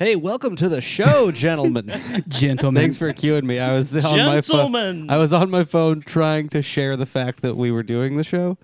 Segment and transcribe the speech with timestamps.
[0.00, 2.24] Hey, welcome to the show, gentlemen.
[2.26, 2.80] Gentlemen.
[2.82, 3.58] Thanks for cueing me.
[3.58, 4.42] I was on my phone.
[4.42, 5.10] Gentlemen.
[5.10, 8.24] I was on my phone trying to share the fact that we were doing the
[8.24, 8.56] show,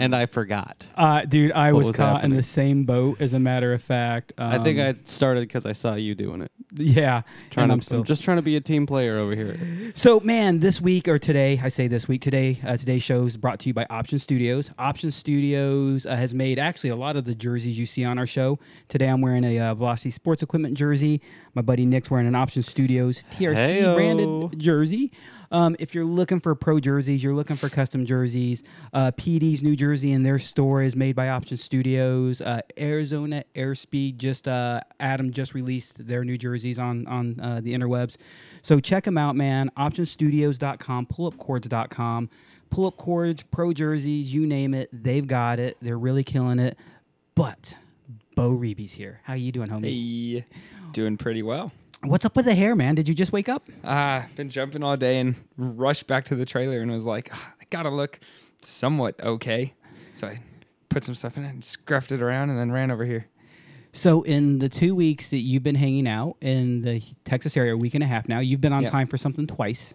[0.00, 0.86] and I forgot.
[0.96, 3.20] Uh, dude, I was, was caught in the same boat.
[3.20, 6.40] As a matter of fact, I think Um, I started because I saw you doing
[6.42, 6.50] it.
[6.74, 7.22] yeah.
[7.50, 9.92] Trying to, I'm still I'm just trying to be a team player over here.
[9.94, 13.36] So, man, this week or today, I say this week, today, uh, today's show is
[13.36, 14.70] brought to you by Option Studios.
[14.78, 18.26] Option Studios uh, has made actually a lot of the jerseys you see on our
[18.26, 18.58] show.
[18.88, 21.20] Today, I'm wearing a uh, Velocity Sports Equipment jersey.
[21.54, 23.94] My buddy Nick's wearing an Option Studios TRC Heyo.
[23.96, 25.12] branded jersey.
[25.50, 28.62] Um, if you're looking for pro jerseys, you're looking for custom jerseys.
[28.92, 32.40] Uh, PD's New Jersey and their store is made by Option Studios.
[32.40, 37.74] Uh, Arizona Airspeed just uh, Adam just released their new jerseys on on uh, the
[37.74, 38.16] interwebs.
[38.62, 39.70] So check them out, man.
[39.76, 42.30] OptionStudios.com, PullUpCords.com,
[42.70, 45.76] Pull Up Cords, Pro Jerseys, you name it, they've got it.
[45.82, 46.76] They're really killing it.
[47.34, 47.74] But
[48.36, 49.20] Bo Reeby's here.
[49.24, 50.42] How you doing, homie?
[50.42, 50.46] Hey,
[50.92, 51.72] doing pretty well.
[52.02, 52.94] What's up with the hair, man?
[52.94, 53.68] Did you just wake up?
[53.84, 57.52] Ah, been jumping all day and rushed back to the trailer and was like, "Ah,
[57.60, 58.18] I gotta look
[58.62, 59.74] somewhat okay.
[60.14, 60.38] So I
[60.88, 63.26] put some stuff in it and scruffed it around and then ran over here.
[63.92, 67.76] So, in the two weeks that you've been hanging out in the Texas area, a
[67.76, 68.90] week and a half now, you've been on Yeah.
[68.90, 69.94] time for something twice,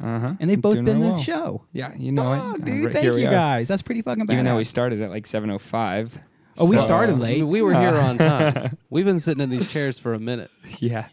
[0.00, 0.34] Uh huh.
[0.38, 1.64] and they've both been the show.
[1.72, 2.38] Yeah, you know oh, it.
[2.38, 3.30] Uh, dude, right- thank here we you are.
[3.30, 3.66] guys.
[3.66, 4.34] That's pretty fucking bad.
[4.34, 6.10] Even though we started at like 7:05.
[6.58, 7.36] oh, we so- started I late.
[7.38, 8.76] mean, we were here Uh, on time.
[8.90, 10.50] We've been sitting in these chairs for a minute.
[10.78, 11.06] Yeah,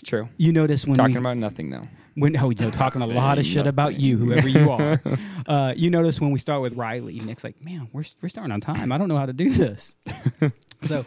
[0.00, 0.28] it's true.
[0.36, 1.86] you notice when Talking we, about nothing though.
[2.14, 5.00] when oh, you know, talking a lot of shit about you, whoever you are.
[5.46, 8.60] uh, you notice when we start with Riley, Nick's like, man, we're we're starting on
[8.60, 8.92] time.
[8.92, 9.94] I don't know how to do this.
[10.84, 11.04] so,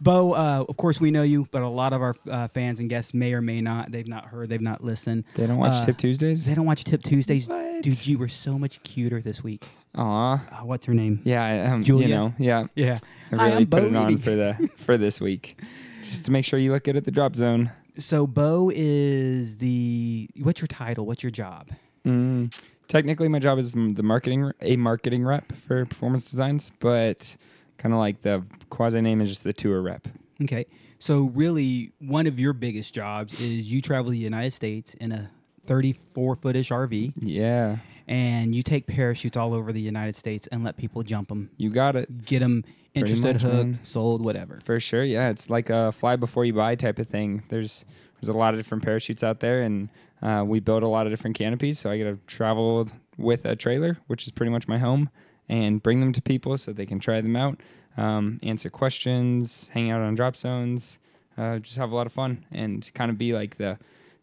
[0.00, 2.88] Bo, uh, of course we know you, but a lot of our uh, fans and
[2.90, 3.90] guests may or may not.
[3.90, 4.48] They've not heard.
[4.48, 5.24] They've not listened.
[5.34, 6.46] They don't watch Uh, Tip Tuesdays.
[6.46, 7.48] They don't watch Tip Tuesdays.
[7.48, 7.82] What?
[7.82, 9.64] Dude, you were so much cuter this week.
[9.96, 10.34] Aw.
[10.34, 11.20] Uh, what's her name?
[11.24, 12.08] Yeah, I, um, Julia?
[12.08, 12.66] you know, yeah.
[12.74, 12.96] Yeah.
[13.32, 15.58] I really I'm put Bo it on for the for this week,
[16.04, 17.70] just to make sure you look good at the drop zone.
[17.98, 21.06] So Bo is the what's your title?
[21.06, 21.68] What's your job?
[22.04, 22.56] Mm,
[22.88, 27.36] technically, my job is the marketing a marketing rep for performance designs, but
[27.78, 30.08] kind of like the quasi name is just the tour rep.
[30.42, 30.66] Okay.
[30.98, 35.30] So really one of your biggest jobs is you travel the United States in a
[35.66, 40.76] 34 footish RV Yeah, and you take parachutes all over the United States and let
[40.76, 43.80] people jump them, you got it get them interested, much, hooked, man.
[43.82, 44.60] sold, whatever.
[44.64, 45.04] for sure.
[45.04, 47.42] Yeah, it's like a fly before you buy type of thing.
[47.48, 47.84] There's
[48.20, 49.88] there's a lot of different parachutes out there, and
[50.22, 51.78] uh, we build a lot of different canopies.
[51.78, 55.10] So I get to travel with a trailer, which is pretty much my home,
[55.48, 57.60] and bring them to people so they can try them out,
[57.96, 60.98] um, answer questions, hang out on drop zones,
[61.36, 63.78] uh, just have a lot of fun, and kind of be like the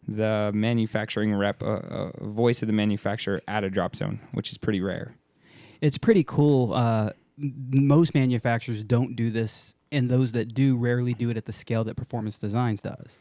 [0.06, 4.58] the manufacturing rep, uh, uh, voice of the manufacturer at a drop zone, which is
[4.58, 5.16] pretty rare.
[5.80, 6.72] It's pretty cool.
[6.74, 11.52] Uh, most manufacturers don't do this, and those that do rarely do it at the
[11.52, 13.18] scale that Performance Designs does.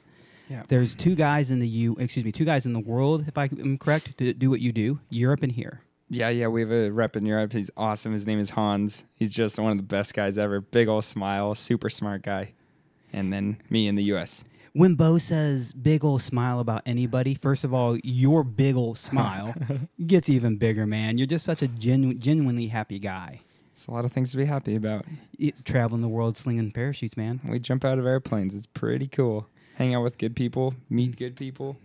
[0.50, 0.64] Yeah.
[0.68, 3.46] There's two guys in the U, excuse me, two guys in the world, if I
[3.46, 5.82] am correct, to do what you do, Europe and here.
[6.10, 7.54] Yeah, yeah, we have a rep in Europe.
[7.54, 8.14] He's awesome.
[8.14, 9.04] His name is Hans.
[9.16, 10.62] He's just one of the best guys ever.
[10.62, 12.54] Big old smile, super smart guy.
[13.14, 14.44] And then me in the U.S.
[14.76, 19.54] When Bo says big ol' smile about anybody, first of all, your big ol' smile
[20.08, 21.18] gets even bigger, man.
[21.20, 23.42] You're just such a genu- genuinely happy guy.
[23.76, 25.06] It's a lot of things to be happy about.
[25.38, 27.40] It, traveling the world slinging parachutes, man.
[27.48, 28.56] We jump out of airplanes.
[28.56, 29.48] It's pretty cool.
[29.76, 31.78] Hang out with good people, meet good people.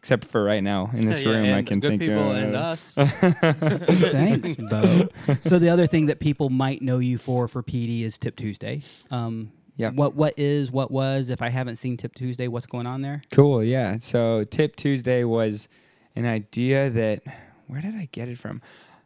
[0.00, 2.36] Except for right now in this Yeah, room, I and can good think people of
[2.36, 2.94] and us.
[2.96, 5.08] Thanks, Bo.
[5.44, 8.82] So the other thing that people might know you for for PD is Tip Tuesday.
[9.10, 9.94] Um, Yep.
[9.94, 11.30] What what is what was?
[11.30, 13.22] If I haven't seen Tip Tuesday, what's going on there?
[13.32, 13.98] Cool, yeah.
[14.00, 15.68] So Tip Tuesday was
[16.14, 17.22] an idea that
[17.66, 18.62] where did I get it from?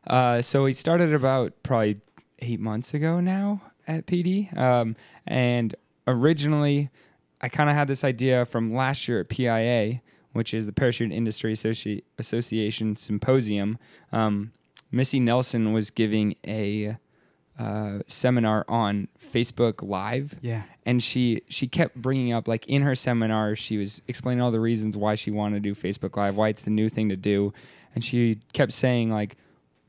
[0.07, 2.01] Uh, so we started about probably
[2.41, 4.95] eight months ago now at PD, um,
[5.27, 5.75] and
[6.07, 6.91] originally
[7.41, 10.01] I kind of had this idea from last year at PIA,
[10.33, 13.79] which is the Parachute Industry Associ- Association Symposium.
[14.13, 14.53] Um,
[14.91, 16.97] Missy Nelson was giving a
[17.59, 20.63] uh, seminar on Facebook Live Yeah.
[20.87, 24.61] and she she kept bringing up like in her seminar she was explaining all the
[24.61, 27.53] reasons why she wanted to do facebook live why it's the new thing to do
[27.95, 29.37] and she kept saying like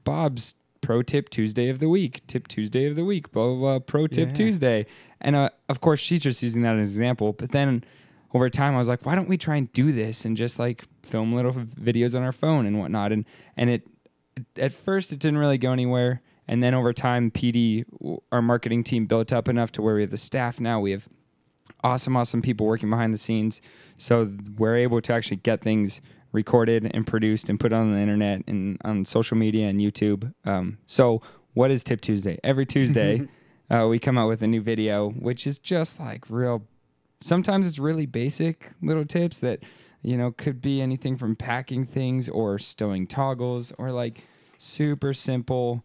[0.03, 3.79] bob's pro tip tuesday of the week tip tuesday of the week blah blah blah
[3.79, 4.33] pro tip Yeah.
[4.33, 4.85] tuesday
[5.21, 7.83] and uh, of course she's just using that as an example but then
[8.31, 10.83] over time, I was like, why don't we try and do this and just like
[11.01, 13.11] film little videos on our phone and whatnot?
[13.11, 13.25] And
[13.57, 13.87] and it
[14.55, 17.85] at first it didn't really go anywhere, and then over time, PD,
[18.31, 20.79] our marketing team, built up enough to where we have the staff now.
[20.79, 21.07] We have
[21.83, 23.61] awesome, awesome people working behind the scenes,
[23.97, 26.01] so we're able to actually get things
[26.31, 30.33] recorded and produced and put on the internet and on social media and YouTube.
[30.43, 31.21] Um, so
[31.53, 32.39] what is Tip Tuesday?
[32.43, 33.27] Every Tuesday,
[33.69, 36.63] uh, we come out with a new video, which is just like real.
[37.21, 39.59] Sometimes it's really basic little tips that
[40.01, 44.23] you know could be anything from packing things or stowing toggles or like
[44.57, 45.83] super simple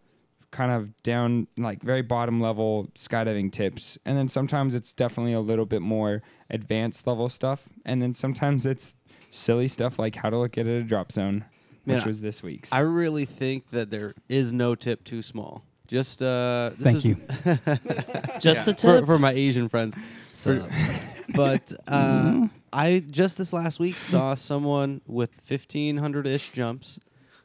[0.55, 5.41] kind of down like very bottom level skydiving tips and then sometimes it's definitely a
[5.41, 8.95] little bit more advanced level stuff and then sometimes it's
[9.31, 11.45] silly stuff like how to look at a drop zone
[11.85, 15.65] Man, which was this week's I really think that there is no tip too small.
[15.87, 17.17] Just uh, this Thank is- you.
[18.41, 19.07] Just the for, tip.
[19.07, 19.95] for my Asian friends.
[20.33, 20.67] So,
[21.35, 26.99] But uh, I just this last week saw someone with fifteen hundred ish jumps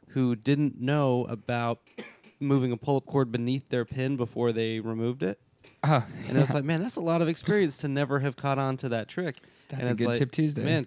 [0.08, 1.80] who didn't know about
[2.40, 5.38] moving a pull up cord beneath their pin before they removed it.
[5.84, 8.58] Ah, And I was like, man, that's a lot of experience to never have caught
[8.58, 9.36] on to that trick.
[9.68, 10.64] That's and a it's good like, tip Tuesday.
[10.64, 10.86] Man,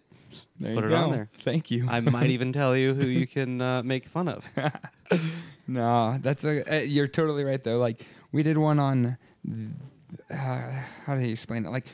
[0.60, 0.96] there put you it go.
[0.98, 1.30] on there.
[1.44, 4.44] thank you I might even tell you who you can uh, make fun of.
[5.68, 9.16] no that's a uh, you're totally right though like we did one on
[10.32, 10.72] uh,
[11.06, 11.86] how do you explain it like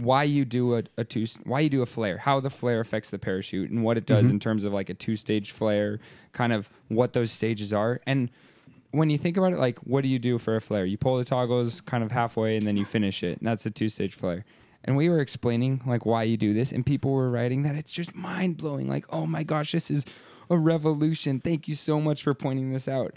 [0.00, 3.10] why you do a, a two why you do a flare how the flare affects
[3.10, 6.00] the parachute and what it does in terms of like a two stage flare
[6.32, 8.30] kind of what those stages are and
[8.90, 10.84] when you think about it like what do you do for a flare?
[10.84, 13.38] You pull the toggles kind of halfway and then you finish it.
[13.38, 14.44] And that's a two stage flare.
[14.84, 17.92] And we were explaining like why you do this and people were writing that it's
[17.92, 20.04] just mind blowing like oh my gosh this is
[20.50, 21.40] a revolution.
[21.40, 23.14] Thank you so much for pointing this out.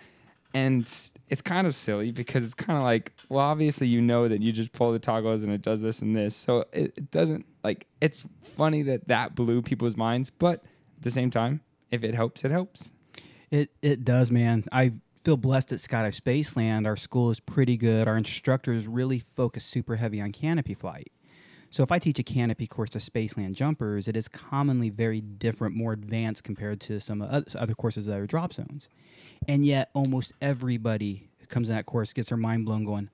[0.54, 0.94] And
[1.30, 4.52] it's kind of silly because it's kind of like well obviously you know that you
[4.52, 6.36] just pull the toggles and it does this and this.
[6.36, 8.26] So it, it doesn't like it's
[8.58, 10.56] funny that that blew people's minds but
[10.98, 12.92] at the same time if it helps it helps.
[13.52, 14.64] It it does, man.
[14.72, 16.86] I feel blessed at Skydive Spaceland.
[16.86, 18.08] Our school is pretty good.
[18.08, 21.12] Our instructors really focus super heavy on canopy flight.
[21.70, 25.74] So if I teach a canopy course to Spaceland jumpers, it is commonly very different,
[25.74, 28.90] more advanced compared to some other courses that are drop zones.
[29.48, 33.10] And yet, almost everybody who comes in that course gets their mind blown, going,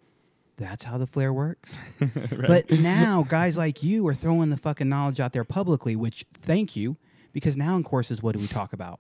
[0.58, 1.76] "That's how the flare works."
[2.32, 6.76] But now, guys like you are throwing the fucking knowledge out there publicly, which thank
[6.76, 6.98] you,
[7.34, 9.00] because now in courses, what do we talk about?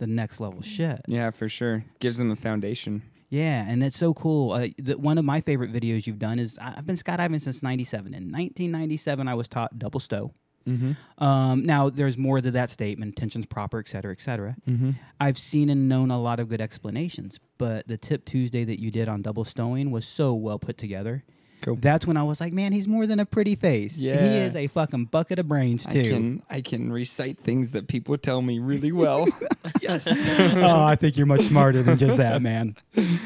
[0.00, 1.00] The next level shit.
[1.06, 4.50] yeah for sure gives them a foundation Yeah, and it's so cool.
[4.50, 8.12] Uh, the, one of my favorite videos you've done is I've been skydiving since '97.
[8.12, 10.32] In 1997, I was taught double stow.
[10.66, 10.92] mm-hmm.
[11.24, 14.56] Um, now, there's more to that statement: tensions proper, et cetera, et cetera.
[14.68, 14.90] Mm-hmm.
[15.20, 18.90] I've seen and known a lot of good explanations, but the tip Tuesday that you
[18.90, 21.22] did on double stowing was so well put together.
[21.60, 21.76] Cool.
[21.76, 23.96] That's when I was like, man, he's more than a pretty face.
[23.96, 24.20] Yeah.
[24.20, 26.00] He is a fucking bucket of brains too.
[26.00, 29.28] I can I can recite things that people tell me really well.
[29.80, 30.06] yes.
[30.56, 32.76] oh, I think you're much smarter than just that, man.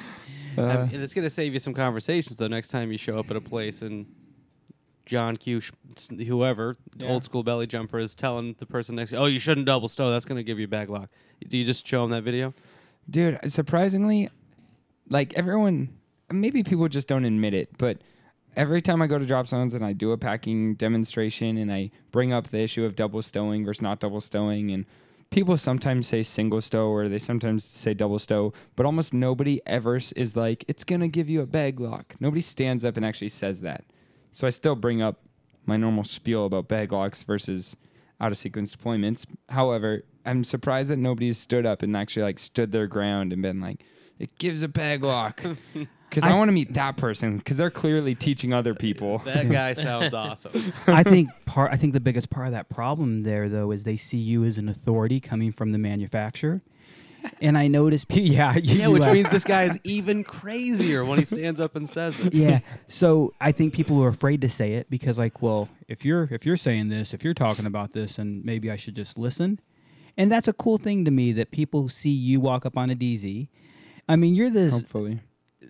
[0.57, 3.29] Uh, and it's going to save you some conversations, though, next time you show up
[3.29, 4.07] at a place and
[5.05, 5.61] John Q,
[6.17, 7.09] whoever, Yeah.
[7.09, 10.13] old school belly jumper, is telling the person next, oh, you shouldn't double stow.
[10.13, 11.09] That's going to give you bag lock.
[11.49, 12.55] Do you just show them that video?
[13.11, 14.31] dude surprisingly
[15.09, 15.89] like everyone
[16.31, 17.99] maybe people just don't admit it but
[18.57, 21.91] every time i go to drop zones and i do a packing demonstration and i
[22.11, 24.87] bring up the issue of double stowing versus not double stowing and
[25.31, 29.97] people sometimes say single stow or they sometimes say double stow but almost nobody ever
[29.97, 33.61] is like it's gonna give you a bag lock nobody stands up and actually says
[33.61, 33.85] that
[34.33, 35.21] so i still bring up
[35.67, 37.77] my normal spiel about bag locks versus
[38.21, 39.27] out of sequence deployments.
[39.49, 43.61] However, I'm surprised that nobody's stood up and actually like stood their ground and been
[43.61, 43.85] like,
[44.19, 45.43] it gives a bag lock.
[46.11, 49.19] Because I, I- want to meet that person because they're clearly teaching other people.
[49.25, 50.73] That guy sounds awesome.
[50.87, 51.73] I think part.
[51.73, 54.59] I think the biggest part of that problem there, though, is they see you as
[54.59, 56.63] an authority coming from the manufacturer.
[57.41, 59.13] And I noticed, pe- yeah, you, Yeah, you which laugh.
[59.15, 62.35] means this guy is even crazier when he stands up and says it.
[62.35, 62.61] yeah.
[62.87, 66.45] So I think people are afraid to say it because, like, well, if you're if
[66.45, 69.59] you're saying this, if you're talking about this, and maybe I should just listen.
[70.17, 72.95] And that's a cool thing to me that people see you walk up on a
[72.95, 73.49] DZ.
[74.09, 74.73] I mean, you're this.
[74.75, 75.21] Hopefully.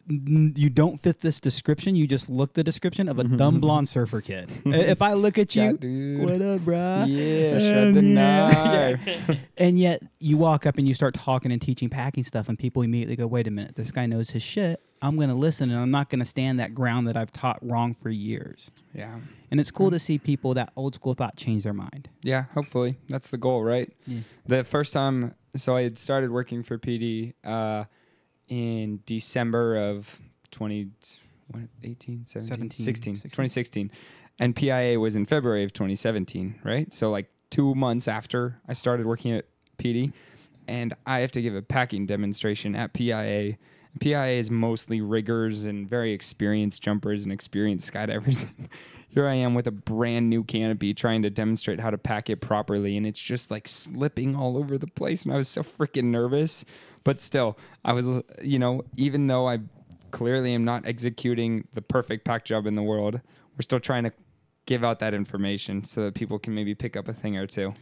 [0.06, 1.96] You don't fit this description.
[1.96, 3.60] You just look the description of a mm-hmm, dumb mm-hmm.
[3.60, 4.50] blonde surfer kid.
[4.66, 6.20] If I look at Yeah, you, dude.
[6.20, 7.06] what up, bruh?
[7.08, 8.96] Yeah, shut the yeah.
[8.96, 9.38] knife.
[9.56, 12.82] And yet you walk up and you start talking and teaching packing stuff, and people
[12.82, 14.80] immediately go, "Wait a minute, this guy knows his shit.
[15.00, 17.58] I'm going to listen, and I'm not going to stand that ground that I've taught
[17.62, 19.18] wrong for years." Yeah.
[19.50, 19.92] And it's cool mm.
[19.92, 22.08] to see people that old school thought change their mind.
[22.22, 22.98] Yeah, hopefully.
[23.08, 23.90] That's the goal, right?
[24.06, 24.20] Yeah.
[24.46, 27.84] The first time, so I had started working for PD uh,
[28.48, 30.20] in December of
[30.50, 30.88] 20,
[31.48, 33.30] what, 18, 17, 17, 16, 16.
[33.30, 33.90] 2016.
[34.38, 36.92] and PIA was in February of 2017, right?
[36.92, 39.46] So like two months after I started working at
[39.78, 40.12] PD,
[40.66, 43.56] and I have to give a packing demonstration at PIA.
[44.00, 48.46] PIA is mostly riggers and very experienced jumpers and experienced skydivers.
[49.08, 52.40] Here I am with a brand new canopy trying to demonstrate how to pack it
[52.40, 55.22] properly, and it's just like slipping all over the place.
[55.22, 56.64] And I was so freaking nervous,
[57.04, 58.06] but still, I was,
[58.42, 59.60] you know, even though I
[60.10, 63.20] clearly am not executing the perfect pack job in the world,
[63.56, 64.12] we're still trying to
[64.66, 67.74] give out that information so that people can maybe pick up a thing or two.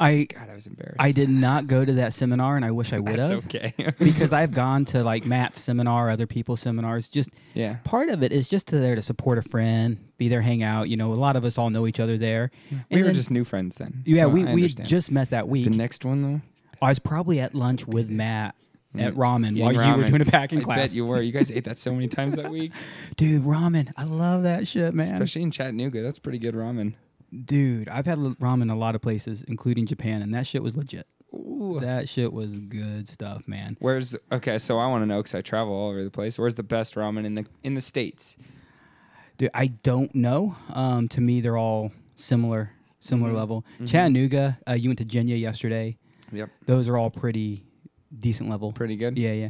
[0.00, 0.94] I God, I was embarrassed.
[1.00, 3.44] I did not go to that seminar, and I wish I would have.
[3.46, 3.74] okay.
[3.98, 7.08] because I've gone to like Matt's seminar, other people's seminars.
[7.08, 7.78] Just yeah.
[7.82, 10.88] part of it is just to there to support a friend, be there, hang out.
[10.88, 12.52] You know, a lot of us all know each other there.
[12.70, 14.04] We And were then- just new friends then.
[14.06, 15.64] yeah, so we we just met that week.
[15.64, 16.40] the next one though.
[16.80, 18.54] I was probably at lunch with Matt
[18.96, 19.16] at Mm.
[19.16, 20.08] ramen Eating while you were ramen.
[20.08, 20.74] doing a packing class.
[20.76, 20.88] I class.
[20.90, 21.20] bet you were.
[21.22, 22.72] You guys ate that so many times that week,
[23.16, 23.92] Dude, ramen.
[23.96, 25.12] I love that shit, man.
[25.12, 26.02] especially in Chattanooga.
[26.02, 26.94] That's pretty good ramen.
[27.44, 30.74] Dude, I've had l- ramen a lot of places, including Japan, and that shit was
[30.76, 31.06] legit.
[31.34, 31.78] Ooh.
[31.82, 33.76] That shit was good stuff, man.
[33.80, 34.56] Where's okay?
[34.58, 36.38] So I want to know because I travel all over the place.
[36.38, 38.38] Where's the best ramen in the in the states?
[39.36, 40.56] Dude, I don't know.
[40.72, 43.36] Um, to me, they're all similar, similar Mhm.
[43.36, 43.64] level.
[43.78, 43.88] Mhm.
[43.88, 45.98] Chattanooga, uh, you went to Jinya yesterday.
[46.32, 47.62] Yep, Those are all pretty
[48.20, 48.72] decent level.
[48.72, 49.18] pretty good.
[49.18, 49.48] Yeah, yeah.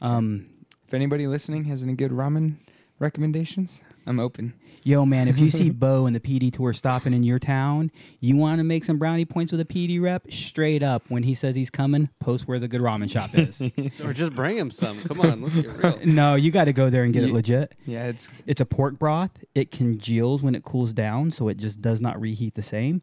[0.00, 0.46] Um,
[0.86, 2.56] If anybody listening has any good ramen
[2.98, 4.54] recommendations, I'm open.
[4.82, 8.36] yo, man, if you see Bo and the PD tour stopping in your town, you
[8.36, 10.30] want to make some brownie points with a PD rep?
[10.30, 13.62] Straight up, when he says he's coming, post where the good ramen shop is.
[13.94, 15.02] So, or just bring him some.
[15.04, 15.98] Come on, let's get real.
[16.04, 17.74] no, you got to go there and get it legit.
[17.86, 19.30] Yeah, it's It's a pork broth.
[19.54, 23.00] It congeals when it cools down, so it just does not reheat the same.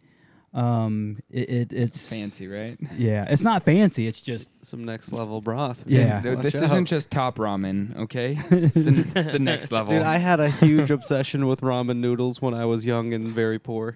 [0.54, 2.78] Um, it, it it's fancy, right?
[2.98, 4.06] Yeah, it's not fancy.
[4.08, 5.84] It's just Some next level broth.
[5.88, 6.22] Yeah.
[6.22, 6.64] Th- Watch this out.
[6.64, 8.38] isn't just top ramen, okay?
[8.52, 9.94] It's the, it's the next level.
[9.94, 13.60] Dude, I had a huge obsession with ramen noodles when I was young and very
[13.60, 13.96] poor.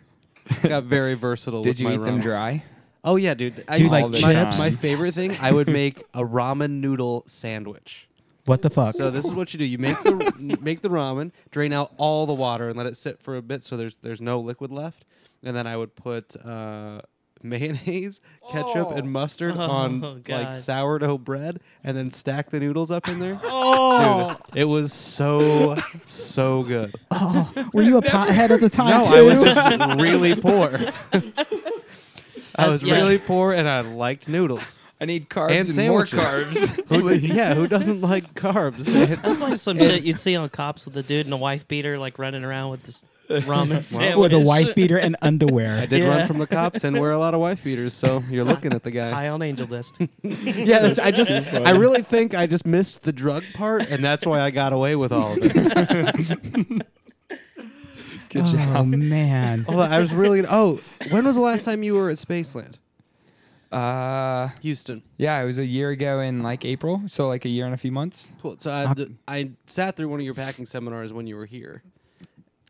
[0.63, 1.61] Got very versatile.
[1.61, 2.23] Did with you my eat them ramen.
[2.23, 2.63] dry?
[3.03, 3.63] Oh yeah, dude.
[3.67, 4.57] I Dude, used- like my, chips?
[4.59, 8.07] my favorite thing, I would make a ramen noodle sandwich.
[8.45, 8.95] what the fuck.
[8.95, 12.25] So this is what you do: you make the make the ramen, drain out all
[12.25, 15.03] the water, and let it sit for a bit, so there's there's no liquid left.
[15.45, 17.01] And then I would put uh,
[17.43, 18.19] mayonnaise,
[18.51, 20.29] ketchup, and mustard Oh, on God.
[20.29, 23.39] like sourdough bread, and then stack the noodles up in there.
[23.77, 26.93] Oh, Dude, it was so so good.
[27.73, 29.13] Were you a pothead at the time No, too?
[29.15, 30.71] I was just really poor.
[32.57, 32.95] I was yeah.
[32.95, 34.79] really poor, and I liked noodles.
[34.99, 36.69] I need carbs And and, more sandwiches.
[36.69, 36.87] carbs.
[36.87, 38.85] Who, yeah, who doesn't like carbs?
[39.21, 41.97] that's like some shit you'd see on cops with the dude and a wife beater,
[41.99, 44.17] like running around with this ramen sandwich.
[44.17, 45.77] with a wife beater and underwear.
[45.81, 46.09] I did Yeah.
[46.09, 48.83] run from the cops and wear a lot of wife beaters, so you're looking at
[48.83, 49.09] the guy.
[49.11, 49.95] High on angel dust.
[50.23, 54.25] yeah, that's- I just, I really think I just missed the drug part, and that's
[54.25, 56.85] why I got away with all of it.
[58.29, 58.87] Good oh job.
[58.87, 59.63] man.
[59.63, 60.43] Hold I was really.
[60.49, 60.79] Oh,
[61.09, 62.73] when was the last time you were at Spaceland,
[63.71, 65.03] Uh, Houston?
[65.17, 67.77] yeah, it was a year ago in like April, so like a year and a
[67.77, 68.31] few months.
[68.41, 68.55] Cool.
[68.57, 71.83] So I, th- I sat through one of your packing seminars when you were here.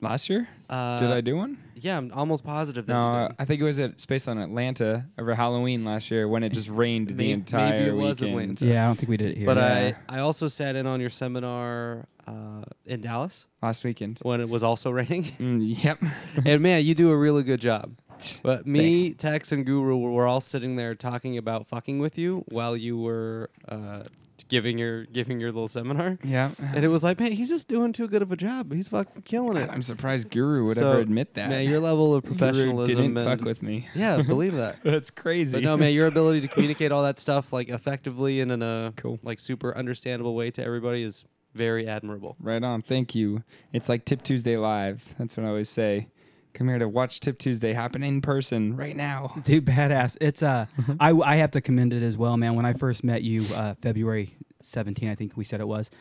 [0.02, 1.58] Last year, Uh, did I do one?
[1.76, 3.36] Yeah, I'm almost positive that No, you did.
[3.40, 7.08] I think it was at Spaceland Atlanta over Halloween last year when it just rained
[7.12, 8.40] Maybe- the entire maybe it was weekend.
[8.42, 8.66] Atlanta.
[8.66, 9.46] Yeah, I don't think we did it here.
[9.46, 9.94] But Yeah.
[10.10, 14.20] I, I also sat in on your seminar uh, in Dallas Last weekend.
[14.24, 15.26] when it was also raining.
[15.40, 16.00] Mm, yep.
[16.46, 17.96] and man, you do a really good job.
[18.44, 22.76] But me, Tex, and Guru were all sitting there talking about fucking with you while
[22.78, 24.04] you were uh,
[24.48, 26.18] giving your giving your little seminar.
[26.24, 26.52] yeah.
[26.74, 28.72] And it was like, man, he's just doing too good of a job.
[28.74, 29.70] He's fucking killing it.
[29.72, 31.50] I'm surprised Guru would So, ever admit that.
[31.50, 33.88] Man, your level of professionalism didn't and fuck with me.
[33.96, 34.78] yeah, believe that.
[34.84, 35.54] That's crazy.
[35.54, 38.94] But no, man, your ability to communicate all that stuff like effectively and in a
[38.98, 39.20] Cool.
[39.24, 42.36] like super understandable way to everybody is very admirable.
[42.40, 42.82] Right on.
[42.82, 43.44] Thank you.
[43.72, 45.16] It's like Tip Tuesday Live.
[45.18, 46.08] That's what I always say.
[46.56, 49.36] Come here to watch Tip Tuesday happen in person right now.
[49.44, 50.16] Dude, badass.
[50.22, 50.66] It's uh,
[51.00, 52.56] I I have to commend it as well, man.
[52.56, 55.92] When I first met you, uh, February 17, I think we said it was.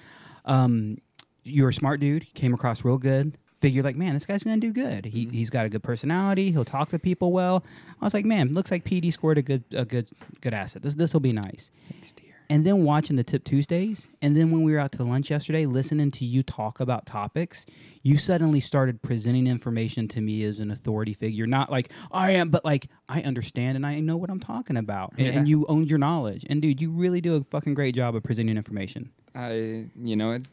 [0.44, 0.98] Um,
[1.42, 2.32] you're a smart dude.
[2.34, 3.36] Came across real good.
[3.60, 5.06] Figured like, man, this guy's gonna do good.
[5.06, 6.52] He he's got a good personality.
[6.52, 7.64] He'll talk to people well.
[8.00, 10.08] I was like, man, looks like PD scored a good a good
[10.40, 10.82] good asset.
[10.82, 11.72] This this will be nice.
[11.90, 12.33] Thanks, dear.
[12.50, 15.66] And then watching the Tip Tuesdays, and then when we were out to lunch yesterday,
[15.66, 17.64] listening to you talk about topics,
[18.02, 21.46] you suddenly started presenting information to me as an authority figure.
[21.46, 24.76] Not like oh, I am, but like I understand and I know what I'm talking
[24.76, 26.44] about, and, and you owned your knowledge.
[26.48, 29.10] And dude, you really do a fucking great job of presenting information.
[29.34, 30.46] I, you know, I've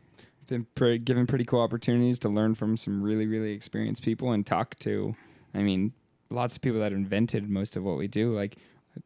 [0.47, 4.45] been pre- given pretty cool opportunities to learn from some really, really experienced people and
[4.45, 5.15] talk to,
[5.53, 5.93] I mean,
[6.29, 8.35] lots of people that invented most of what we do.
[8.35, 8.57] Like,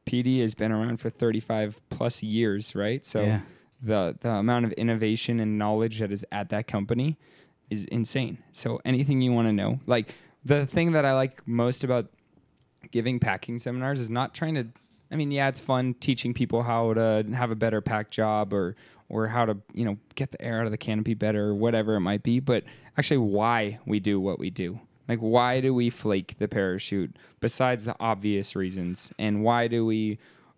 [0.06, 3.06] PD has been around for 35 plus years, right?
[3.06, 3.42] So Yeah.
[3.82, 7.18] the the amount of innovation and knowledge that is at that company
[7.70, 8.38] is insane.
[8.52, 10.14] So anything you want to know, like
[10.44, 12.08] the thing that I like most about
[12.92, 14.68] giving packing seminars is not trying to.
[15.12, 18.76] I mean, yeah, it's fun teaching people how to have a better pack job or
[19.08, 21.96] or how to you know get the air out of the canopy better or whatever
[21.96, 22.64] it might be, but
[22.98, 24.80] actually why we do what we do.
[25.08, 29.12] Like, why do we flake the parachute besides the obvious reasons?
[29.20, 30.18] And why do we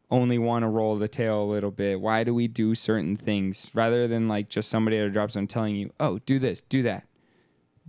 [0.10, 2.00] only want to roll the tail a little bit?
[2.00, 5.48] Why do we do certain things rather than like just somebody at a drop zone
[5.48, 7.04] telling you, oh, do this, do that?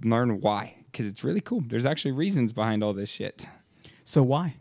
[0.02, 0.74] Learn why.
[0.90, 1.62] Because it's really cool.
[1.66, 3.46] There's actually reasons behind all this shit.
[4.04, 4.56] So why?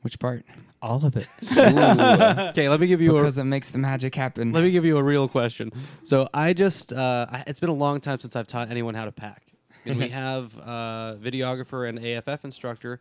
[0.00, 0.44] Which part?
[0.82, 1.28] All of it.
[2.50, 4.52] Okay, let me give you a because it makes the magic happen.
[4.52, 5.70] let me give you a real question.
[6.02, 9.12] So I just uh, it's been a long time since I've taught anyone how to
[9.12, 9.43] pack,
[9.84, 13.00] and we have a videographer and AFF instructor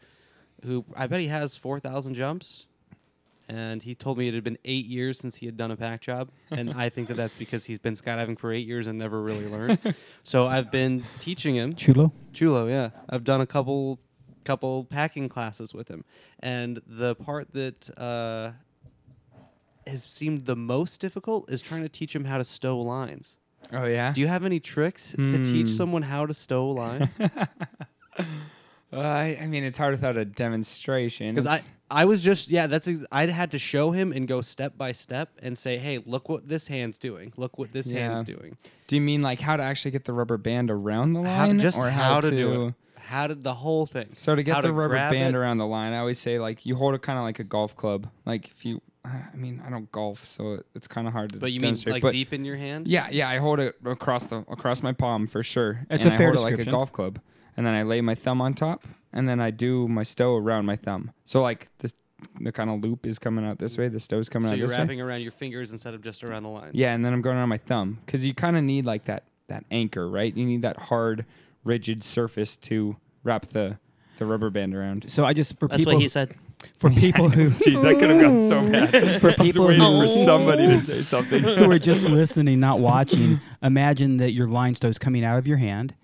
[0.66, 2.66] who I bet he has four thousand jumps.
[3.50, 6.00] And he told me it had been eight years since he had done a pack
[6.00, 9.22] job, and I think that that's because he's been skydiving for eight years and never
[9.22, 9.80] really learned.
[10.24, 12.14] so I've been teaching him Chulo.
[12.32, 12.92] Chulo, yeah.
[13.10, 14.00] I've done a couple
[14.44, 16.04] couple packing classes with him.
[16.40, 18.52] And the part that uh,
[19.88, 23.38] has seemed the most difficult is trying to teach him how to stow lines.
[23.72, 24.12] Oh yeah.
[24.14, 25.74] Do you have any tricks to teach Hmm.
[25.76, 27.18] someone how to stow lines?
[28.92, 31.34] Uh, I, I mean, it's hard without a demonstration.
[31.34, 34.28] Because I, It's- I was just yeah, that's ex- I had to show him and
[34.28, 37.34] go step by step and say, hey, look what this hand's doing.
[37.36, 38.36] Look what this hand's Yeah.
[38.36, 38.58] doing.
[38.86, 41.58] do you mean like how to actually get the rubber band around the How, line,
[41.58, 42.74] just or how, to, do it.
[43.00, 44.10] How did the whole thing?
[44.14, 45.40] So to get How the rubber grab band it.
[45.40, 47.76] around the line, I always say like you hold it kind of like a golf
[47.76, 48.08] club.
[48.28, 51.40] Like if you, I mean, I don't golf, so it's kind of hard to.
[51.40, 52.88] But you mean like but deep in your hand?
[52.88, 53.28] Yeah, yeah.
[53.28, 55.86] I hold it across the across my palm for sure.
[55.90, 57.20] It's and a I fair hold it like a golf club,
[57.58, 60.66] and then I lay my thumb on top, and then I do my stow around
[60.66, 61.12] my thumb.
[61.26, 61.92] So like the
[62.40, 64.70] the kind of loop is coming out this way, the stow's coming So out you're
[64.70, 65.04] this wrapping way.
[65.04, 66.72] around your fingers instead of just around the lines.
[66.74, 69.24] Yeah, and then I'm going around my thumb because you kind of need like that
[69.48, 70.34] that anchor, right?
[70.36, 71.26] You need that hard,
[71.66, 73.78] rigid surface to wrap the
[74.18, 75.12] the rubber band around.
[75.12, 76.36] So I just for That's people what he said.
[76.78, 79.22] For people who Jeez, that could have gotten so bad.
[79.22, 81.44] for people waiting who, for somebody to say something.
[81.44, 85.48] who are just listening, not watching, imagine that your line stow is coming out of
[85.48, 85.96] your hand.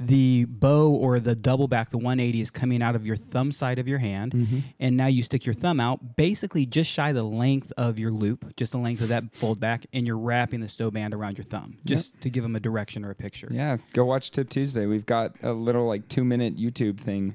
[0.00, 3.80] The bow or the double back, the 180, is coming out of your thumb side
[3.80, 4.32] of your hand.
[4.32, 4.58] Mm-hmm.
[4.78, 8.54] And now you stick your thumb out, basically just shy the length of your loop,
[8.56, 11.46] just the length of that fold back, and you're wrapping the stow band around your
[11.46, 13.48] thumb, just to give them a direction or a picture.
[13.50, 14.86] Yeah, go watch Tip Tuesday.
[14.86, 17.34] We've got a little like two minute YouTube thing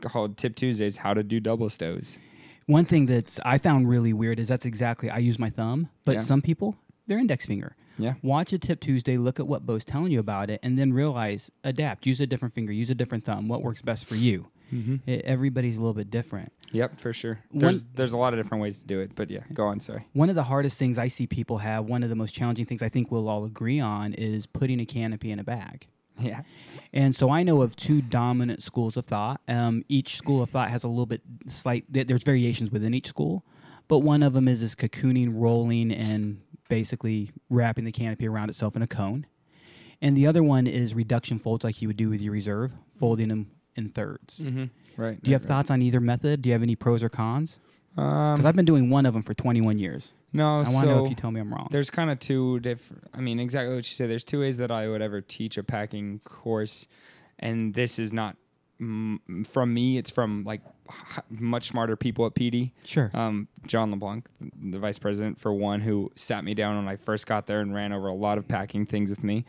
[0.00, 2.18] called Tip Tuesdays: How to Do Double Stows.
[2.66, 6.12] One thing that's I found really weird is that's exactly I use my thumb, but
[6.16, 6.20] Yeah.
[6.20, 7.76] some people their index finger.
[7.98, 8.14] Yeah.
[8.22, 11.50] Watch a Tip Tuesday, look at what Bo's telling you about it, and then realize
[11.62, 12.06] adapt.
[12.06, 13.46] Use a different finger, use a different thumb.
[13.46, 14.48] What works best for you?
[14.72, 15.08] Mm-hmm.
[15.08, 16.50] E- everybody's a little bit different.
[16.72, 17.38] Yep, for sure.
[17.50, 19.78] One- There's there's a lot of different ways to do it, but yeah, go on.
[19.78, 20.06] Sorry.
[20.14, 22.82] One of the hardest things I see people have, one of the most challenging things
[22.82, 25.86] I think we'll all agree on, is putting a canopy in a bag.
[26.18, 26.42] Yeah.
[26.92, 29.40] And so I know of two dominant schools of thought.
[29.48, 31.84] Um, each school of thought has a little bit slight.
[31.88, 33.44] There's variations within each school,
[33.88, 38.76] but one of them is this cocooning, rolling, and basically wrapping the canopy around itself
[38.76, 39.26] in a cone.
[40.00, 43.28] And the other one is reduction folds, like you would do with your reserve, folding
[43.28, 44.38] them in thirds.
[44.38, 44.64] Mm-hmm.
[44.96, 45.20] Right.
[45.22, 46.42] Do you have thoughts on either method?
[46.42, 47.58] Do you have any pros or cons?
[47.96, 50.12] Um, Because I've been doing one of them for 21 years.
[50.34, 50.56] No.
[50.56, 51.68] I want so to know if you tell me I'm wrong.
[51.70, 53.04] there's kind of two different.
[53.14, 54.10] I mean, exactly what you said.
[54.10, 56.86] There's two ways that I would ever teach a packing course,
[57.38, 58.36] and this is not
[58.80, 59.96] mm, from me.
[59.96, 62.72] It's from like h- much smarter people at PD.
[62.84, 63.10] Sure.
[63.14, 64.26] um, John LeBlanc,
[64.70, 67.74] the vice president, for one, who sat me down when I first got there and
[67.74, 69.44] ran over a lot of packing things with me.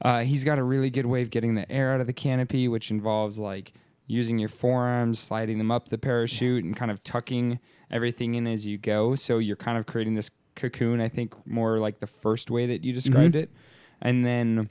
[0.00, 2.66] Uh, he's got a really good way of getting the air out of the canopy,
[2.66, 3.72] which involves like
[4.06, 7.58] using your forearms, sliding them up the parachute, and kind of tucking
[7.90, 9.14] everything in as you go.
[9.14, 12.84] So you're kind of creating this cocoon, I think, more like the first way that
[12.84, 13.50] you described it.
[14.00, 14.70] And then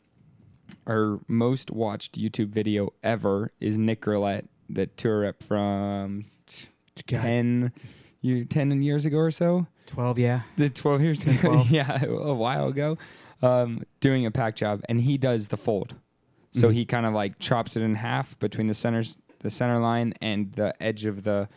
[0.87, 6.25] our most watched YouTube video ever is Nick the tour rep from
[7.07, 7.21] God.
[7.21, 7.71] 10,
[8.21, 9.67] you, 10 years ago or so.
[9.87, 10.41] 12, yeah.
[10.57, 11.69] The 12 years 10, 12.
[11.71, 12.97] yeah, a while ago,
[13.41, 15.95] um, doing a pack job, and he does the fold.
[16.51, 16.73] So Mhm.
[16.73, 20.51] he kind of like chops it in half between the centers, the center line, and
[20.53, 21.47] the edge of the,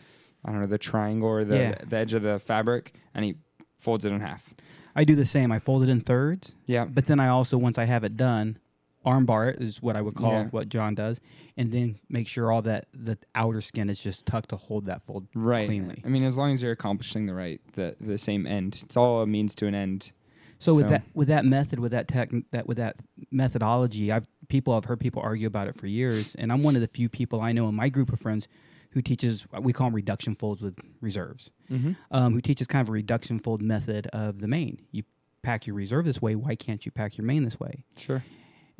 [0.43, 1.75] I don't know, the triangle or the Yeah.
[1.87, 3.35] the edge of the fabric, and he
[3.77, 4.53] folds it in half.
[4.95, 5.51] I do the same.
[5.51, 8.57] I fold it in thirds, Yeah, but then I also, once I have it done,
[9.03, 10.47] arm bar it is what I would call Yeah.
[10.47, 11.19] what John does,
[11.57, 15.03] and then make sure all that the outer skin is just tucked to hold that
[15.03, 15.67] fold right.
[15.67, 16.01] cleanly.
[16.05, 19.21] I mean, as long as you're accomplishing the right, the the same end, it's all
[19.21, 20.11] a means to an end.
[20.59, 22.95] So, with that with that method, with that tech, that with that
[23.31, 26.81] methodology, I've people I've heard people argue about it for years, and I'm one of
[26.81, 28.47] the few people I know in my group of friends
[28.91, 31.91] who teaches we call them reduction folds with reserves, Mm-hmm.
[32.11, 34.79] um, who teaches kind of a reduction fold method of the main.
[34.91, 35.03] You
[35.41, 36.35] pack your reserve this way.
[36.35, 37.83] Why can't you pack your main this way?
[37.97, 38.23] Sure.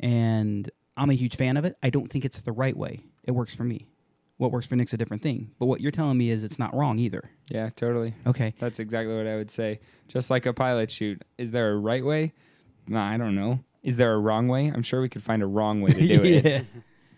[0.00, 1.76] and I'm a huge fan of it.
[1.82, 3.00] I don't think it's the right way.
[3.24, 3.86] it works for me.
[4.38, 5.50] What works for Nick's a different thing.
[5.58, 7.30] But what you're telling me is it's not wrong either.
[7.48, 8.14] Yeah, totally.
[8.26, 8.54] Okay.
[8.58, 9.80] That's exactly what I would say.
[10.08, 12.34] Just like a pilot chute, Is there a right way?
[12.86, 13.60] Nah, I don't know.
[13.82, 14.66] Is there a wrong way?
[14.66, 16.40] I'm sure we could find a wrong way to do yeah.
[16.40, 16.66] it.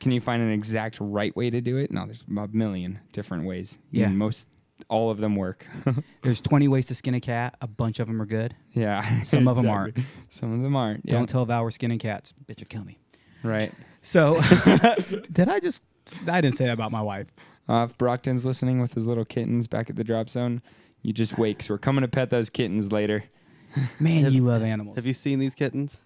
[0.01, 1.91] Can you find an exact right way to do it?
[1.91, 3.79] No, there's a million different ways.
[3.91, 4.07] Yeah.
[4.07, 4.47] And most
[4.89, 5.67] all of them work.
[6.23, 7.57] There's 20 ways to skin a cat.
[7.61, 8.55] A bunch of them are good.
[8.73, 9.25] yeah.
[9.25, 9.63] Some of exactly.
[9.63, 9.99] Them aren't.
[10.29, 11.05] Some of them aren't.
[11.05, 11.15] Yeah.
[11.15, 12.33] Don't tell Val we're skinning cats.
[12.47, 13.01] Bitch, will kill me.
[13.43, 13.73] right.
[14.03, 14.41] So,
[15.33, 15.83] did I just?
[16.27, 17.27] I didn't say that about my wife.
[17.69, 20.63] Uh, if Brockton's listening with his little kittens back at the drop zone,
[21.03, 23.25] you just wait 'cause we're coming to pet those kittens later.
[24.01, 24.97] Man, Have- you love animals.
[24.97, 26.01] Have you seen these kittens?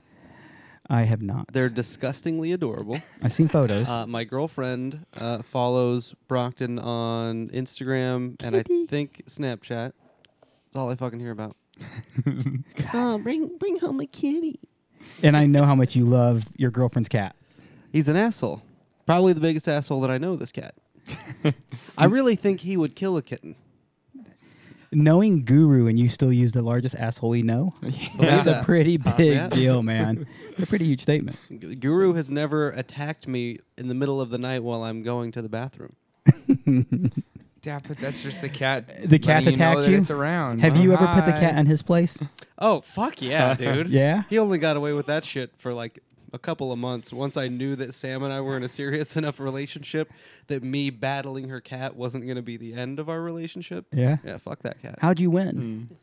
[0.90, 1.46] I have not.
[1.52, 2.98] They're disgustingly adorable.
[3.22, 3.88] I've seen photos.
[3.88, 9.92] Uh, my girlfriend uh, follows Brockton on Instagram and I think Snapchat.
[9.92, 11.56] That's all I fucking hear about.
[12.94, 14.58] oh, bring bring home a kitty.
[15.22, 17.36] and I know how much you love your girlfriend's cat.
[17.92, 18.62] He's an asshole.
[19.06, 20.36] Probably the biggest asshole that I know.
[20.36, 20.74] This cat.
[21.98, 23.56] I really think he would kill a kitten.
[24.94, 27.72] Knowing Guru and you still use the largest asshole we know,
[28.20, 28.64] that's a that.
[28.66, 29.48] pretty Uh, big yeah.
[29.48, 30.26] deal, man.
[30.50, 31.38] It's a pretty huge statement.
[31.60, 35.32] G- Guru has never attacked me in the middle of the night while I'm going
[35.32, 35.96] to the bathroom.
[37.64, 39.08] Yeah, but that's just the cat.
[39.08, 39.98] The cat letting you know attacked that you?
[39.98, 40.60] It's around.
[40.60, 42.18] Have you ever put the cat in his place?
[42.58, 43.88] Oh fuck yeah, dude.
[43.88, 44.24] Yeah.
[44.28, 46.00] He only got away with that shit for like
[46.32, 47.12] a couple of months.
[47.12, 50.10] Once I knew that Sam and I were in a serious enough relationship
[50.46, 53.86] that me battling her cat wasn't going to be the end of our relationship.
[53.92, 54.16] Yeah.
[54.24, 54.98] Yeah, fuck that cat.
[55.00, 55.88] How'd you win?
[55.90, 55.96] Mm,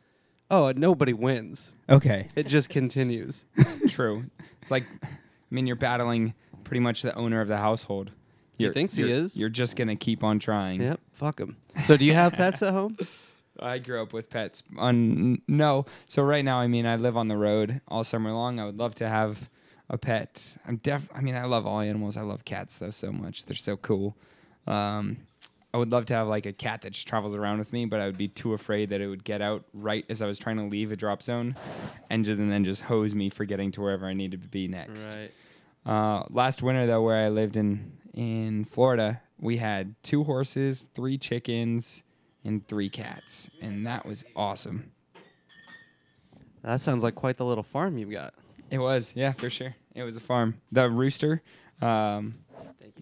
[0.52, 1.72] Oh, nobody wins.
[1.88, 2.28] Okay.
[2.36, 3.46] It just continues.
[3.56, 4.26] it's true.
[4.62, 5.08] It's like, I
[5.52, 8.10] mean, you're battling pretty much the owner of the household.
[8.58, 9.38] He You're, thinks he is.
[9.38, 10.82] You're just gonna keep on trying.
[10.82, 11.56] yep, fuck him.
[11.86, 12.98] So, do you have pets at home?
[13.62, 14.64] I grew up with pets.
[14.78, 18.60] On no, so right now, I mean, I live on the road all summer long.
[18.60, 19.50] I would love to have
[19.90, 20.58] a pet.
[20.68, 21.08] I'm def.
[21.14, 22.18] I mean, I love all animals.
[22.18, 23.46] I love cats though so much.
[23.46, 24.16] They're so cool.
[24.68, 25.18] Um,
[25.74, 28.00] I would love to have like a cat that just travels around with me, but
[28.00, 30.58] I would be too afraid that it would get out right as I was trying
[30.58, 31.56] to leave a drop zone,
[32.10, 34.68] and, ju- and then just hose me for getting to wherever I needed to be
[34.68, 35.08] next.
[35.14, 35.32] Right.
[35.86, 41.18] Uh, last winter though, where I lived in in Florida, we had two horses, three
[41.18, 42.02] chickens,
[42.44, 44.92] and three cats, and that was awesome.
[46.64, 48.34] That sounds like quite the little farm you've got.
[48.72, 49.76] It was, yeah, for sure.
[49.96, 50.56] It was a farm.
[50.72, 51.42] The rooster.
[51.82, 52.36] Um,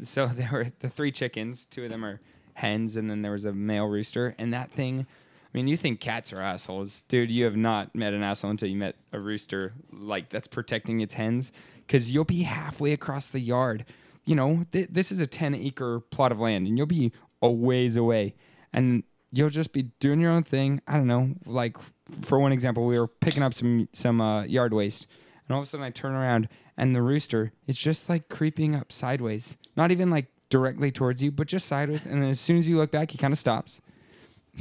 [0.04, 1.66] so there were the three chickens.
[1.66, 2.20] Two of them are
[2.54, 4.36] hens, and then there was a male rooster.
[4.38, 5.06] And that thing,
[5.54, 7.30] I mean, you think cats are assholes, dude?
[7.30, 11.14] You have not met an asshole until you met a rooster like that's protecting its
[11.14, 11.52] hens,
[11.86, 13.86] because you'll be halfway across the yard.
[14.26, 17.50] You know, th- this is a ten acre plot of land, and you'll be a
[17.50, 18.36] ways away,
[18.74, 20.82] and you'll just be doing your own thing.
[20.88, 21.78] I don't know, like
[22.22, 25.08] for one example, we were picking up some some uh, yard waste,
[25.48, 28.76] and all of a sudden I turn around and the rooster is just like creeping
[28.76, 32.06] up sideways, not even like directly towards you, but just sideways.
[32.06, 33.82] And then as soon as you look back, he kind of stops,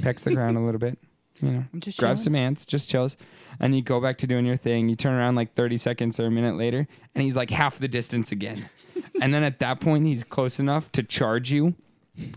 [0.02, 0.98] pecks the ground a little bit,
[1.40, 2.16] you know, grabs chilling.
[2.18, 3.16] some ants, just chills,
[3.60, 4.88] and you go back to doing your thing.
[4.88, 7.88] You turn around like 30 seconds or a minute later, and he's like half the
[7.88, 8.68] distance again.
[9.20, 11.74] and then at that point, he's close enough to charge you,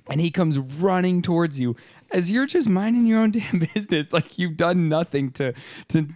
[0.10, 1.76] and he comes running towards you
[2.12, 5.54] as you're just minding your own damn business, like you've done nothing to
[5.90, 6.08] to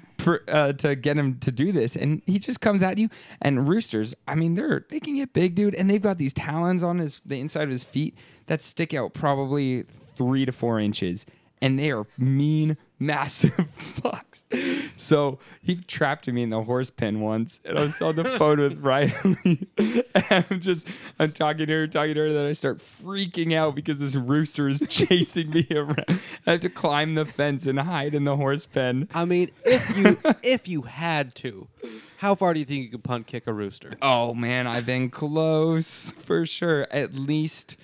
[0.48, 3.10] uh, to get him to do this, and he just comes at you.
[3.42, 6.84] And roosters, I mean, they're they can get big, dude, and they've got these talons
[6.84, 8.16] on his the inside of his feet
[8.48, 9.84] that stick out probably
[10.16, 11.26] three to four inches,
[11.62, 13.52] and they are mean, massive
[13.96, 14.44] fucks.
[14.98, 18.60] So he trapped me in the horse pen once, and I was on the phone
[18.60, 19.68] with Riley.
[19.78, 20.88] and I'm just,
[21.20, 24.16] I'm talking to her, talking to her, and then I start freaking out because this
[24.16, 26.20] rooster is chasing me around.
[26.46, 29.08] I have to climb the fence and hide in the horse pen.
[29.14, 31.68] I mean, if you if you had to,
[32.18, 33.92] how far do you think you could punt kick a rooster?
[34.02, 36.88] Oh man, I've been close for sure.
[36.92, 37.78] At least,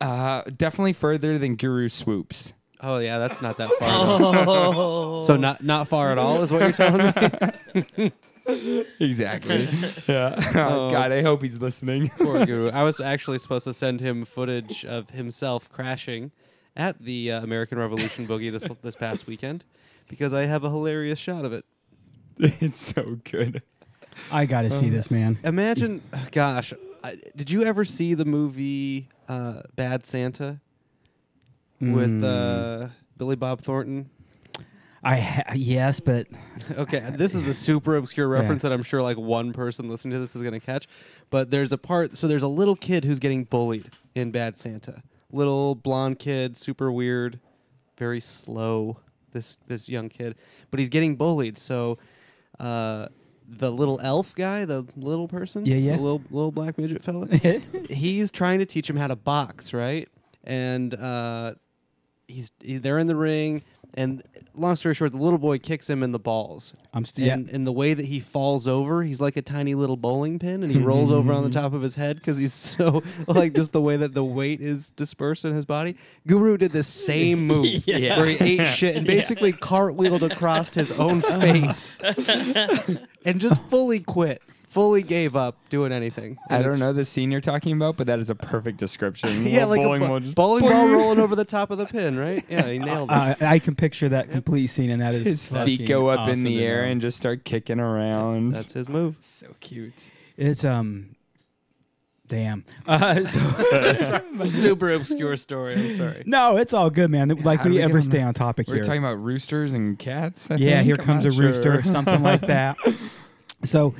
[0.00, 2.52] uh, definitely further than Guru swoops.
[2.80, 4.34] Oh yeah, that's not that far.
[4.36, 5.20] at all.
[5.24, 7.12] So not not far at all is what you're telling
[7.96, 8.12] me.
[9.00, 9.66] Exactly.
[10.06, 10.34] yeah.
[10.54, 10.90] Oh, Oh.
[10.90, 12.10] God, I hope he's listening.
[12.18, 12.68] Poor Guru.
[12.70, 16.30] I was actually supposed to send him footage of himself crashing
[16.76, 19.64] at the uh, American Revolution boogie this this past weekend
[20.08, 21.64] because I have a hilarious shot of it.
[22.38, 23.62] it's so good.
[24.30, 25.38] I got to see this, man.
[25.42, 30.60] Imagine, gosh, I, did you ever see the movie uh, Bad Santa
[31.80, 32.24] with Mm.
[32.84, 34.10] uh, Billy Bob Thornton?
[35.06, 36.26] I ha- yes, but
[36.78, 40.18] Okay, this is a super obscure reference that I'm sure like one person listening to
[40.18, 40.88] this is going to catch.
[41.30, 45.02] But there's a part, so there's a little kid who's getting bullied in Bad Santa.
[45.30, 47.38] Little blonde kid, super weird,
[47.98, 48.98] very slow.
[49.32, 50.36] This this young kid,
[50.70, 51.58] but he's getting bullied.
[51.58, 51.98] So
[52.60, 53.08] uh,
[53.48, 55.96] the little elf guy, the little person, Yeah, yeah.
[55.96, 57.26] the little little black midget fella.
[57.90, 60.08] he's trying to teach him how to box, right?
[60.44, 61.54] And uh,
[62.28, 63.62] he's he- they're in the ring,
[63.96, 64.22] and
[64.56, 66.72] long story short, the little boy kicks him in the balls.
[66.92, 67.30] I'm still.
[67.30, 70.62] And in the way that he falls over, he's like a tiny little bowling pin,
[70.62, 73.72] and he rolls over on the top of his head because he's so like just
[73.72, 75.96] the way that the weight is dispersed in his body.
[76.26, 78.16] Guru did the same move Yeah.
[78.18, 81.94] where he ate shit and basically cartwheeled across his own face
[83.24, 84.42] and just fully quit,
[84.74, 86.36] fully gave up doing anything.
[86.50, 88.76] I And don't it's- know the scene you're talking about, but that is a perfect
[88.78, 89.46] description.
[89.54, 91.78] Yeah, Little like bowling a ball bo- just bowling ball rolling over the top of
[91.78, 92.44] the pin, right?
[92.50, 93.14] Yeah, he nailed it.
[93.14, 96.26] Uh, I can picture that complete scene, and that is His fucking feet go up
[96.26, 96.90] in awesome the air know.
[96.92, 98.52] and just start kicking around.
[98.54, 99.16] That's his move.
[99.20, 99.94] so cute.
[100.36, 101.14] it's um,
[102.26, 102.64] damn.
[102.86, 105.74] Uh, so, Super obscure story.
[105.74, 106.22] I'm sorry.
[106.26, 107.28] no, it's all good, man.
[107.28, 108.24] Like How do we we get ever on stay that?
[108.24, 108.82] on topic We're here.
[108.84, 110.50] talking about roosters and cats.
[110.50, 110.86] I yeah, think?
[110.86, 111.92] here I'm comes a not rooster, sure.
[111.92, 112.76] something like that.
[113.64, 113.94] So,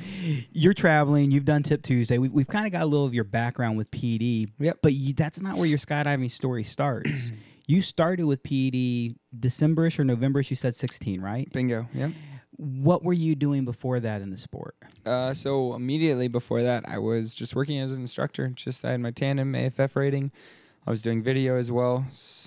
[0.51, 1.31] you're traveling.
[1.31, 2.17] You've done Tip Tuesday.
[2.17, 4.51] We, we've kind of got a little of your background with PD.
[4.59, 4.79] Yep.
[4.81, 7.31] But you, that's not where your skydiving story starts.
[7.67, 10.49] you started with PD Decemberish or Novemberish.
[10.49, 11.51] You said 16, right?
[11.51, 11.87] Bingo.
[11.93, 12.11] Yep.
[12.57, 14.75] What were you doing before that in the sport?
[15.05, 18.49] Uh, so immediately before that, I was just working as an instructor.
[18.49, 20.31] Just I had my tandem AFF rating.
[20.87, 22.05] I was doing video as well,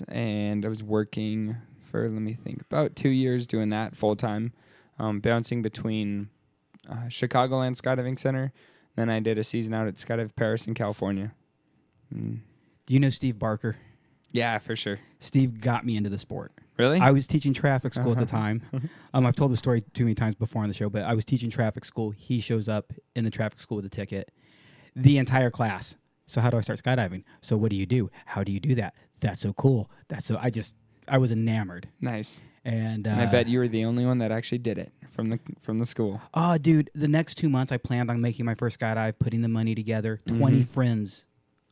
[0.08, 1.56] and I was working
[1.90, 4.52] for let me think about two years doing that full time,
[4.98, 6.28] um, bouncing between
[6.88, 8.52] uh, Chicagoland Skydiving Center.
[8.96, 11.32] Then I did a season out at Skydive Perris in California.
[12.14, 12.40] Mm.
[12.86, 13.76] Do you know Steve Barker?
[14.32, 14.98] Yeah, for sure.
[15.20, 16.52] Steve got me into the sport.
[16.76, 17.00] Really?
[17.00, 18.36] I was teaching traffic school at the Uh-huh.
[18.36, 18.62] time.
[19.14, 21.24] Um, I've told the story too many times before on the show, but I was
[21.24, 22.10] teaching traffic school.
[22.10, 24.30] He shows up in the traffic school with a ticket.
[24.94, 25.96] The entire class.
[26.26, 27.24] So how do I start skydiving?
[27.40, 28.10] So what do you do?
[28.26, 28.94] How do you do that?
[29.20, 29.90] That's so cool.
[30.08, 30.38] That's so.
[30.40, 30.74] I just
[31.08, 32.42] I was enamored, nice.
[32.68, 35.26] And, uh, And I bet you were the only one that actually did it from
[35.26, 36.20] the from the school.
[36.34, 39.48] Oh, dude, the next two months I planned on making my first skydive, putting the
[39.48, 40.20] money together.
[40.26, 40.62] 20 Mm-hmm.
[40.64, 41.24] friends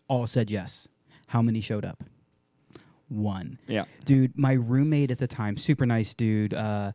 [0.08, 0.88] all said yes.
[1.28, 2.02] How many showed up?
[3.08, 3.58] One.
[3.68, 3.84] Yeah.
[4.04, 6.54] Dude, my roommate at the time, super nice dude.
[6.54, 6.92] Uh,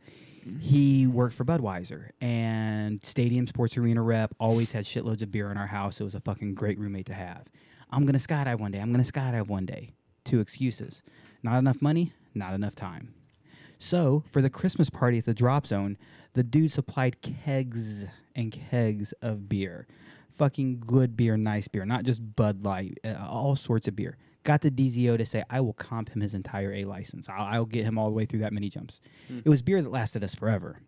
[0.60, 4.34] he worked for Budweiser and Stadium Sports Arena rep.
[4.40, 6.02] Always had shitloads of beer in our house.
[6.02, 7.44] It was a fucking great roommate to have.
[7.92, 8.80] I'm gonna skydive one day.
[8.80, 9.92] I'm gonna skydive one day.
[10.26, 11.02] Two excuses:
[11.44, 13.14] not enough money, not enough time.
[13.82, 15.98] So for the Christmas party at the Drop Zone,
[16.34, 19.88] the dude supplied kegs and kegs of beer,
[20.38, 24.18] fucking good beer, nice beer, not just Bud Light, uh, all sorts of beer.
[24.44, 27.28] Got the DZO to say, I will comp him his entire A license.
[27.28, 29.02] I'll, I'll get him all the way through that many jumps.
[29.44, 30.80] It was beer that lasted us forever.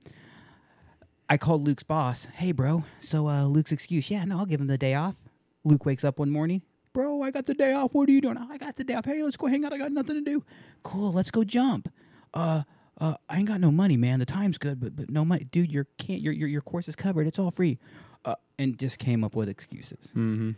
[1.27, 2.27] I called Luke's boss.
[2.35, 2.83] Hey, bro.
[2.99, 5.15] So uh, Luke's excuse, yeah, no, I'll give him the day off.
[5.63, 6.61] Luke wakes up one morning.
[6.93, 7.95] Bro, I got the day off.
[7.95, 8.37] What are you doing?
[8.39, 9.05] "Oh, I got the day off.
[9.05, 9.73] Hey, let's go hang out.
[9.73, 10.43] I got nothing to do.
[10.83, 11.11] Cool.
[11.11, 11.91] Let's go jump.
[12.35, 12.61] Uh,
[13.03, 14.19] uh, I ain't got no money, man.
[14.19, 15.69] The time's good, but but no money, dude.
[15.69, 17.27] Your can't your your your course is covered.
[17.27, 17.77] It's all free.
[18.23, 20.13] Uh, and just came up with excuses.
[20.15, 20.51] Mm-hmm.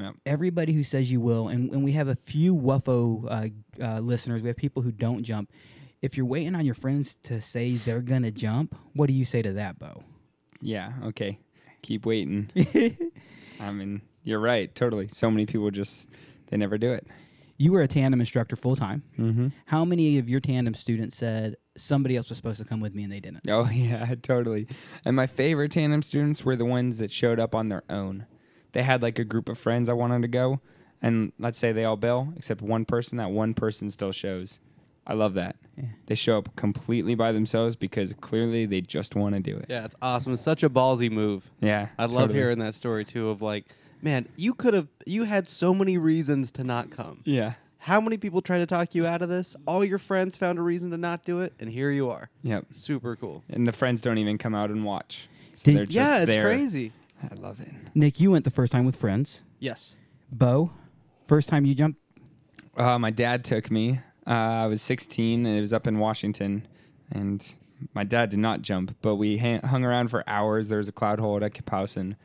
[0.00, 0.12] Yeah.
[0.24, 4.42] Everybody who says you will, and, and we have a few whuffo uh, uh, listeners.
[4.42, 5.52] We have people who don't jump.
[6.00, 9.42] If you're waiting on your friends to say they're gonna jump, what do you say
[9.42, 10.02] to that, Bo?
[10.62, 10.92] Yeah.
[11.04, 11.38] Okay.
[11.82, 12.50] Keep waiting.
[13.60, 14.74] I mean, you're right.
[14.74, 15.08] Totally.
[15.08, 16.08] So many people just
[16.46, 17.06] they never do it.
[17.58, 19.02] You were a tandem instructor full time.
[19.18, 19.48] Mm-hmm.
[19.66, 23.04] How many of your tandem students said somebody else was supposed to come with me
[23.04, 23.48] and they didn't?
[23.48, 24.66] Oh yeah, totally.
[25.04, 28.26] And my favorite tandem students were the ones that showed up on their own.
[28.72, 30.60] They had like a group of friends I wanted to go,
[31.00, 33.18] and let's say they all bail except one person.
[33.18, 34.60] That one person still shows.
[35.06, 35.56] I love that.
[35.76, 35.84] Yeah.
[36.06, 39.66] They show up completely by themselves because clearly they just want to do it.
[39.68, 40.32] Yeah, it's awesome.
[40.32, 41.50] It's such a ballsy move.
[41.60, 43.28] Yeah, I love hearing that story too.
[43.28, 43.66] Of like,
[44.00, 47.20] man, you could have, you had so many reasons to not come.
[47.24, 49.54] Yeah, How many people tried to talk you out of this?
[49.66, 52.30] All your friends found a reason to not do it, and here you are.
[52.42, 52.64] yep.
[52.70, 53.44] Super cool.
[53.50, 55.28] And the friends don't even come out and watch.
[55.54, 56.44] So Did- they're just yeah, it's there.
[56.46, 56.92] crazy.
[57.30, 57.68] I love it.
[57.94, 59.42] Nick, you went the first time with friends.
[59.58, 59.96] Yes.
[60.32, 60.70] Bo,
[61.26, 62.00] first time you jumped.
[62.74, 64.00] Uh, my dad took me.
[64.26, 66.66] Uh, I was 16 and it was up in Washington.
[67.12, 67.46] And
[67.92, 70.70] my dad did not jump, but we ha- hung around for hours.
[70.70, 72.16] There was a cloud hole at Kapowsin.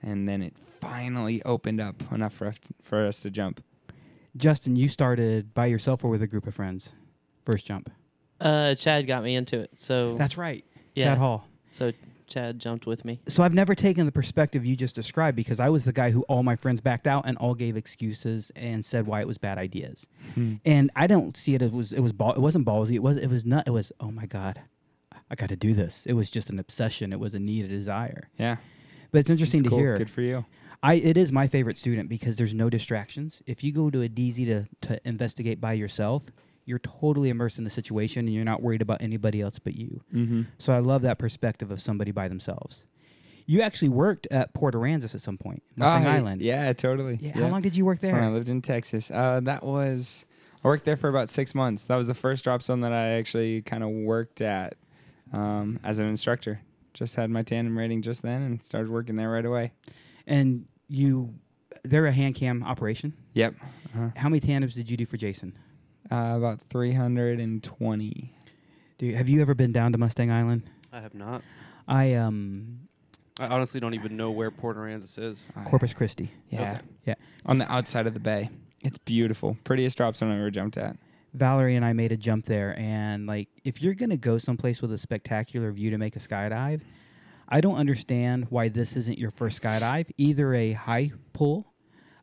[0.00, 3.62] And then it finally opened up enough for us, for us to jump.
[4.38, 6.92] Justin, you started by yourself or with a group of friends?
[7.44, 7.90] First jump.
[8.40, 10.64] Uh, Chad got me into it, so That's right.
[10.94, 11.06] Yeah.
[11.06, 11.46] Chad Hall.
[11.70, 11.92] so
[12.28, 13.20] Chad jumped with me.
[13.26, 16.22] So I've never taken the perspective you just described because I was the guy who
[16.22, 19.58] all my friends backed out and all gave excuses and said why it was bad
[19.58, 20.06] ideas.
[20.64, 22.92] And I don't see it as was it was ball, it wasn't ballsy.
[22.94, 24.60] It was it was not it was oh my god.
[25.30, 26.04] I got to do this.
[26.06, 27.12] It was just an obsession.
[27.12, 28.28] It was a need, a desire.
[28.38, 28.56] Yeah.
[29.10, 29.78] But it's interesting It's to cool.
[29.78, 29.96] hear.
[29.98, 30.44] Good for you.
[30.82, 33.42] I it is my favorite student because there's no distractions.
[33.46, 36.24] If you go to a DZ to to investigate by yourself,
[36.64, 40.02] you're totally immersed in the situation and you're not worried about anybody else but you.
[40.14, 40.42] Mm-hmm.
[40.58, 42.84] So I love that perspective of somebody by themselves.
[43.46, 46.42] You actually worked at Port Aransas at some point, Mustang Oh, Island.
[46.42, 47.18] Yeah, totally.
[47.18, 49.10] Yeah, How long did you work That's when I lived in Texas.
[49.10, 50.26] Uh, that was
[50.62, 51.84] I worked there for about six months.
[51.84, 54.74] That was the first drop zone that I actually kind of worked at
[55.32, 56.60] um, as an instructor.
[56.92, 59.72] Just had my tandem rating just then and started working there right away.
[60.28, 61.34] And you,
[61.82, 63.14] they're a hand cam operation.
[63.34, 63.54] Yep.
[63.94, 64.08] Uh-huh.
[64.14, 65.58] How many tandems did you do for Jason?
[66.10, 68.34] Uh, about 320.
[68.98, 70.62] Dude, have you ever been down to Mustang Island?
[70.92, 71.42] I have not.
[71.86, 72.80] I um
[73.40, 75.44] I honestly don't even know where Port Aransas is.
[75.64, 76.30] Corpus Christi.
[76.50, 76.72] Yeah.
[76.72, 76.80] Okay.
[77.06, 77.14] Yeah.
[77.46, 78.50] On the outside of the bay.
[78.82, 79.56] It's beautiful.
[79.64, 80.96] Prettiest drop zone I ever jumped at.
[81.34, 84.92] Valerie and I made a jump there, and like, if you're gonna go someplace with
[84.92, 86.80] a spectacular view to make a skydive,
[87.48, 90.10] I don't understand why this isn't your first skydive.
[90.18, 91.72] Either a high pull,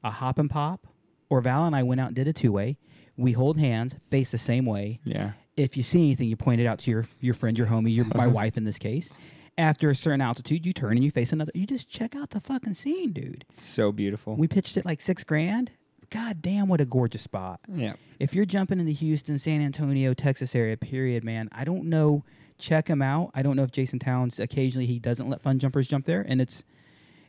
[0.03, 0.87] a hop and pop,
[1.29, 2.77] or Val and I went out and did a two way.
[3.17, 4.99] We hold hands, face the same way.
[5.03, 5.31] Yeah.
[5.57, 8.05] If you see anything, you point it out to your your friend, your homie, your
[8.13, 9.11] my wife in this case.
[9.57, 11.51] After a certain altitude, you turn and you face another.
[11.55, 13.45] You just check out the fucking scene, dude.
[13.49, 14.35] It's so beautiful.
[14.35, 15.71] We pitched it like six grand.
[16.09, 17.93] God damn, what a gorgeous spot yeah.
[18.19, 22.23] if you're jumping in the Houston, San Antonio, Texas area, period, man, I don't know.
[22.57, 23.31] Check him out.
[23.33, 26.39] I don't know if Jason Towns occasionally he doesn't let fun jumpers jump there, and
[26.41, 26.63] it's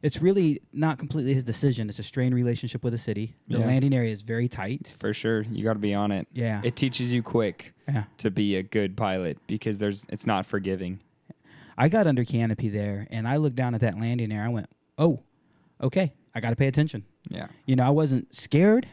[0.03, 1.89] it's really not completely his decision.
[1.89, 3.35] It's a strained relationship with the city.
[3.49, 3.67] The Yeah.
[3.67, 4.95] landing area is very tight.
[5.01, 5.43] For sure.
[5.43, 6.29] You got to be on it.
[6.33, 8.05] Yeah, It teaches you quick yeah.
[8.19, 11.01] to be a good pilot because there's it's not forgiving.
[11.79, 14.47] I got under canopy there, and I looked down at that landing area.
[14.47, 15.21] I went, "Oh,
[15.81, 17.49] okay, I got to pay attention." Yeah.
[17.67, 18.87] You know, I wasn't scared.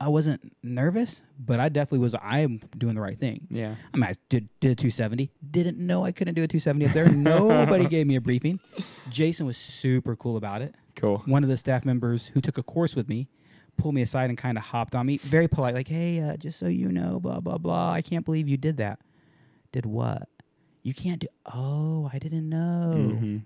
[0.00, 2.14] I wasn't nervous, but I definitely was.
[2.14, 3.48] I am doing the right thing.
[3.50, 3.74] Yeah.
[3.92, 5.32] I mean, I did, did a 270.
[5.50, 7.08] Didn't know I couldn't do a 270 up there.
[7.14, 8.60] Nobody gave me a briefing.
[9.10, 10.74] Jason was super cool about it.
[10.94, 11.18] Cool.
[11.26, 13.28] One of the staff members who took a course with me
[13.76, 16.58] pulled me aside and kind of hopped on me, very polite, like, "Hey, uh, just
[16.58, 17.92] so you know, blah blah blah.
[17.92, 18.98] I can't believe you did that.
[19.72, 20.28] Did what?
[20.82, 21.28] You can't do.
[21.46, 23.42] Oh, I didn't know." Mhm.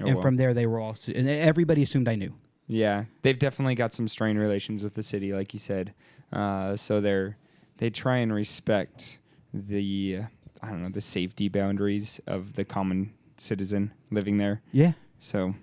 [0.00, 0.22] Oh, and well.
[0.22, 2.34] from there, they were all, and everybody assumed I knew.
[2.68, 5.94] Yeah, they've definitely got some strained relations with the city, like you said.
[6.32, 7.36] Uh, so they're
[7.78, 9.18] they try and respect
[9.54, 10.22] the uh,
[10.62, 14.60] I don't know the safety boundaries of the common citizen living there.
[14.72, 14.92] Yeah.
[15.20, 15.54] So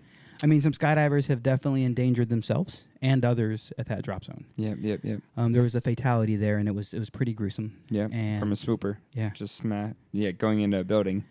[0.44, 4.46] I mean, some skydivers have definitely endangered themselves and others at that drop zone.
[4.58, 7.34] yep, yep, yep, Um, there was a fatality there, and it was it was pretty
[7.34, 7.78] gruesome.
[7.90, 8.10] yep.
[8.40, 11.24] From a swooper, yeah, just sma- yeah, going into a building.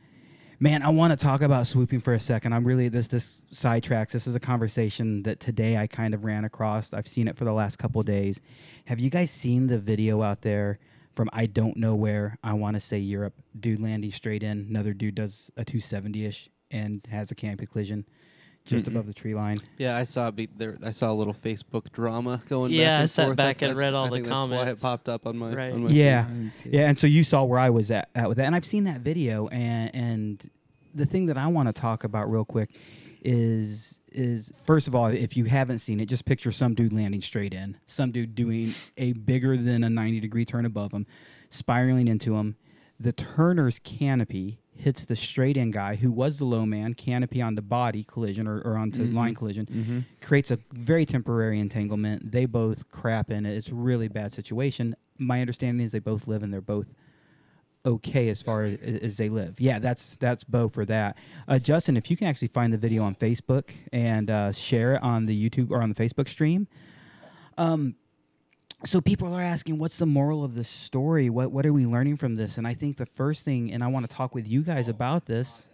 [0.60, 2.52] Man, I want to talk about swooping for a second.
[2.52, 4.12] I'm really this this sidetracks.
[4.12, 6.92] This is a conversation that today I kind of ran across.
[6.92, 8.40] I've seen it for the last couple days.
[8.86, 10.78] Have you guys seen the video out there
[11.14, 12.38] from I don't know where?
[12.42, 13.34] I want to say Europe.
[13.58, 14.66] Dude landing straight in.
[14.68, 18.04] Another dude does a 270 ish and has a canopy collision
[18.64, 18.88] just Mm-mm.
[18.88, 19.58] above the tree line.
[19.78, 20.76] Yeah, I saw be there.
[20.82, 22.72] I saw a little Facebook drama going.
[22.72, 23.36] Yeah, back I and sat forth.
[23.36, 24.82] back That's- and read all I the think that's why it comments.
[24.82, 25.54] popped up on my.
[25.54, 25.72] Right.
[25.72, 26.24] On my Yeah.
[26.26, 26.74] I didn't see it.
[26.74, 28.84] Yeah, and so you saw where I was at, at with that, and I've seen
[28.84, 30.50] that video, and and
[30.94, 32.70] the thing that I want to talk about real quick
[33.22, 37.20] is is first of all, if you haven't seen it, just picture some dude landing
[37.20, 41.06] straight in, some dude doing a bigger than a ninety degree turn above him,
[41.50, 42.56] spiraling into him.
[43.00, 47.54] The turner's canopy hits the straight in guy who was the low man, canopy on
[47.54, 49.14] the body collision or, or onto Mhm.
[49.14, 49.98] line collision Mm-hmm.
[50.20, 52.32] creates a very temporary entanglement.
[52.32, 53.56] They both crap in it.
[53.56, 54.94] It's really bad situation.
[55.18, 56.86] My understanding is they both live and they're both
[57.86, 59.60] okay as far as, as they live.
[59.60, 61.16] Yeah, that's that's Bo for that.
[61.46, 65.02] Uh, Justin, if you can actually find the video on Facebook and uh, share it
[65.02, 66.66] on the YouTube or on the Facebook stream.
[67.58, 67.94] Um,
[68.84, 71.30] so people are asking, what's the moral of this story?
[71.30, 72.58] What what are we learning from this?
[72.58, 75.26] And I think the first thing, and I want to talk with you guys about
[75.26, 75.68] this.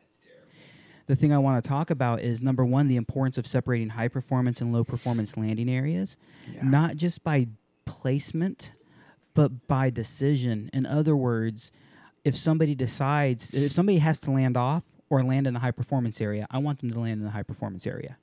[1.06, 4.06] The thing I want to talk about is number one, the importance of separating high
[4.06, 6.16] performance and low performance landing areas,
[6.62, 7.48] not just by
[7.84, 8.70] placement,
[9.34, 10.70] but by decision.
[10.72, 11.72] In other words,
[12.24, 16.20] if somebody decides, if somebody has to land off or land in the high performance
[16.20, 18.18] area, I want them to land in the high performance area.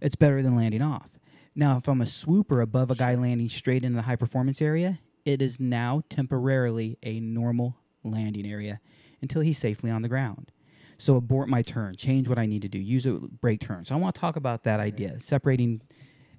[0.00, 1.17] It's better than landing off.
[1.58, 5.00] Now, if I'm a swooper above a guy landing straight into the high performance area,
[5.24, 8.78] it is now temporarily a normal landing area
[9.20, 10.52] until he's safely on the ground.
[10.98, 13.84] So abort my turn, change what I need to do, use a brake turn.
[13.84, 15.82] So I want to talk about that idea, separating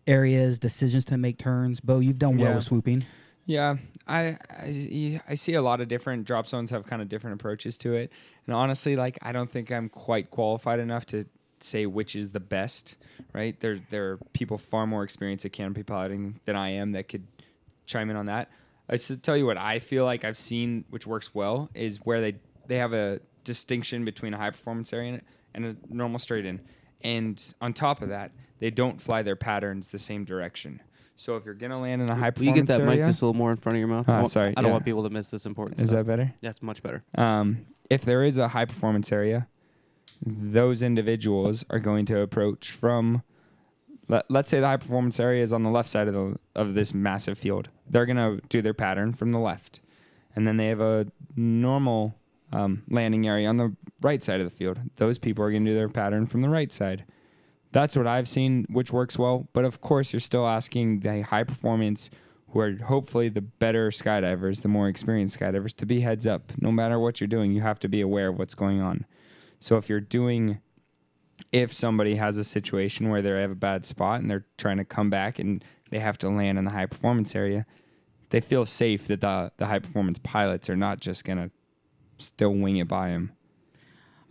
[0.08, 1.82] areas, decisions to make turns.
[1.82, 2.56] Bo, you've done well Yeah.
[2.56, 3.06] with swooping.
[3.46, 3.76] Yeah,
[4.08, 7.78] I, I I see a lot of different drop zones have kind of different approaches
[7.80, 8.12] to it,
[8.48, 11.26] and honestly, like I don't think I'm quite qualified enough to
[11.64, 12.96] say which is the best.
[13.34, 17.08] Right there, there are people far more experienced at canopy piloting than I am that
[17.08, 17.28] could
[17.86, 18.50] chime in on that.
[18.90, 22.22] I should tell you what I feel like I've seen, which works well, is where
[22.22, 22.36] they
[22.68, 25.22] they have a distinction between a high performance area
[25.54, 26.60] and a normal straight in,
[27.02, 30.82] and on top of that, they don't fly their patterns the same direction.
[31.18, 33.22] So if you're gonna land in a high Will you get that area, mic just
[33.22, 34.06] a little more in front of your mouth?
[34.08, 34.72] Ah, I sorry, I don't yeah.
[34.72, 35.98] want people to miss this important is stuff.
[35.98, 36.34] that better?
[36.42, 37.04] That's much better.
[37.16, 39.48] Um, if there is a high performance area,
[40.26, 43.24] those individuals are going to approach from
[44.08, 46.74] let, let's say the high performance area is on the left side of the of
[46.74, 47.70] this massive field.
[47.90, 49.80] They're going to do their pattern from the left.
[50.36, 52.16] And then they have a normal
[52.52, 54.80] um, landing area on the right side of the field.
[54.98, 57.06] Those people are going to do their pattern from the right side.
[57.72, 59.48] That's what I've seen, which works well.
[59.54, 62.10] But of course, you're still asking the high performance,
[62.52, 66.52] who are hopefully the better skydivers, the more experienced skydivers, to be heads up.
[66.60, 69.06] No matter what you're doing, you have to be aware of what's going on.
[69.60, 70.60] So if you're doing,
[71.52, 74.86] if somebody has a situation where they have a bad spot and they're trying to
[74.86, 77.66] come back and they have to land in the high performance area,
[78.30, 81.52] they feel safe that the the high performance pilots are not just gonna
[82.18, 83.32] still wing it by them.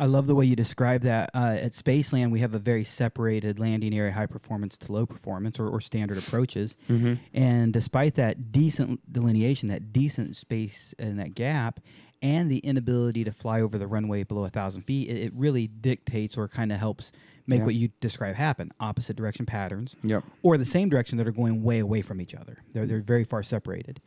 [0.00, 1.30] I love the way you describe that.
[1.34, 5.58] Uh, at Spaceland, we have a very separated landing area, high performance to low performance,
[5.58, 6.76] or, or standard approaches.
[6.88, 7.14] Mm-hmm.
[7.34, 11.80] And despite that decent delineation, that decent space and that gap,
[12.22, 15.66] and the inability to fly over the runway below a thousand feet, it, it really
[15.66, 17.12] dictates or kind of helps
[17.46, 17.64] make Yeah.
[17.66, 20.24] what you describe happen: opposite direction patterns, Yep.
[20.42, 22.58] or the same direction that are going way away from each other.
[22.72, 24.00] They're they're very far separated.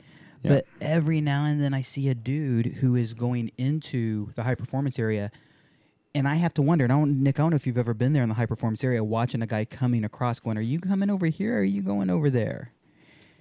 [0.43, 0.49] Yeah.
[0.55, 4.55] But every now and then I see a dude who is going into the high
[4.55, 5.30] performance area,
[6.16, 6.84] and I have to wonder.
[6.84, 8.47] And I don't, Nick, I don't know if you've ever been there in the high
[8.47, 11.55] performance area, watching a guy coming across, going, "Are you coming over here?
[11.57, 12.72] or Are you going over there?"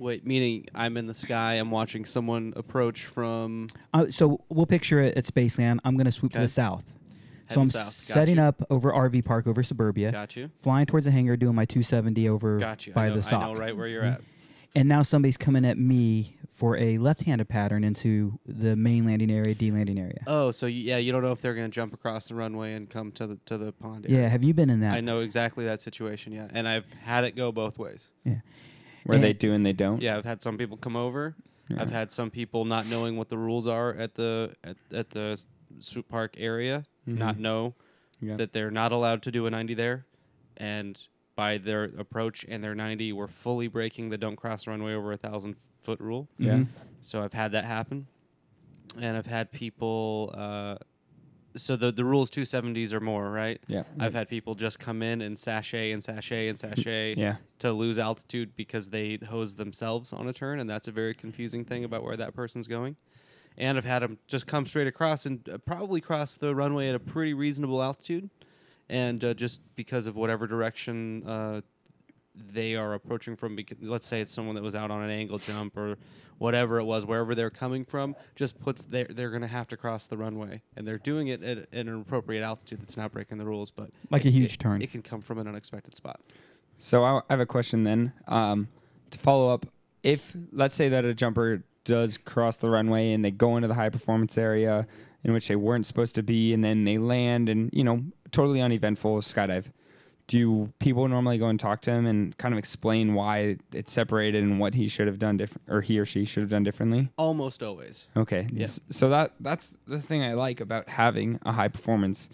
[0.01, 1.55] Wait, meaning I'm in the sky.
[1.55, 3.68] I'm watching someone approach from.
[3.92, 5.78] Uh, so we'll picture it at Spaceland.
[5.84, 6.44] I'm going to swoop to Okay.
[6.46, 6.86] the south.
[6.86, 6.94] so
[7.48, 7.84] Heading I'm south.
[8.09, 8.42] Got setting you.
[8.42, 10.51] up over RV Park over Suburbia, Got you.
[10.62, 12.94] flying towards the hangar, doing my 270 over Got you.
[12.94, 13.42] by I know, the sock.
[13.42, 14.14] I know right where you're Mhm.
[14.14, 14.20] at.
[14.74, 19.55] And now somebody's coming at me for a left-handed pattern into the main landing area,
[19.55, 20.22] D landing area.
[20.28, 22.72] Oh, so you, yeah, you don't know if they're going to jump across the runway
[22.74, 24.07] and come to the to the pond.
[24.09, 24.22] area.
[24.22, 24.94] yeah, have you been in that?
[24.94, 26.32] I know exactly that situation.
[26.32, 28.09] Yeah, and I've had it go both ways.
[29.05, 30.01] Where they do and they don't.
[30.03, 31.34] Yeah, I've had some people come over.
[31.68, 31.82] Yeah.
[31.82, 35.42] I've had some people not knowing what the rules are at the at, at the
[35.78, 37.40] Suit Park area, not Mhm.
[37.40, 37.74] know
[38.20, 38.36] Yeah.
[38.36, 40.05] that they're not allowed to do a 90 there,
[40.57, 40.98] and
[41.36, 45.12] by their approach and their 90, we're fully breaking the don't cross the runway over
[45.12, 46.28] a thousand foot rule.
[46.38, 46.55] Yeah.
[46.59, 46.66] Mhm.
[47.03, 48.09] So I've had that happen,
[48.98, 50.34] and I've had people.
[50.36, 50.76] Uh,
[51.57, 53.61] so the the rules 270s or more, right?
[53.66, 53.82] Yeah.
[53.98, 57.36] I've had people just come in and sachet and sachet and sachet Yeah.
[57.61, 61.64] to lose altitude because they hose themselves on a turn, and that's a very confusing
[61.64, 62.96] thing about where that person's going.
[63.59, 66.94] And I've had them just come straight across and uh, probably cross the runway at
[66.94, 68.30] a pretty reasonable altitude,
[68.88, 71.61] and uh, just because of whatever direction uh,
[72.34, 75.38] they are approaching from, because let's say it's someone that was out on an angle
[75.38, 75.96] jump or
[76.41, 79.76] whatever it was, wherever they're coming from, just puts they're they're going to have to
[79.76, 83.36] cross the runway, and they're doing it at, at an appropriate altitude that's not breaking
[83.38, 84.82] the rules, but Like a huge it- turn.
[84.82, 86.20] It can come from an unexpected spot.
[86.78, 88.12] So I I have a question then.
[88.26, 88.68] Um,
[89.11, 89.66] to follow up,
[90.03, 93.74] if let's say that a jumper does cross the runway and they go into the
[93.74, 94.86] high performance area
[95.24, 98.61] in which they weren't supposed to be, and then they land and you know totally
[98.62, 99.66] uneventful skydive.
[100.31, 104.45] Do people normally go and talk to him and kind of explain why it's separated
[104.45, 107.11] and what he should have done different, or he or she should have done differently?
[107.16, 108.07] Almost always.
[108.16, 108.47] Okay.
[108.53, 108.68] Yeah.
[108.91, 112.28] So that that's the thing I like about having a high performance,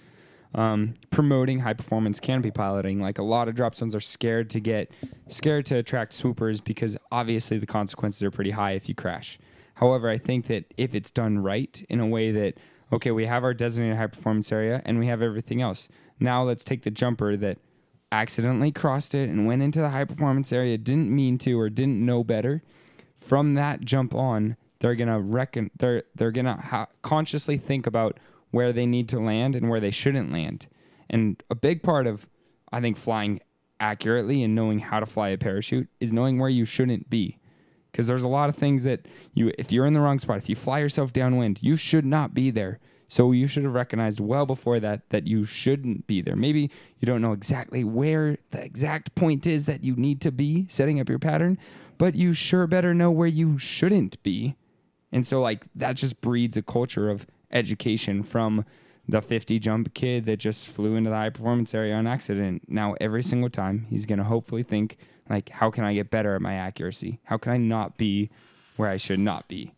[0.54, 3.00] um, promoting high performance canopy piloting.
[3.00, 4.92] Like a lot of drop zones are scared to get
[5.28, 9.38] scared to attract swoopers because obviously the consequences are pretty high if you crash.
[9.72, 12.58] However, I think that if it's done right in a way that
[12.92, 15.88] okay, we have our designated high performance area and we have everything else.
[16.20, 17.56] Now let's take the jumper that
[18.12, 22.04] accidentally crossed it and went into the high performance area, didn't mean to or didn't
[22.04, 22.62] know better
[23.26, 28.18] from that jump on, they're gonna reckon they're they're gonna ha- consciously think about
[28.50, 30.66] where they need to land and where they shouldn't land.
[31.10, 32.26] And a big part of
[32.72, 33.40] I think flying
[33.80, 37.38] accurately and knowing how to fly a parachute is knowing where you shouldn't be.
[37.90, 40.48] Because there's a lot of things that you if you're in the wrong spot, if
[40.48, 42.78] you fly yourself downwind, you should not be there.
[43.08, 46.36] So you should have recognized well before that that you shouldn't be there.
[46.36, 50.66] Maybe you don't know exactly where the exact point is that you need to be
[50.68, 51.58] setting up your pattern,
[51.98, 54.56] but you sure better know where you shouldn't be.
[55.12, 58.64] And so like that just breeds a culture of education from
[59.08, 62.64] the 50 jump kid that just flew into the high performance area on accident.
[62.68, 64.96] Now every single time he's going to hopefully think
[65.30, 67.20] like how can I get better at my accuracy?
[67.22, 68.30] How can I not be
[68.76, 69.75] where I should not be?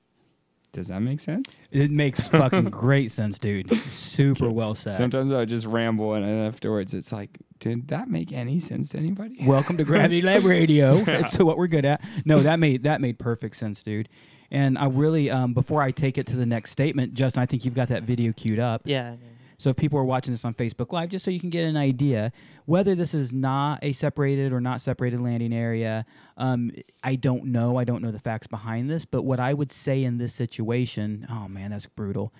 [0.79, 1.61] Does that make sense?
[1.73, 3.69] It makes fucking great sense, dude.
[3.91, 4.93] Super well said.
[4.93, 8.99] Sometimes I would just ramble and afterwards it's like, did that make any sense to
[8.99, 9.39] anybody?
[9.45, 11.05] Welcome to Gravity Lab Radio.
[11.09, 12.01] It's what we're good at.
[12.25, 14.09] No, that made that made perfect sense, dude.
[14.53, 17.65] And I really, um, before I take it to the next statement, Justin, I think
[17.65, 18.83] you've got that video queued up.
[18.85, 19.17] Yeah.
[19.59, 21.77] So if people are watching this on Facebook Live, just so you can get an
[21.77, 22.31] idea
[22.69, 26.05] whether this is not a separated or not separated landing area,
[26.37, 26.71] um,
[27.03, 27.79] I don't know.
[27.79, 31.27] I don't know the facts behind this, but what I would say in this situation,
[31.31, 32.31] oh man, that's brutal,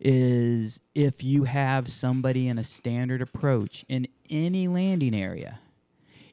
[0.00, 5.60] is if you have somebody in a standard approach in any landing area,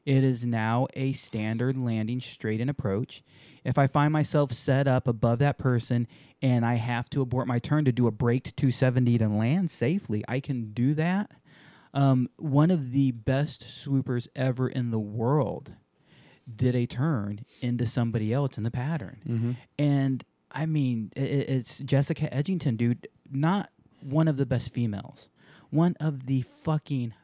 [0.06, 3.22] it is now a standard landing straight in approach.
[3.64, 6.08] If I find myself set up above that person
[6.40, 9.70] and I have to abort my turn to do a break to 270 to land
[9.70, 11.32] safely, I can do that.
[11.94, 15.74] Um, one of the best swoopers ever in the world
[16.54, 19.56] did a turn into somebody else in the pattern.
[19.78, 23.70] And I mean, i- i it's Jessica Edgington, dude, not
[24.00, 25.28] one of the best females,
[25.70, 27.14] one of the fucking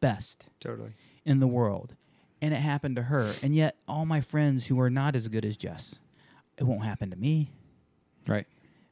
[0.00, 0.92] best Totally.
[1.24, 1.94] in the world.
[2.40, 3.34] And it happened to her.
[3.42, 5.96] And yet, all my friends who are not as good as Jess,
[6.58, 7.50] it won't happen to me.
[8.26, 8.46] Right.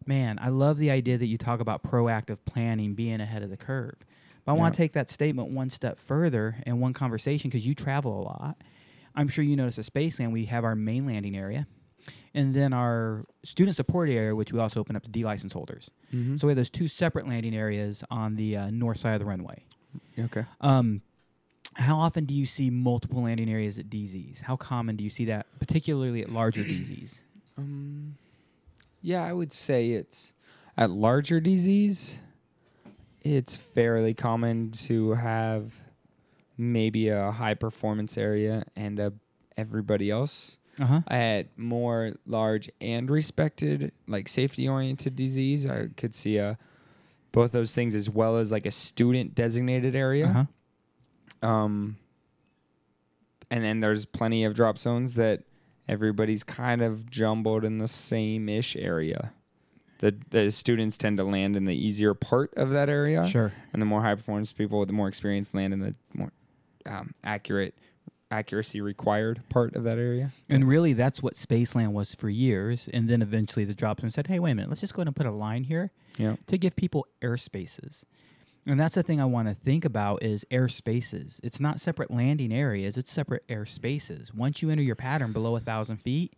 [0.07, 3.57] Man, I love the idea that you talk about proactive planning, being ahead of the
[3.57, 3.97] curve.
[4.45, 7.75] But I want to take that statement one step further in one conversation because you
[7.75, 8.57] travel a lot.
[9.15, 11.67] I'm sure you notice at Spaceland we have our main landing area
[12.35, 15.91] and then our student support area, which we also open up to D license holders.
[16.13, 16.37] Mm-hmm.
[16.37, 19.27] So we have those two separate landing areas on the uh, north side of the
[19.27, 19.65] runway.
[20.19, 20.45] okay.
[20.61, 21.03] Um,
[21.75, 24.43] how often do you see multiple landing areas at DZs?
[24.43, 27.19] How common do you see that, particularly at larger DZs?
[27.57, 28.17] Um,
[29.03, 30.33] yeah, I would say it's
[30.77, 32.17] at larger DZs.
[33.25, 35.73] It's fairly common to have
[36.57, 39.13] maybe a high performance area and a
[39.57, 40.59] everybody else.
[40.79, 41.01] Uh huh.
[41.09, 46.59] At more large and respected, like safety oriented DZs, I could see a
[47.33, 50.27] both those things as well as like a student designated area.
[50.27, 50.33] Uh
[51.43, 51.49] huh.
[51.49, 51.97] Um,
[53.51, 55.45] and then there's plenty of drop zones that
[55.89, 59.33] everybody's kind of jumbled in the same ish area.
[59.99, 63.53] The the students tend to land in the easier part of that area, Sure.
[63.73, 66.33] and the more high performance people with the more experience land in the more
[66.87, 67.75] um, accurate
[68.31, 70.33] accuracy required part of that area.
[70.49, 72.89] And really, that's what Spaceland was for years.
[72.93, 75.07] And then eventually the drop zone said, hey, wait a minute, let's just go ahead
[75.07, 76.35] and put a line here Yeah.
[76.49, 78.03] to give people airspaces.
[78.67, 81.39] And that's the thing I want to think about is airspaces.
[81.43, 84.33] It's not separate landing areas, it's separate airspaces.
[84.33, 86.33] Once you enter your pattern below a thousand feet,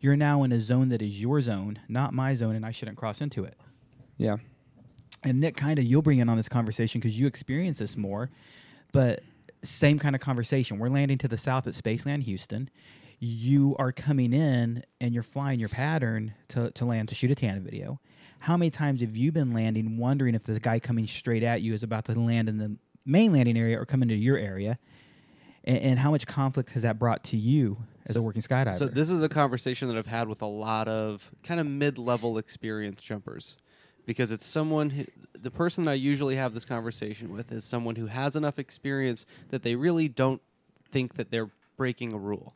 [0.00, 2.96] you're now in a zone that is your zone, not my zone, and I shouldn't
[2.96, 3.56] cross into it.
[4.16, 4.38] Yeah.
[5.22, 8.30] And Nick, kind of, you'll bring in on this conversation because you experience this more.
[8.92, 9.22] But
[9.62, 10.78] same kind of conversation.
[10.78, 12.70] We're landing to the south at Spaceland Houston.
[13.20, 17.34] You are coming in and you're flying your pattern to, to land to shoot a
[17.34, 18.00] Tana video.
[18.40, 21.74] How many times have you been landing wondering if this guy coming straight at you
[21.74, 24.78] is about to land in the main landing area or come into your area?
[25.64, 28.74] And, and how much conflict has that brought to you as a working skydiver?
[28.74, 32.38] So this is a conversation that I've had with a lot of kind of mid-level
[32.38, 33.56] experienced jumpers,
[34.06, 38.06] because it's someone who, the person I usually have this conversation with is someone who
[38.06, 40.40] has enough experience that they really don't
[40.90, 42.54] think that they're breaking a rule.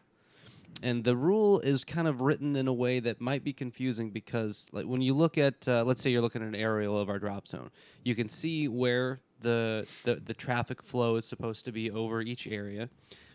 [0.83, 4.67] And the rule is kind of written in a way that might be confusing because,
[4.73, 7.19] like, when you look at, uh, let's say you're looking at an aerial of our
[7.19, 7.71] drop zone,
[8.03, 12.47] you can see where the, the the traffic flow is supposed to be over each
[12.47, 12.89] area,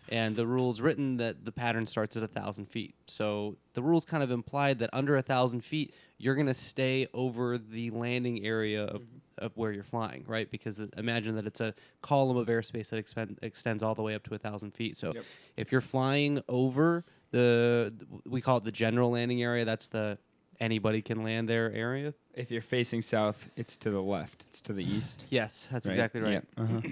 [0.08, 2.94] and the rule's written that the pattern starts at a thousand feet.
[3.06, 7.08] So the rules kind of implied that under a thousand feet, you're going to stay
[7.14, 9.02] over the landing area of,
[9.36, 10.50] of where you're flying, right?
[10.50, 14.14] Because th- imagine that it's a column of airspace that expend, extends all the way
[14.14, 14.96] up to a thousand feet.
[14.96, 15.12] So
[15.56, 17.92] if you're flying over the,
[18.26, 19.64] we call it the general landing area.
[19.64, 20.18] That's the
[20.60, 22.14] anybody can land there area.
[22.34, 24.44] If you're facing south, it's to the left.
[24.48, 25.24] It's to the east.
[25.30, 25.92] Yes, that's right?
[25.92, 26.44] exactly right.
[26.56, 26.62] Yeah.
[26.62, 26.80] Uh-huh.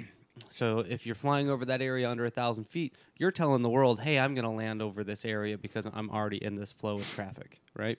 [0.51, 4.01] So if you're flying over that area under a thousand feet, you're telling the world,
[4.01, 7.11] "Hey, I'm going to land over this area because I'm already in this flow of
[7.11, 7.99] traffic." Right?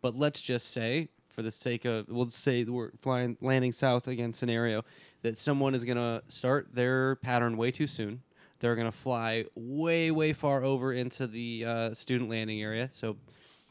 [0.00, 4.32] But let's just say, for the sake of, we'll say we're flying landing south again
[4.32, 4.84] scenario,
[5.20, 8.22] that someone is going to start their pattern way too soon.
[8.60, 12.90] They're going to fly way, way far over into the uh, student landing area.
[12.92, 13.16] So,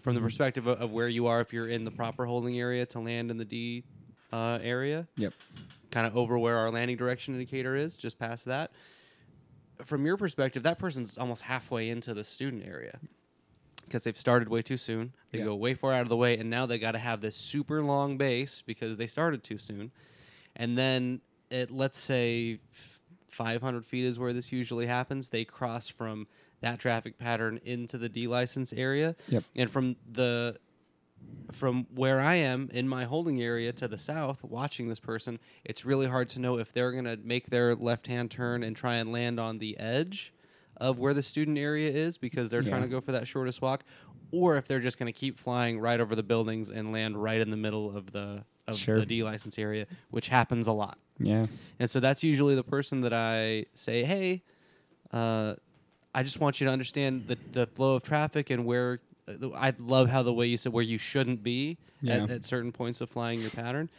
[0.01, 2.85] from the perspective of, of where you are, if you're in the proper holding area
[2.87, 3.83] to land in the D
[4.33, 5.33] uh, area, Yep.
[5.91, 8.71] kind of over where our landing direction indicator is, just past that.
[9.85, 12.99] From your perspective, that person's almost halfway into the student area
[13.85, 15.13] because they've started way too soon.
[15.31, 15.45] They Yeah.
[15.45, 17.81] go way far out of the way, and now they got to have this super
[17.83, 19.91] long base because they started too soon.
[20.55, 21.21] And then,
[21.51, 22.59] at let's say
[23.43, 25.29] 500 feet is where this usually happens.
[25.29, 26.27] They cross from
[26.59, 29.43] that traffic pattern into the D license area, Yep.
[29.55, 30.57] and from the
[31.51, 35.85] from where I am in my holding area to the south, watching this person, it's
[35.85, 38.95] really hard to know if they're going to make their left hand turn and try
[38.95, 40.33] and land on the edge
[40.77, 43.83] of where the student area is because they're trying to go for that shortest walk,
[44.31, 47.39] or if they're just going to keep flying right over the buildings and land right
[47.41, 48.99] in the middle of the of Sure.
[48.99, 50.97] the D license area, which happens a lot.
[51.17, 51.47] Yeah.
[51.79, 54.43] And so that's usually the person that I say, hey,
[55.11, 55.55] uh,
[56.13, 58.99] I just want you to understand the, the flow of traffic and where.
[59.27, 62.23] uh, I love how the way you said where you shouldn't be Yeah.
[62.23, 63.89] at, at certain points of flying your pattern.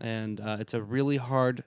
[0.00, 1.64] And uh, it's a really hard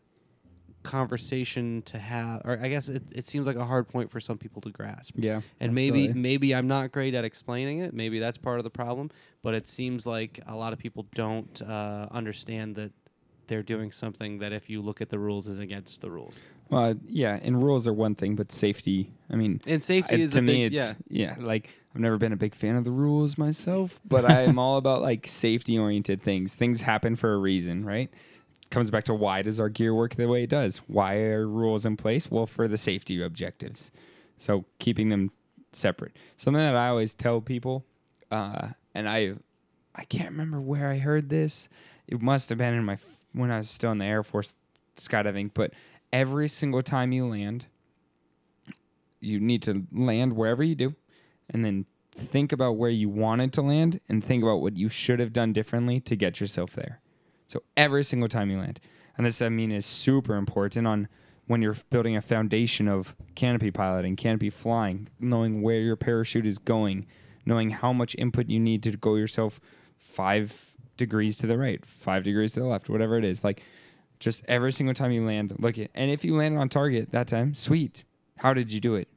[0.83, 4.37] conversation to have, or I guess it, it seems like a hard point for some
[4.37, 5.15] people to grasp.
[5.17, 5.41] Yeah.
[5.59, 6.21] And maybe absolutely.
[6.21, 7.93] maybe I'm not great at explaining it.
[7.93, 9.11] Maybe that's part of the problem.
[9.43, 12.91] But it seems like a lot of people don't uh, understand that
[13.47, 16.37] they're doing something that, if you look at the rules, is against the rules.
[16.69, 19.13] Well, yeah, and rules are one thing, but safety.
[19.29, 20.93] I mean, And safety I- is to a me, big, it's yeah.
[21.07, 21.35] yeah.
[21.39, 24.75] Like I've never been a big fan of the rules myself, but I am all
[24.77, 26.55] about like safety oriented things.
[26.55, 28.09] Things happen for a reason, right?
[28.69, 30.77] Comes back to why does our gear work the way it does?
[30.87, 32.29] Why are rules in place?
[32.29, 33.91] Well, for the safety objectives.
[34.39, 35.31] So keeping them
[35.73, 36.17] separate.
[36.35, 37.85] Something that I always tell people,
[38.29, 39.35] uh, and I,
[39.95, 41.69] I can't remember where I heard this.
[42.07, 42.97] It must have been in my
[43.33, 44.55] when I was still in the Air Force
[44.97, 45.51] skydiving.
[45.53, 45.73] But
[46.11, 47.67] every single time you land,
[49.19, 50.95] you need to land wherever you do,
[51.49, 55.19] and then think about where you wanted to land, and think about what you should
[55.19, 56.99] have done differently to get yourself there.
[57.47, 58.79] So every single time you land,
[59.17, 61.07] and this I mean is super important on
[61.47, 66.57] when you're building a foundation of canopy piloting, canopy flying, knowing where your parachute is
[66.57, 67.07] going,
[67.45, 69.61] knowing how much input you need to go yourself
[69.97, 73.43] five degrees to the right, five degrees to the left, whatever it is.
[73.43, 73.63] Like
[74.19, 77.27] just every single time you land, look at and if you landed on target that
[77.27, 78.03] time, sweet.
[78.37, 79.07] How did you do it?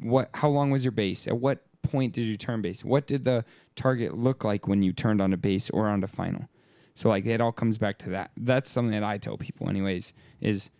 [0.00, 1.28] What how long was your base?
[1.28, 2.84] At what point did you turn base?
[2.84, 3.44] What did the
[3.76, 6.48] target look like when you turned on a base or on a final?
[6.94, 8.30] So like it all comes back to that.
[8.36, 10.70] That's something that I tell people anyways is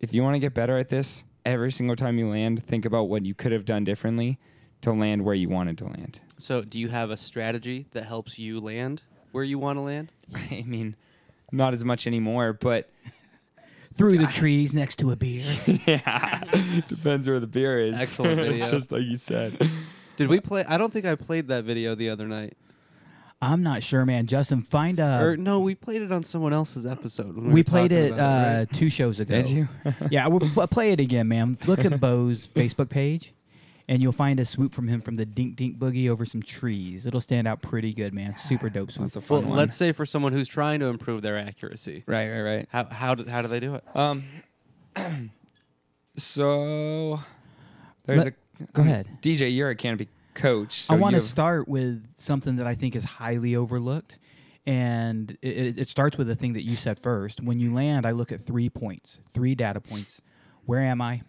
[0.00, 3.04] if you want to get better at this, every single time you land, think about
[3.08, 4.38] what you could have done differently
[4.82, 6.20] to land where you wanted to land.
[6.38, 9.02] So, do you have a strategy that helps you land
[9.32, 10.12] where you want to land?
[10.34, 10.96] I mean,
[11.50, 12.90] not as much anymore, but
[13.96, 15.44] Through the trees next to a beer.
[15.86, 16.42] yeah,
[16.86, 17.98] depends where the beer is.
[17.98, 18.66] Excellent video.
[18.66, 19.70] Just like you said.
[20.16, 20.64] Did we play?
[20.68, 22.58] I don't think I played that video the other night.
[23.42, 24.26] I'm not sure, man.
[24.26, 25.20] Justin, find a.
[25.22, 27.36] or no, we played it on someone else's episode.
[27.36, 28.72] We, we played talking it about uh, right?
[28.72, 29.34] two shows ago.
[29.34, 29.68] Did you?
[30.10, 31.58] yeah, we'll pl- play it again, man.
[31.66, 33.34] Look at Bo's Facebook page,
[33.88, 37.04] and you'll find a swoop from him from the Dink Dink Boogie over some trees.
[37.04, 38.36] It'll stand out pretty good, man.
[38.36, 39.04] Super dope swoop.
[39.08, 39.58] That's a fun Well, one.
[39.58, 42.68] let's say for someone who's trying to improve their accuracy, right, right, right.
[42.72, 43.84] how how do, how do they do it?
[43.94, 44.24] Um.
[46.16, 47.20] so
[48.06, 48.32] there's Let- a
[48.72, 49.06] go ahead.
[49.20, 49.54] DJ.
[49.54, 50.82] You're a canopy coach.
[50.82, 54.18] So I want to start with something that I think is highly overlooked.
[54.66, 57.40] And it, it, it starts with the thing that you said first.
[57.40, 60.20] When you land, I look at three points, three data points.
[60.64, 61.22] Where am I?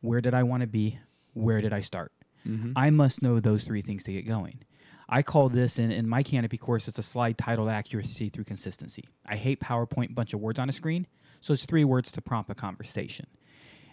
[0.00, 0.98] Where did I want to be?
[1.34, 2.12] Where did I start?
[2.46, 2.72] Mm-hmm.
[2.74, 4.62] I must know those three things to get going.
[5.08, 9.08] I call this in, in my canopy course, it's a slide titled Accuracy Through Consistency.
[9.26, 11.08] I hate PowerPoint, bunch of words on a screen,
[11.40, 13.26] so it's three words to prompt a conversation.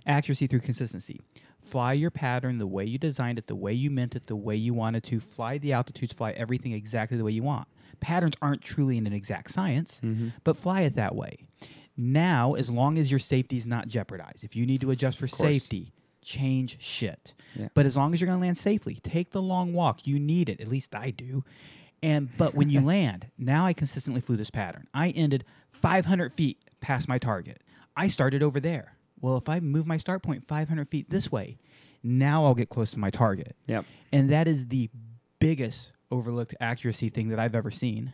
[0.07, 1.21] Accuracy through consistency.
[1.61, 4.55] Fly your pattern the way you designed it, the way you meant it, the way
[4.55, 5.19] you wanted to.
[5.19, 7.67] Fly the altitudes, fly everything exactly the way you want.
[7.99, 10.29] Patterns aren't truly an exact science, mm-hmm.
[10.43, 11.39] but fly it that way.
[11.97, 15.27] Now, as long as your safety is not jeopardized, if you need to adjust for
[15.27, 15.91] safety,
[16.23, 17.33] change shit.
[17.55, 17.69] Yeah.
[17.73, 20.05] But as long as you're going to land safely, take the long walk.
[20.05, 20.61] You need it.
[20.61, 21.43] At least I do.
[22.03, 24.87] And but when you land, now I consistently flew this pattern.
[24.93, 25.43] I ended
[25.81, 27.63] 500 feet past my target.
[27.95, 28.96] I started over there.
[29.21, 31.57] Well, if I move my start point 500 feet this way,
[32.03, 33.55] now I'll get close to my target.
[33.67, 33.85] Yep.
[34.11, 34.89] And that is the
[35.39, 38.13] biggest overlooked accuracy thing that I've ever seen.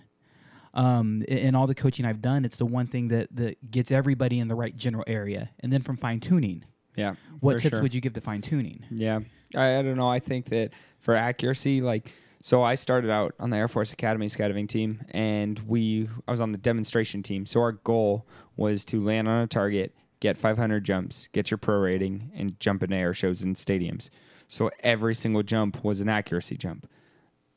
[0.74, 4.39] Um, in all the coaching I've done, it's the one thing that, that gets everybody
[4.39, 5.51] in the right general area.
[5.60, 7.14] And then from fine tuning, Yeah.
[7.41, 7.82] what tips sure.
[7.84, 8.84] would you give to fine tuning?
[8.89, 9.20] Yeah.
[9.56, 10.10] I, I don't know.
[10.10, 14.26] I think that for accuracy, like, so I started out on the Air Force Academy
[14.28, 17.45] skydiving team, and we I was on the demonstration team.
[17.45, 18.28] So our goal
[18.58, 22.82] was to land on a target, get 500 jumps, get your pro rating, and jump
[22.82, 24.09] in air shows and stadiums.
[24.47, 26.89] So every single jump was an accuracy jump.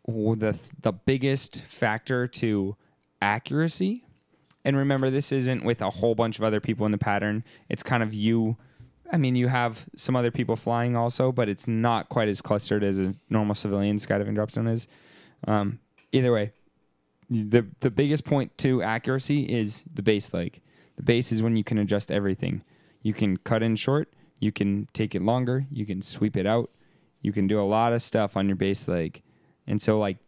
[0.08, 2.76] The the biggest factor to
[3.22, 4.04] accuracy,
[4.64, 7.44] and remember this isn't with a whole bunch of other people in the pattern.
[7.68, 8.56] It's kind of you
[9.12, 12.82] I mean, you have some other people flying also, but it's not quite as clustered
[12.82, 14.88] as a normal civilian skydiving drop zone is.
[15.46, 15.78] Um,
[16.10, 16.52] either way,
[17.30, 20.60] the the biggest point to accuracy is the base leg.
[20.96, 22.62] The base is when you can adjust everything.
[23.02, 26.70] You can cut in short, you can take it longer, you can sweep it out,
[27.22, 29.22] you can do a lot of stuff on your base leg,
[29.66, 30.18] and so like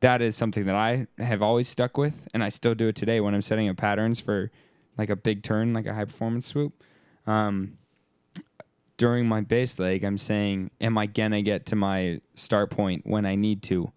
[0.00, 3.20] that is something that I have always stuck with, and I still do it today
[3.20, 4.50] when I'm setting up patterns for
[4.98, 6.82] like a big turn, like a high performance swoop.
[7.26, 7.78] Um,
[8.96, 13.24] during my base leg, I'm saying, am I gonna get to my start point when
[13.24, 13.92] I need to?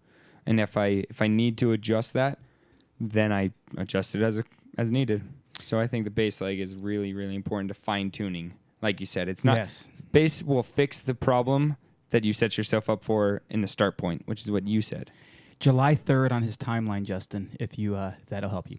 [0.46, 2.38] And if I if I need to adjust that,
[2.98, 4.44] then I adjust it as a,
[4.76, 5.22] as needed.
[5.60, 8.54] So I think the base leg is really really important to fine tuning.
[8.82, 9.88] Like you said, it's not Yes.
[10.12, 11.76] base will fix the problem
[12.10, 15.10] that you set yourself up for in the start point, which is what you said.
[15.60, 18.78] July 3rd on his timeline, Justin, if you uh, if that'll help you.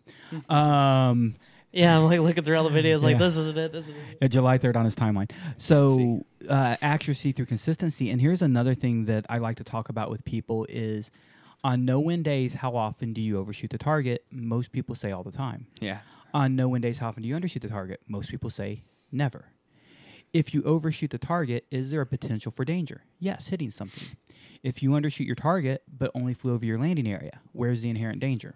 [0.55, 1.35] Um,
[1.71, 3.19] Yeah, I'm like looking through all the videos, like Yeah.
[3.19, 3.71] this isn't it.
[3.73, 4.17] This isn't it.
[4.23, 5.29] uh, July 3rd on his timeline.
[5.57, 8.09] So, uh, accuracy through consistency.
[8.09, 11.11] And here's another thing that I like to talk about with people is
[11.63, 14.23] on no win days, how often do you overshoot the target?
[14.31, 15.67] Most people say all the time.
[15.79, 15.99] Yeah.
[16.33, 18.01] On no win days, how often do you undershoot the target?
[18.07, 19.45] Most people say never.
[20.31, 23.01] If you overshoot the target, is there a potential for danger?
[23.19, 24.15] Yes, hitting something.
[24.61, 28.19] If you undershoot your target but only flew over your landing area, where's the inherent
[28.19, 28.55] danger?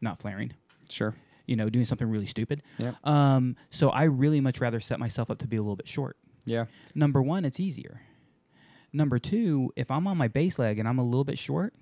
[0.00, 0.54] Not flaring
[0.88, 1.14] Sure.
[1.46, 2.62] you know, doing something really stupid.
[2.78, 2.96] Yep.
[3.06, 6.16] Um, so I really much rather set myself up to be a little bit short.
[6.46, 6.64] Yeah.
[6.94, 8.00] Number one, it's easier.
[8.92, 11.74] Number two, if I'm on my base leg and I'm a little bit short,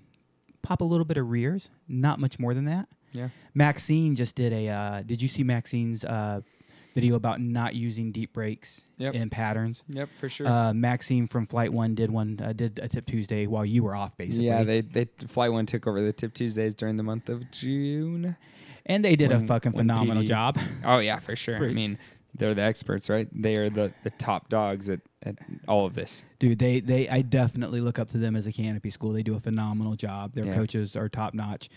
[0.61, 2.87] pop a little bit of rears, not much more than that.
[3.13, 3.29] Yeah.
[3.53, 4.67] Maxine just did a.
[4.69, 6.41] Uh, did you see Maxine's uh,
[6.95, 9.13] video about not using deep brakes Yep.
[9.15, 9.83] in patterns?
[9.89, 10.09] Yep.
[10.19, 10.47] For sure.
[10.47, 12.39] Uh, Maxine from Flight One did one.
[12.43, 14.47] Uh, did a tip Tuesday while you were off, basically.
[14.47, 18.35] Yeah, they they Flight One took over the Tip Tuesdays during the month of June.
[18.85, 20.59] and they did a fucking phenomenal PD job.
[20.83, 21.55] Oh yeah, for sure.
[21.63, 21.97] I mean,
[22.35, 23.27] they're the experts, right?
[23.31, 25.35] They are the, the top dogs at, at
[25.67, 26.23] all of this.
[26.39, 29.13] Dude, they they I definitely look up to them as a canopy school.
[29.13, 30.33] They do a phenomenal job.
[30.33, 30.55] Their Yeah.
[30.55, 31.69] coaches are top notch.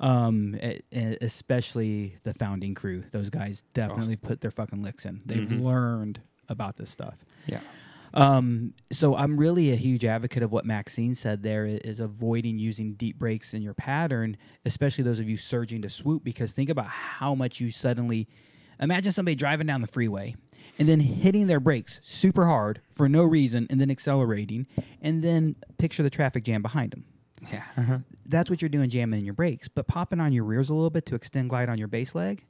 [0.00, 0.56] Um,
[0.92, 3.04] especially the founding crew.
[3.12, 5.22] Those guys definitely put their fucking licks in.
[5.26, 5.62] They've Mhm.
[5.62, 7.24] learned about this stuff.
[7.46, 7.60] Yeah.
[8.12, 12.94] Um, so I'm really a huge advocate of what Maxine said there is avoiding using
[12.94, 16.86] deep brakes in your pattern, especially those of you surging to swoop, because think about
[16.86, 18.28] how much you suddenly
[18.78, 20.36] imagine somebody driving down the freeway
[20.78, 24.66] and then hitting their brakes super hard for no reason and then accelerating
[25.00, 27.04] and then picture the traffic jam behind them.
[27.52, 27.98] Yeah.
[28.26, 30.90] That's what you're doing jamming in your brakes, but popping on your rears a little
[30.90, 32.44] bit to extend glide on your base leg,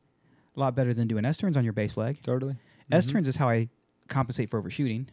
[0.56, 2.22] a lot better than doing S turns on your base leg.
[2.22, 2.56] totally.
[2.92, 3.68] S turns is how I
[4.08, 5.08] compensate for overshooting.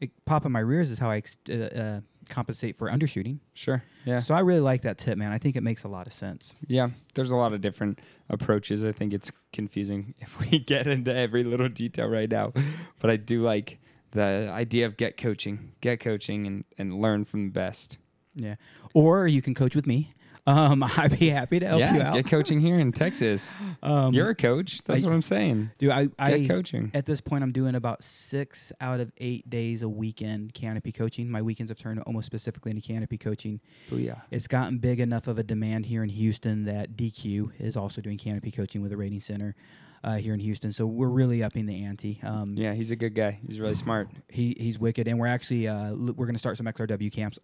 [0.00, 3.38] It, popping my rears is how I ex- uh, uh, compensate for undershooting.
[3.54, 3.82] Sure.
[4.04, 4.18] Yeah.
[4.20, 5.32] So I really like that tip, man.
[5.32, 6.52] I think it makes a lot of sense.
[6.66, 6.88] Yeah.
[7.14, 8.84] There's a lot of different approaches.
[8.84, 12.52] I think it's confusing if we get into every little detail right now.
[12.98, 13.78] But I do like
[14.10, 17.96] the idea of get coaching, get coaching and, and learn from the best.
[18.36, 18.54] Yeah.
[18.94, 20.12] Or you can coach with me.
[20.48, 21.96] Um, I'd be happy to help you out.
[21.96, 22.12] yeah.
[22.12, 23.52] Get coaching here in Texas.
[23.82, 24.80] um, You're a coach.
[24.84, 25.70] That's I- what I'm saying.
[25.78, 25.90] dude.
[25.90, 26.92] I, I Get coaching.
[26.94, 31.28] at this point I'm doing about six out of eight days a weekend canopy coaching.
[31.28, 33.60] My weekends have turned almost specifically into canopy coaching.
[33.90, 34.22] Booyah.
[34.30, 38.16] It's gotten big enough of a demand here in Houston that DQ is also doing
[38.16, 39.56] canopy coaching with a rating center
[40.04, 40.72] uh, here in Houston.
[40.72, 42.20] So we're really upping the ante.
[42.22, 43.40] Um, Yeah, he's a good guy.
[43.44, 44.10] He's really smart.
[44.28, 47.40] he he's wicked, and we're actually uh, we're going to start some XRW camps.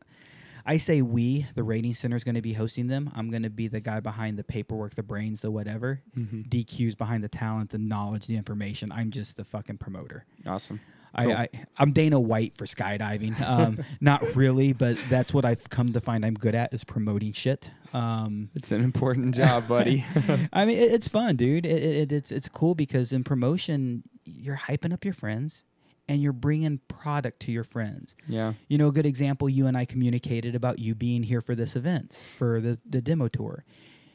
[0.64, 3.10] I say we, the rating center is going to be hosting them.
[3.14, 6.02] I'm going to be the guy behind the paperwork, the brains, the whatever.
[6.16, 6.42] Mm-hmm.
[6.42, 8.92] DQ's behind the talent, the knowledge, the information.
[8.92, 10.24] I'm just the fucking promoter.
[10.46, 10.80] Awesome.
[11.14, 11.34] I, Cool.
[11.34, 13.38] I I'm Dana White for skydiving.
[13.40, 17.32] Um, not really, but that's what I've come to find I'm good at is promoting
[17.34, 17.70] shit.
[17.92, 20.06] Um, It's an important job, buddy.
[20.52, 21.66] I mean, it, it's fun, dude.
[21.66, 25.64] It, it, it's it's cool because in promotion, you're hyping up your friends,
[26.08, 28.14] and you're bringing product to your friends.
[28.26, 28.54] yeah.
[28.68, 29.48] You know, a good example.
[29.48, 33.28] You and I communicated about you being here for this event for the the demo
[33.28, 33.64] tour,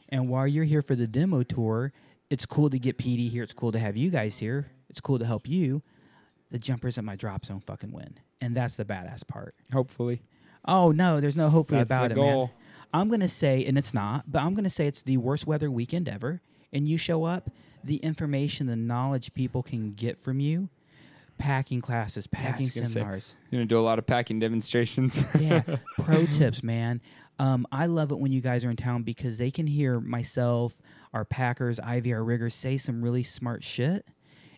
[0.08, 1.92] and while you're here for the demo tour,
[2.30, 3.42] it's cool to get PD here.
[3.42, 4.70] It's cool to have you guys here.
[4.90, 5.82] It's cool to help you.
[6.50, 9.54] The jumpers at my drop zone fucking win, and that's the badass part.
[9.72, 10.22] Hopefully.
[10.64, 12.50] Oh no, there's no hopefully That's the about it, man.
[12.92, 16.08] I'm gonna say, and it's not, but I'm gonna say it's the worst weather weekend
[16.08, 16.40] ever.
[16.72, 17.50] And you show up,
[17.82, 20.68] the information, the knowledge people can get from you,
[21.38, 22.92] packing classes, packing was gonna say.
[22.94, 23.34] seminars.
[23.50, 25.22] You're gonna do a lot of packing demonstrations.
[25.38, 25.62] yeah,
[25.98, 27.00] pro tips, man.
[27.38, 30.76] Um, I love it when you guys are in town because they can hear myself,
[31.14, 34.04] our packers, Ivy, our riggers say some really smart shit.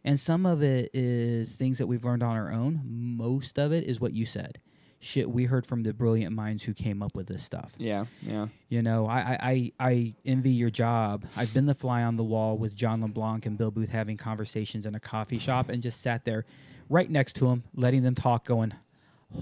[0.03, 2.81] And some of it is things that we've learned on our own.
[2.87, 4.59] Most of it is what you said.
[4.99, 7.73] Shit we heard from the brilliant minds who came up with this stuff.
[7.79, 8.49] yeah, yeah.
[8.69, 11.25] You know, I, I, I, I envy your job.
[11.37, 14.85] I've been the fly on the wall with John LeBlanc and Bill Booth having conversations
[14.85, 16.45] in a coffee shop and just sat there
[16.91, 18.75] right next to them, letting them talk, going,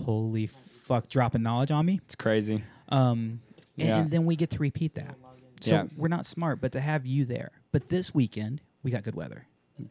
[0.05, 2.01] holy fuck, dropping knowledge on me.
[2.05, 2.63] It's crazy.
[2.91, 3.41] Um,
[3.77, 3.99] and, Yeah.
[3.99, 5.17] and then we get to repeat that.
[5.61, 5.85] So Yeah.
[5.97, 7.51] we're not smart, but to have you there.
[7.73, 9.47] But this weekend, we got good weather.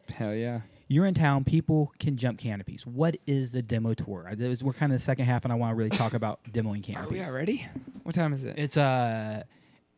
[0.08, 0.62] Hell yeah.
[0.90, 1.44] You're in town.
[1.44, 2.86] People can jump canopies.
[2.86, 4.26] What is the demo tour?
[4.62, 6.94] We're kind of the second half, and I want to really talk about demoing Are
[6.94, 7.26] canopies.
[7.26, 7.66] we ready?
[8.04, 8.54] What time is it?
[8.58, 9.42] It's uh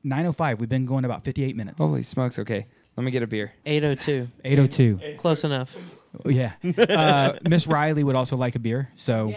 [0.05, 0.59] 9:05.
[0.59, 1.79] We've been going about 58 minutes.
[1.81, 2.39] Holy smokes.
[2.41, 2.67] Okay.
[2.97, 3.53] Let me get a beer.
[3.67, 4.29] 802.
[4.45, 5.17] 802.
[5.17, 5.77] Close enough.
[6.25, 6.53] Oh, yeah.
[6.77, 8.91] Uh, Miss Riley would also like a beer.
[8.97, 9.35] So,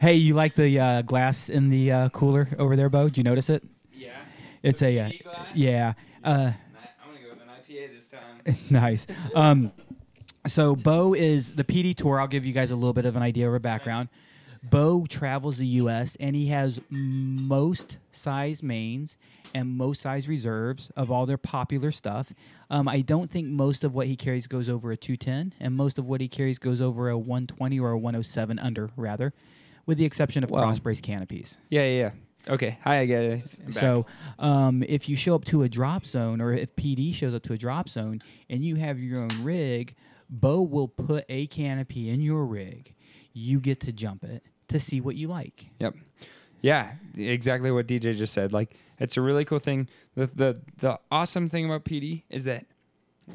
[0.00, 3.04] hey, you like the uh, glass in the uh, cooler over there, Bo?
[3.04, 3.64] Did you notice it?
[3.92, 4.10] Yeah.
[4.62, 5.10] It's a uh,
[5.54, 5.94] yeah.
[6.22, 6.52] Uh,
[7.02, 8.56] I'm gonna go with an IPA this time.
[8.70, 9.06] nice.
[9.34, 9.72] Um,
[10.46, 12.20] so Bo is the PD tour.
[12.20, 14.08] I'll give you guys a little bit of an idea of her background.
[14.62, 16.16] Bo travels the U.S.
[16.20, 19.16] and he has most size mains
[19.54, 22.32] and most size reserves of all their popular stuff.
[22.70, 25.98] Um, I don't think most of what he carries goes over a 210, and most
[25.98, 29.32] of what he carries goes over a 120 or a 107 under, rather,
[29.86, 31.58] with the exception of Well, cross brace canopies.
[31.70, 32.10] Yeah, yeah, yeah.
[32.52, 32.78] Okay.
[32.82, 33.58] Hi, I get it.
[33.70, 34.06] So,
[34.38, 37.52] um, if you show up to a drop zone, or if PD shows up to
[37.52, 39.94] a drop zone, and you have your own rig,
[40.30, 42.94] Bo will put a canopy in your rig.
[43.32, 45.66] You get to jump it to see what you like.
[45.80, 45.94] Yep.
[46.60, 48.52] Yeah, exactly what DJ just said.
[48.52, 49.88] Like it's a really cool thing.
[50.14, 52.66] The the the awesome thing about PD is that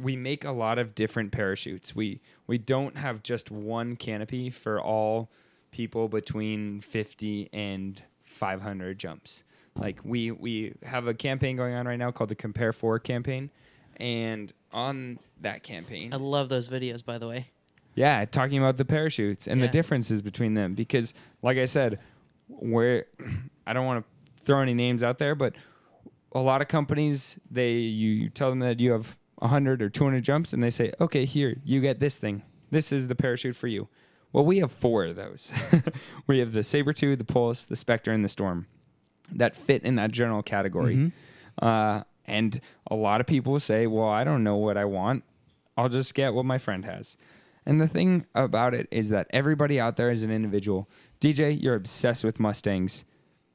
[0.02, 1.96] we make a lot of different parachutes.
[1.96, 5.30] We we don't have just one canopy for all
[5.72, 9.44] people between 50 and 500 jumps.
[9.76, 13.50] Like we we have a campaign going on right now called the Compare 4 campaign
[13.98, 17.48] and on that campaign I love those videos, by the way.
[17.96, 19.68] Yeah, talking about the parachutes and Yeah.
[19.68, 22.00] the differences between them because like I said,
[22.48, 23.06] where
[23.68, 25.54] I don't want to throw any names out there, but
[26.34, 30.24] a lot of companies they you, you tell them that you have 100 or 200
[30.24, 32.42] jumps and they say, "Okay, here, you get this thing.
[32.72, 33.88] This is the parachute for you."
[34.32, 35.54] Well, we have four of those.
[36.28, 38.66] we have the Sabre 2, the Pulse, the Spectre and the Storm
[39.32, 41.12] that fit in that general category.
[41.62, 45.24] Uh, and a lot of people say, "Well, I don't know what I want.
[45.78, 47.16] I'll just get what my friend has."
[47.66, 50.90] And the thing about it is that everybody out there is an individual.
[51.22, 53.06] DJ, you're obsessed with Mustangs.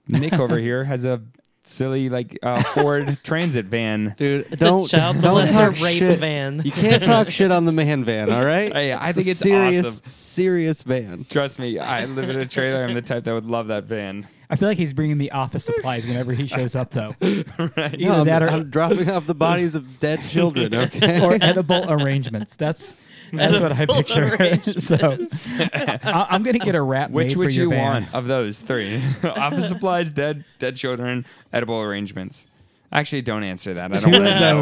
[0.07, 1.21] Nick over here has a
[1.65, 4.15] silly like uh, Ford Transit van.
[4.17, 6.19] Dude, It's don't a child don't talk molester rape shit.
[6.19, 6.63] van.
[6.65, 8.73] You can't talk shit on the man van, all right?
[8.73, 10.13] Hey, I a think it's serious, awesome.
[10.17, 11.27] serious van.
[11.29, 12.85] Trust me, I live in a trailer.
[12.85, 14.27] I'm the type that would love that van.
[14.49, 17.15] I feel like he's bringing me office supplies whenever he shows up, though.
[17.21, 18.01] right.
[18.01, 20.75] No, I'm, that or- I'm dropping off the bodies of dead children.
[20.75, 21.21] Okay.
[21.23, 22.57] or edible arrangements.
[22.57, 22.97] That's
[23.33, 24.61] that's what I Edible picture.
[24.81, 25.27] so
[25.59, 28.03] I, I'm gonna get a wrap Which made would for your you van.
[28.03, 29.03] want of those three?
[29.25, 32.47] Office supplies, dead, dead children, edible arrangements.
[32.91, 33.93] Actually, don't answer that.
[33.93, 34.61] I Two don't of want to know.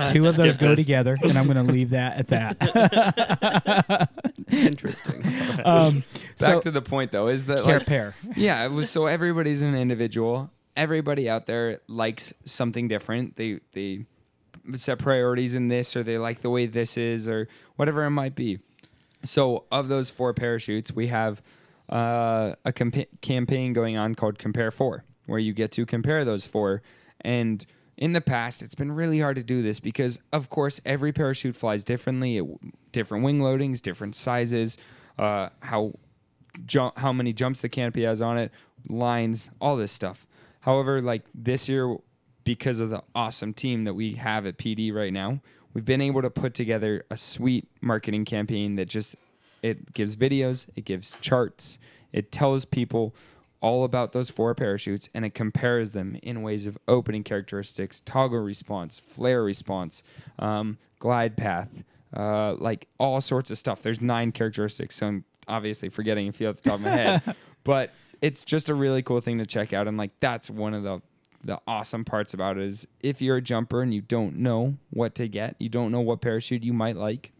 [0.00, 0.86] those, two of those go this.
[0.86, 4.08] together, and I'm going to leave that at that.
[4.50, 5.22] Interesting.
[5.66, 6.02] um,
[6.38, 8.14] Back so, to the point, though, is that care like, pair.
[8.36, 10.50] yeah, it was so everybody's an individual.
[10.76, 13.36] Everybody out there likes something different.
[13.36, 14.06] They they
[14.76, 18.34] set priorities in this, or they like the way this is, or whatever it might
[18.34, 18.58] be.
[19.24, 21.42] So, of those four parachutes, we have
[21.88, 26.46] uh, a campa- campaign going on called Compare Four, where you get to compare those
[26.46, 26.82] four.
[27.22, 27.64] And
[27.96, 31.56] in the past, it's been really hard to do this because, of course, every parachute
[31.56, 32.44] flies differently, it,
[32.92, 34.78] different wing loadings, different sizes,
[35.18, 35.92] uh, how
[36.96, 38.50] how many jumps the canopy has on it,
[38.88, 40.26] lines, all this stuff.
[40.60, 41.96] However, like this year,
[42.48, 45.38] because of the awesome team that we have at PD right now,
[45.74, 49.16] we've been able to put together a sweet marketing campaign that just
[49.62, 51.78] it gives videos, it gives charts,
[52.10, 53.14] it tells people
[53.60, 58.38] all about those four parachutes and it compares them in ways of opening characteristics, toggle
[58.38, 60.02] response, flare response,
[60.38, 61.68] um, glide path,
[62.16, 63.82] uh, like all sorts of stuff.
[63.82, 67.36] There's nine characteristics, so I'm obviously forgetting a few off the top of my head,
[67.64, 67.92] but
[68.22, 69.86] it's just a really cool thing to check out.
[69.86, 71.02] And like that's one of the
[71.44, 75.14] the awesome parts about it is if you're a jumper and you don't know what
[75.16, 77.32] to get, you don't know what parachute you might like,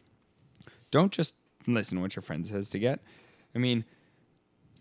[0.90, 1.34] don't just
[1.66, 3.00] listen to what your friend says to get.
[3.54, 3.84] I mean,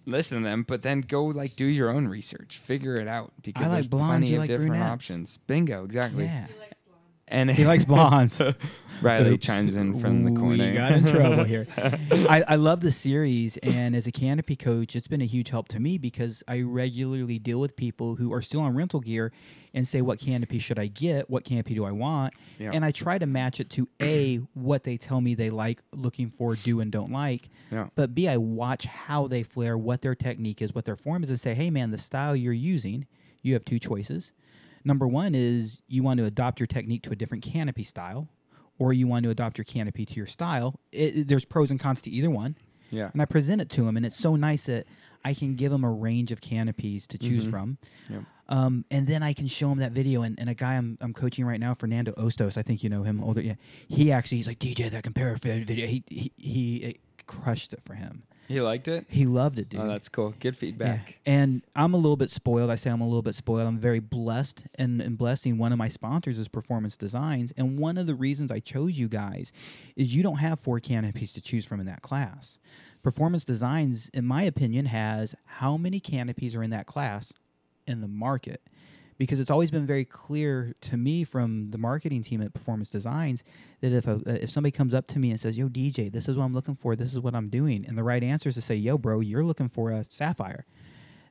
[0.06, 3.66] listen to them, but then go like do your own research, figure it out because
[3.66, 4.92] I like there's blondes, plenty of like different brunettes.
[4.92, 5.40] options.
[5.48, 6.26] Bingo, exactly.
[6.26, 6.48] Yeah,
[7.28, 8.42] And he likes blondes.
[9.02, 9.46] Riley Oops.
[9.46, 10.66] chimes in from the corner.
[10.66, 11.68] We got in trouble here.
[11.78, 15.68] I, I love the series, and as a canopy coach, it's been a huge help
[15.70, 19.32] to me because I regularly deal with people who are still on rental gear
[19.74, 21.30] and say, "What canopy should I get?
[21.30, 22.72] What canopy do I want?" Yeah.
[22.74, 26.30] And I try to match it to a what they tell me they like, looking
[26.32, 27.50] for, do and don't like.
[27.72, 27.90] Yeah.
[27.96, 31.30] But b I watch how they flare, what their technique is, what their form is,
[31.30, 33.06] and say, "Hey, man, the style you're using,
[33.44, 34.32] you have two choices."
[34.84, 38.30] Number one is you want to adopt your technique to a different canopy style,
[38.80, 40.80] or you want to adopt your canopy to your style.
[40.92, 42.56] It, there's pros and cons to either one.
[42.90, 43.10] Yeah.
[43.12, 44.86] And I present it to them, and it's so nice that
[45.26, 47.52] I can give them a range of canopies to choose Mm-hmm.
[47.52, 47.78] from.
[48.10, 48.22] Yep.
[48.50, 50.22] Um, and then I can show them that video.
[50.22, 53.04] And, and a guy I'm, I'm coaching right now, Fernando Ostos, I think you know
[53.04, 53.42] him, older.
[53.42, 53.56] Yeah,
[53.90, 55.86] he actually he's like DJ that compare video.
[55.86, 58.24] He he, he it crushed it for him.
[58.48, 59.06] He liked it.
[59.10, 59.82] He loved it, oh, dude.
[59.82, 60.34] Oh, that's cool.
[60.40, 60.60] Good Yeah.
[60.60, 61.20] feedback.
[61.26, 62.70] And I'm a little bit spoiled.
[62.70, 63.68] I say I'm a little bit spoiled.
[63.68, 65.58] I'm very blessed and, and blessing.
[65.58, 67.52] One of my sponsors is Performance Designs.
[67.58, 69.52] And one of the reasons I chose you guys
[69.96, 72.58] is you don't have four canopies to choose from in that class.
[73.04, 77.34] Performance Designs, in my opinion, has how many canopies are in that class
[77.86, 78.62] in the market.
[79.18, 83.44] Because it's always been very clear to me from the marketing team at Performance Designs
[83.82, 86.30] that if a, uh, if somebody comes up to me and says, "Yo, DJ, this
[86.30, 86.96] is what I'm looking for.
[86.96, 89.44] This is what I'm doing," and the right answer is to say, "Yo, bro, you're
[89.44, 90.66] looking for a sapphire,"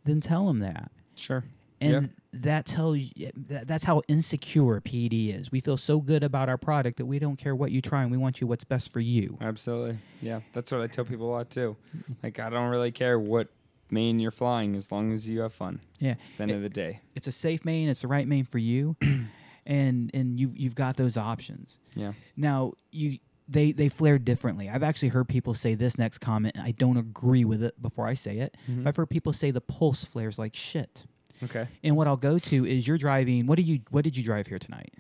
[0.04, 0.90] then tell them that.
[1.14, 1.44] Sure.
[1.80, 2.10] And Yep.
[2.42, 5.52] that tells you that, that's how insecure PD is.
[5.52, 8.10] We feel so good about our product that we don't care what you try and
[8.10, 9.36] we want you what's best for you.
[9.42, 9.98] Absolutely.
[10.22, 10.40] Yeah.
[10.54, 11.76] That's what I tell people a lot too.
[11.94, 12.12] Mm-hmm.
[12.22, 13.48] Like I don't really care what
[13.90, 15.80] main you're flying as long as you have fun.
[15.98, 16.12] Yeah.
[16.12, 17.00] At the end of the day.
[17.14, 18.96] It's a safe main, it's the right main for you.
[19.66, 21.78] and and you you've got those options.
[21.94, 22.12] Yeah.
[22.36, 23.18] Now, you
[23.48, 24.68] they they flare differently.
[24.68, 26.56] I've actually heard people say this next comment.
[26.60, 28.56] I don't agree with it before I say it.
[28.68, 28.84] Mhm.
[28.84, 31.04] But I've heard people say the pulse flares like shit.
[31.42, 31.68] Okay.
[31.84, 33.46] And what I'll go to is you're driving.
[33.46, 34.94] What do you what did you drive here tonight?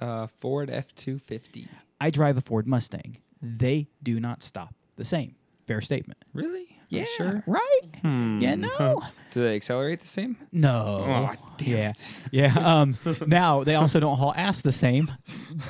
[0.00, 1.68] Uh, Ford F two fifty.
[2.00, 3.16] I drive a Ford Mustang.
[3.40, 5.34] They do not stop the same.
[5.66, 6.18] Fair statement.
[6.34, 6.75] Really?
[6.88, 7.04] Yeah.
[7.16, 7.42] Sure?
[7.46, 7.80] Right?
[8.02, 8.40] Hmm.
[8.40, 8.54] Yeah.
[8.78, 9.02] No.
[9.32, 10.38] Do they accelerate the same?
[10.50, 11.04] No.
[11.06, 11.92] Oh, damn yeah.
[12.30, 12.54] Yeah.
[12.56, 12.96] Um.
[13.26, 15.10] now they also don't haul ass the same.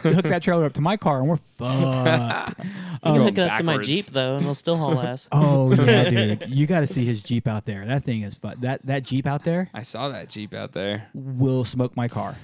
[0.03, 2.61] Hook that trailer up to my car and we're fucked.
[3.05, 3.89] You Um, can hook it up to my backwards.
[3.89, 5.29] Jeep though, and it'll still haul ass.
[5.33, 6.45] Oh yeah, dude!
[6.49, 7.85] You got to see his Jeep out there.
[7.87, 8.57] That thing is fun.
[8.61, 11.09] That that Jeep out there I saw that Jeep out there.
[11.15, 12.37] will smoke my car.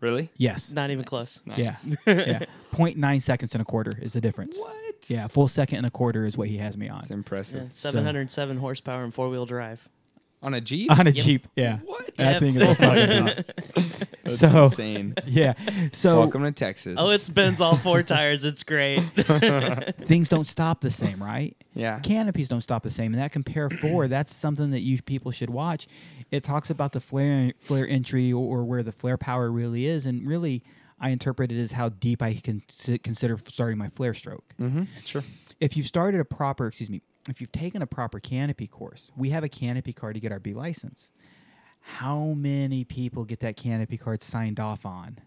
[0.00, 0.30] Really?
[0.36, 0.70] Yes.
[0.72, 1.40] Not even close.
[1.46, 1.86] Nice.
[1.86, 1.94] Yeah.
[2.06, 2.44] yeah.
[2.72, 4.56] Point nine seconds and a quarter is the difference.
[4.58, 4.89] What?
[5.08, 5.26] Yeah.
[5.28, 6.98] Full second and a quarter is what he has me on.
[6.98, 7.62] That's impressive.
[7.64, 9.88] Yeah, 707 horsepower and four wheel drive.
[10.42, 10.90] On a Jeep?
[10.90, 11.24] On a Yep.
[11.26, 11.48] Jeep.
[11.54, 11.78] Yeah.
[11.84, 12.16] What?
[12.16, 12.40] That Yep.
[12.40, 14.04] thing is a fucking beast.
[14.24, 15.14] That's So- insane.
[15.26, 15.52] Yeah.
[15.92, 16.96] So Welcome to Texas.
[16.98, 18.44] Oh, it spins all four tires.
[18.44, 19.00] It's great.
[19.98, 21.54] things don't stop the same, right?
[21.74, 21.98] yeah.
[22.00, 24.08] Canopies don't stop the same, and that compare four.
[24.08, 25.86] That's something that you people should watch.
[26.30, 30.06] It talks about the flare flare entry or, or where the flare power really is,
[30.06, 30.62] and really,
[31.00, 32.62] I interpret it as how deep I can
[33.02, 34.54] consider starting my flare stroke.
[34.60, 34.84] Mm-hmm.
[35.04, 35.24] Sure.
[35.58, 39.30] If you've started a proper, excuse me, if you've taken a proper canopy course, we
[39.30, 41.10] have a canopy card to get our B license.
[41.80, 45.18] How many people get that canopy card signed off on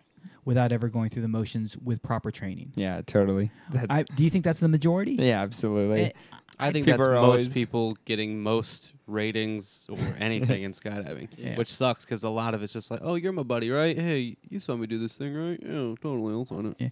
[0.46, 2.72] without ever going through the motions with proper training?
[2.76, 3.52] Yeah, totally.
[3.72, 5.14] That's, I, do you think that's the majority?
[5.14, 6.02] yeah, absolutely.
[6.06, 6.12] Eh,
[6.60, 11.30] I think People that's are most always- people getting most ratings or anything in skydiving,
[11.38, 11.58] Yeah.
[11.58, 13.98] which sucks because a lot of it's just like, oh, you're my buddy, right?
[13.98, 15.60] Hey, you saw me do this thing, right?
[15.62, 16.34] Yeah, totally.
[16.34, 16.92] I'll sign it.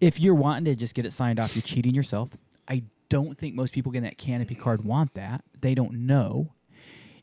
[0.00, 2.30] if you're wanting to just get it signed off, you're cheating yourself.
[2.66, 5.42] I don't think most people getting that canopy card want that.
[5.60, 6.52] They don't know.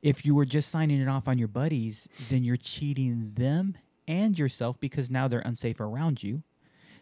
[0.02, 3.76] If you were just signing it off on your buddies, then you're cheating them
[4.08, 6.44] and yourself because now they're unsafe around you.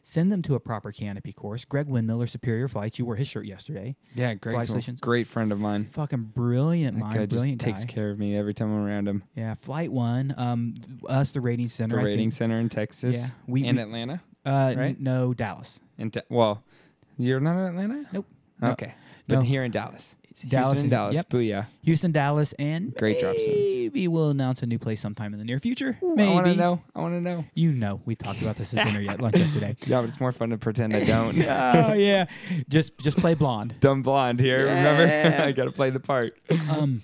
[0.05, 1.63] Send them to a proper canopy course.
[1.63, 3.95] Greg Windmiller, Superior Flights, you wore his shirt yesterday.
[4.13, 5.85] yeah, Greg's a great friend of mine.
[5.93, 9.07] Fucking brilliant That mind, guy just brilliant takes care of me every time I'm around
[9.07, 9.23] him.
[9.33, 10.75] Yeah, Flight One, um,
[11.07, 11.95] us, the rating center.
[11.97, 14.21] The rating center in Texas Yeah, we- and we- Atlanta.
[14.45, 14.99] Uh, right?
[14.99, 15.79] No, Dallas.
[15.97, 16.61] In te- well,
[17.17, 18.05] you're not in Atlanta.
[18.11, 18.25] Nope.
[18.59, 18.71] No.
[18.71, 18.93] Okay,
[19.29, 19.41] but No.
[19.41, 21.15] here in Dallas, Dallas Houston, and- Dallas.
[21.15, 21.29] yep.
[21.29, 21.67] Booyah!
[21.83, 23.45] Houston, Dallas, and Great drop zones.
[23.47, 25.97] Maybe we'll announce a new place sometime in the near future.
[26.01, 26.31] I Maybe.
[26.33, 26.81] want to know.
[26.95, 27.45] I want to know.
[27.53, 29.75] You know, we talked about this at dinner yet, lunch yesterday.
[29.85, 31.37] Yeah, but it's more fun to pretend I don't.
[31.47, 32.25] oh yeah,
[32.69, 33.75] just just play blonde.
[33.79, 34.65] Dumb blonde here.
[34.65, 34.97] Yeah.
[34.97, 36.37] Remember, I got to play the part.
[36.69, 37.03] Um,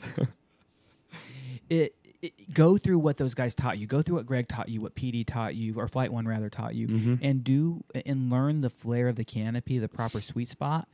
[1.69, 3.88] it, it go through what those guys taught you.
[3.88, 6.75] Go through what Greg taught you, what PD taught you, or Flight One rather taught
[6.75, 7.19] you, Mhm.
[7.21, 10.88] and do and learn the flare of the canopy, the proper sweet spot,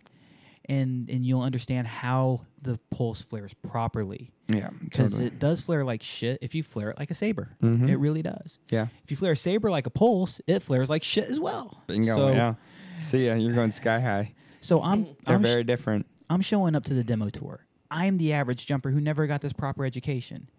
[0.69, 4.31] and and you'll understand how the pulse flares properly.
[4.47, 5.27] Yeah, Because totally.
[5.27, 7.55] it does flare like shit if you flare it like a Sabre.
[7.63, 7.87] Mhm.
[7.89, 8.59] It really does.
[8.69, 11.81] yeah, If you flare a Sabre like a pulse, it flares like shit as well.
[11.87, 12.15] bingo.
[12.15, 12.55] So, yeah.
[12.99, 13.33] See ya.
[13.35, 14.33] You're going sky high.
[14.61, 16.05] so I'm They're I'm, sh- very different.
[16.29, 17.65] I'm showing up to the demo tour.
[17.91, 20.49] I'm the average jumper who never got this proper education.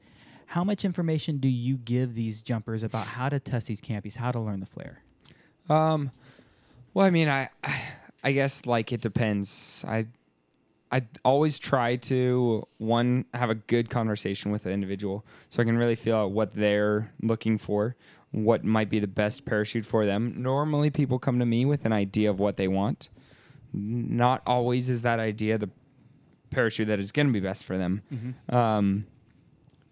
[0.46, 4.30] How much information do you give these jumpers about how to test these campies, how
[4.30, 5.02] to learn the flare?
[5.68, 6.12] Um,
[6.94, 7.80] well, I mean, I, I
[8.32, 9.84] guess like it depends.
[9.86, 10.06] I,
[10.92, 15.76] I always try to one have a good conversation with the individual, so I can
[15.76, 17.96] really feel out what they're looking for,
[18.30, 20.34] what might be the best parachute for them.
[20.42, 23.08] Normally, people come to me with an idea of what they want.
[23.72, 25.70] Not always is that idea the
[26.50, 28.02] parachute that is going to be best for them.
[28.48, 29.06] Um,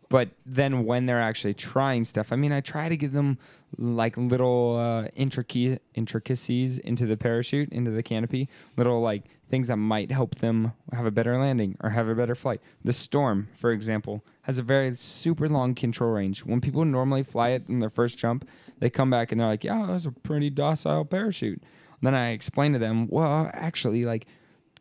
[0.08, 3.38] but then when they're actually trying stuff, I mean, I try to give them
[3.78, 9.76] like little uh, intricacies intricacies into the parachute, into the canopy, little like things that
[9.76, 12.60] might help them have a better landing or have a better flight.
[12.84, 16.44] The Storm, for example, has a very super long control range.
[16.44, 18.48] When people normally fly it in their first jump,
[18.78, 21.62] they come back and they're like, "Yeah, that was a pretty docile parachute."
[22.02, 24.26] then I explain to them, "Well, actually, like."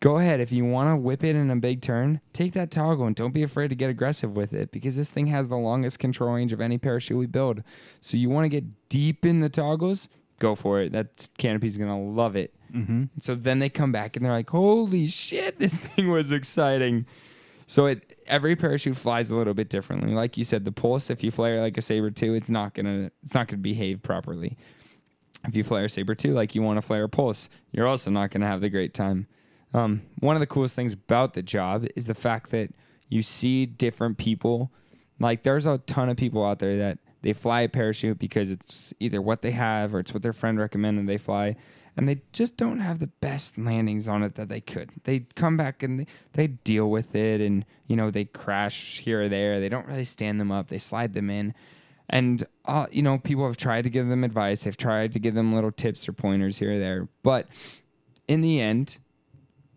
[0.04, 0.41] Go ahead.
[0.41, 3.34] If you want to whip it in a big turn, take that toggle and don't
[3.34, 6.51] be afraid to get aggressive with it because this thing has the longest control range
[6.51, 7.64] of any parachute we build.
[8.01, 10.91] So you want to get deep in the toggles, go for it.
[10.91, 12.54] That canopy's gonna love it.
[12.76, 13.06] Mm-hmm.
[13.22, 17.06] So then they come back and they're like, "Holy shit, this thing was exciting."
[17.66, 20.14] So it every parachute flies a little bit differently.
[20.14, 23.10] Like you said, the pulse, if you flare like a Sabre two, it's not gonna
[23.24, 24.58] it's not gonna behave properly.
[25.47, 28.12] If you flare a Sabre two, like you want to flare a pulse, you're also
[28.12, 29.28] not gonna have the great time.
[29.74, 32.70] Um, one of the coolest things about the job is the fact that
[33.10, 34.72] you see different people.
[35.20, 38.94] Like there's a ton of people out there that they fly a parachute because it's
[39.00, 41.56] either what they have or it's what their friend recommended they fly
[41.96, 44.90] and they just don't have the best landings on it that they could.
[45.04, 49.30] They come back and they, deal with it, and you know they crash here or
[49.30, 49.60] there.
[49.60, 50.70] They don't really stand them up.
[50.70, 51.54] They slide them in,
[52.10, 54.64] and uh, you know people have tried to give them advice.
[54.64, 57.48] They've tried to give them little tips or pointers here or there, but
[58.28, 58.98] in the end.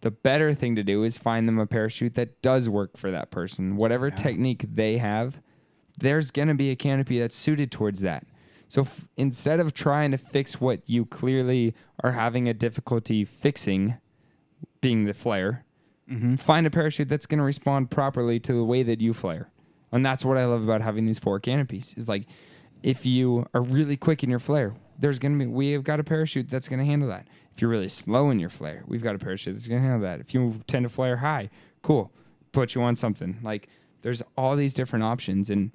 [0.06, 3.32] The better thing to do is find them a parachute that does work for that
[3.32, 3.74] person.
[3.74, 5.40] Whatever technique they have,
[5.98, 8.24] there's going to be a canopy that's suited towards that.
[8.68, 13.96] So f- instead of trying to fix what you clearly are having a difficulty fixing,
[14.80, 15.64] being the flare,
[16.08, 16.36] mm-hmm.
[16.36, 19.50] find a parachute that's going to respond properly to the way that you flare.
[19.90, 21.94] And that's what I love about having these four canopies.
[21.96, 22.26] Is like
[22.84, 25.98] if you are really quick in your flare, there's going to be we have got
[25.98, 27.26] a parachute that's going to handle that.
[27.56, 30.20] If you're really slow in your flare, we've got a parachute that's to handle that.
[30.20, 31.48] If you tend to flare high,
[31.80, 32.12] cool,
[32.52, 33.38] put you on something.
[33.42, 33.70] Like
[34.02, 35.72] there's all these different options and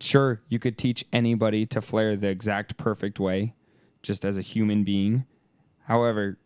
[0.00, 3.54] sure you could teach anybody to flare the exact perfect way
[4.02, 5.24] just as a human being
[5.84, 6.38] however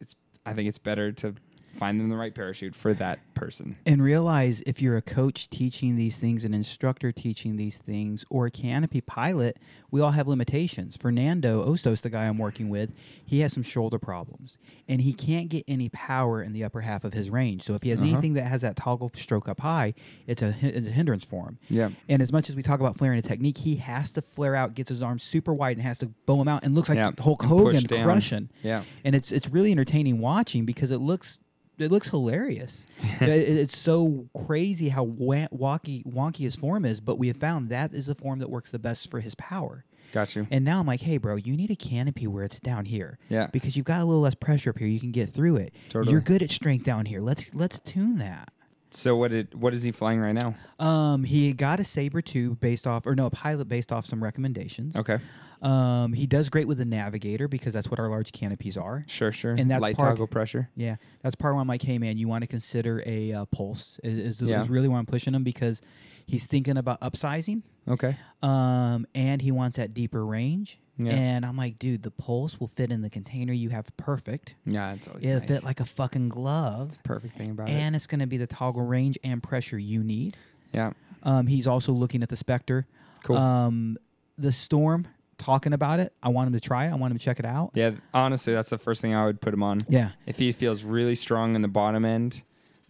[0.00, 0.14] it's
[0.46, 1.34] i think it's better to
[1.74, 5.96] find them the right parachute for that person And realize if you're a coach teaching
[5.96, 9.58] these things, an instructor teaching these things, or a canopy pilot,
[9.90, 10.96] we all have limitations.
[10.96, 12.92] Fernando Ostos, the guy I'm working with,
[13.24, 14.58] he has some shoulder problems
[14.88, 17.62] and he can't get any power in the upper half of his range.
[17.62, 18.12] So if he has uh-huh.
[18.12, 19.94] anything that has that toggle stroke up high,
[20.26, 21.58] it's a, it's a hindrance for him.
[21.68, 24.54] yeah And as much as we talk about flaring a technique, he has to flare
[24.54, 26.96] out, gets his arms super wide, and has to bow him out, and looks like
[26.96, 28.50] Yeah, Hulk Hogan crushing.
[28.62, 31.38] yeah And it's it's really entertaining watching because it looks
[31.78, 32.86] it looks hilarious.
[33.20, 37.68] It- it- it's so crazy how wonky wonky his form is, but we have found
[37.70, 39.84] that is the form that works the best for his power.
[40.12, 42.84] got you And now I'm like, hey, bro, you need a canopy where it's down
[42.84, 43.18] here.
[43.28, 43.48] Yeah.
[43.52, 44.88] Because you've got a little less pressure up here.
[44.88, 45.74] You can get through it.
[45.88, 46.12] Totally.
[46.12, 47.20] You're good at strength down here.
[47.20, 48.52] Let's let's tune that.
[48.90, 52.54] so what did what is he flying right now Um, he got a Sabre two
[52.56, 54.94] based off, or no, a pilot based off some recommendations.
[54.96, 55.18] okay
[55.64, 59.04] Um, he does great with the navigator because that's what our large canopies are.
[59.08, 61.98] sure sure And that's light part- toggle pressure Yeah, that's part where I'm like, hey
[61.98, 63.98] man, you want to consider a uh, pulse?
[64.04, 64.60] Is, is, Yeah.
[64.60, 65.80] is really why I'm pushing him because
[66.26, 70.78] he's thinking about upsizing, okay um, and he wants that deeper range.
[70.96, 71.10] Yeah.
[71.12, 74.54] And I'm like, dude, the pulse will fit in the container you have perfect.
[74.66, 75.48] yeah it's always It'll nice.
[75.48, 78.46] fit like a fucking glove, perfect thing about it and it's going to be the
[78.46, 80.36] toggle range and pressure you need.
[80.72, 80.92] yeah
[81.22, 82.86] Um, he's also looking at the Spectre.
[83.24, 83.38] Cool.
[83.38, 83.96] Um,
[84.36, 85.06] the Storm,
[85.38, 86.12] talking about it.
[86.22, 86.90] I want him to try it.
[86.90, 87.70] I want him to check it out.
[87.74, 90.10] yeah honestly that's the first thing i would put him on Yeah.
[90.26, 92.42] if he feels really strong in the bottom end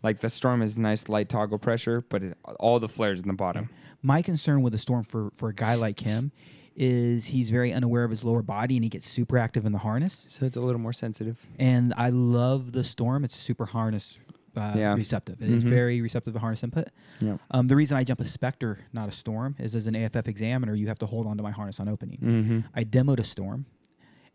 [0.03, 3.35] like the storm is nice light toggle pressure but it, all the flares in the
[3.35, 3.69] bottom
[4.03, 6.31] My concern with the Storm for, for a guy like him
[6.77, 9.79] is he's very unaware of his lower body and he gets super active in the
[9.79, 10.27] harness.
[10.29, 13.25] so it's a little more sensitive And I love the Storm.
[13.25, 14.19] It's super harness
[14.57, 14.95] uh, Yeah.
[14.95, 15.41] receptive.
[15.41, 15.69] It's Mhm.
[15.69, 16.89] very receptive to harness input.
[17.21, 17.41] Yep.
[17.51, 20.75] Um, the reason I jump a Spectre, not a Storm, is as an AFF examiner,
[20.75, 22.19] you have to hold on to my harness on opening.
[22.23, 22.61] mm-hmm.
[22.75, 23.67] I demoed a Storm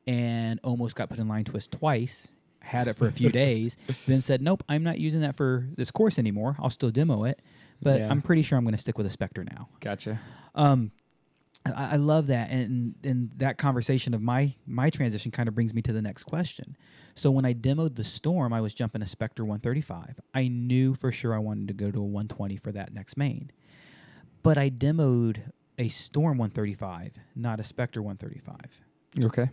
[0.08, 2.32] and almost got put in line twist twice.
[2.62, 5.92] Had it for a few days, then said, "Nope, I'm not using that for this
[5.92, 6.56] course anymore.
[6.60, 7.42] I'll still demo it,
[7.82, 8.10] but Yeah.
[8.12, 10.20] I'm pretty sure I'm going to stick with a Spectre now." gotcha
[10.56, 10.92] Um,
[11.66, 15.74] I, I love that, and and that conversation of my my transition kind of brings
[15.74, 16.78] me to the next question.
[17.16, 20.20] So when I demoed the Storm, I was jumping a Spectre 135.
[20.34, 23.51] I knew for sure I wanted to go to a 120 for that next main,
[24.41, 29.49] but I demoed a Storm 135, not a Spectre 135 okay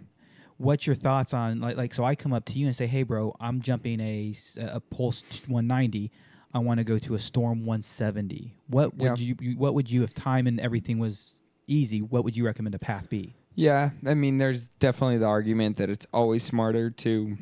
[0.59, 3.02] what's your thoughts on like like so I come up to you and say, "Hey,
[3.02, 6.11] bro, I'm jumping a a Pulse 190.
[6.54, 8.54] I want to go to a Storm 170.
[8.68, 9.26] What would Yeah.
[9.26, 11.34] you, you what would you if time and everything was
[11.67, 12.03] easy?
[12.03, 15.88] What would you recommend a path be?" Yeah, I mean, there's definitely the argument that
[15.88, 17.38] it's always smarter to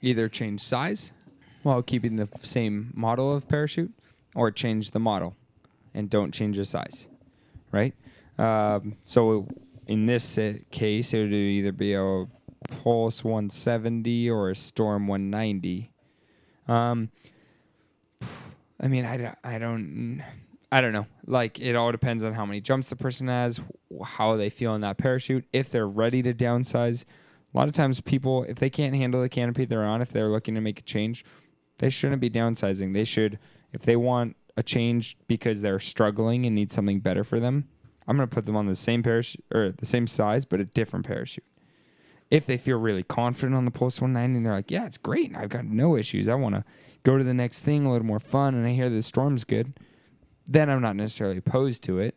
[0.00, 1.12] either change size
[1.62, 3.92] while keeping the same model of parachute,
[4.34, 5.36] or change the model
[5.94, 7.08] and don't change the size,
[7.72, 7.94] right?
[8.38, 9.48] Um, so
[9.86, 10.38] in this
[10.70, 12.26] case, it would either be a
[12.82, 15.90] Pulse 170 or a Storm 190.
[16.68, 17.10] Um,
[18.80, 20.22] I mean, I, I don't,
[20.70, 21.06] I don't know.
[21.26, 23.60] Like, it all depends on how many jumps the person has,
[24.04, 25.46] how they feel in that parachute.
[25.52, 27.04] If they're ready to downsize,
[27.54, 30.28] A lot of times, people, if they can't handle the canopy they're on, if they're
[30.28, 31.24] looking to make a change,
[31.78, 32.92] they shouldn't be downsizing.
[32.92, 33.38] They should,
[33.72, 37.66] if they want a change because they're struggling and need something better for them,
[38.06, 40.64] I'm going to put them on the same parachute or the same size, but a
[40.64, 41.44] different parachute.
[42.30, 45.34] If they feel really confident on the Pulse 190 and they're like, yeah, it's great.
[45.34, 46.28] I've got no issues.
[46.28, 46.64] I want to
[47.02, 49.72] go to the next thing a little more fun and I hear the storm's good,
[50.48, 52.16] then I'm not necessarily opposed to it.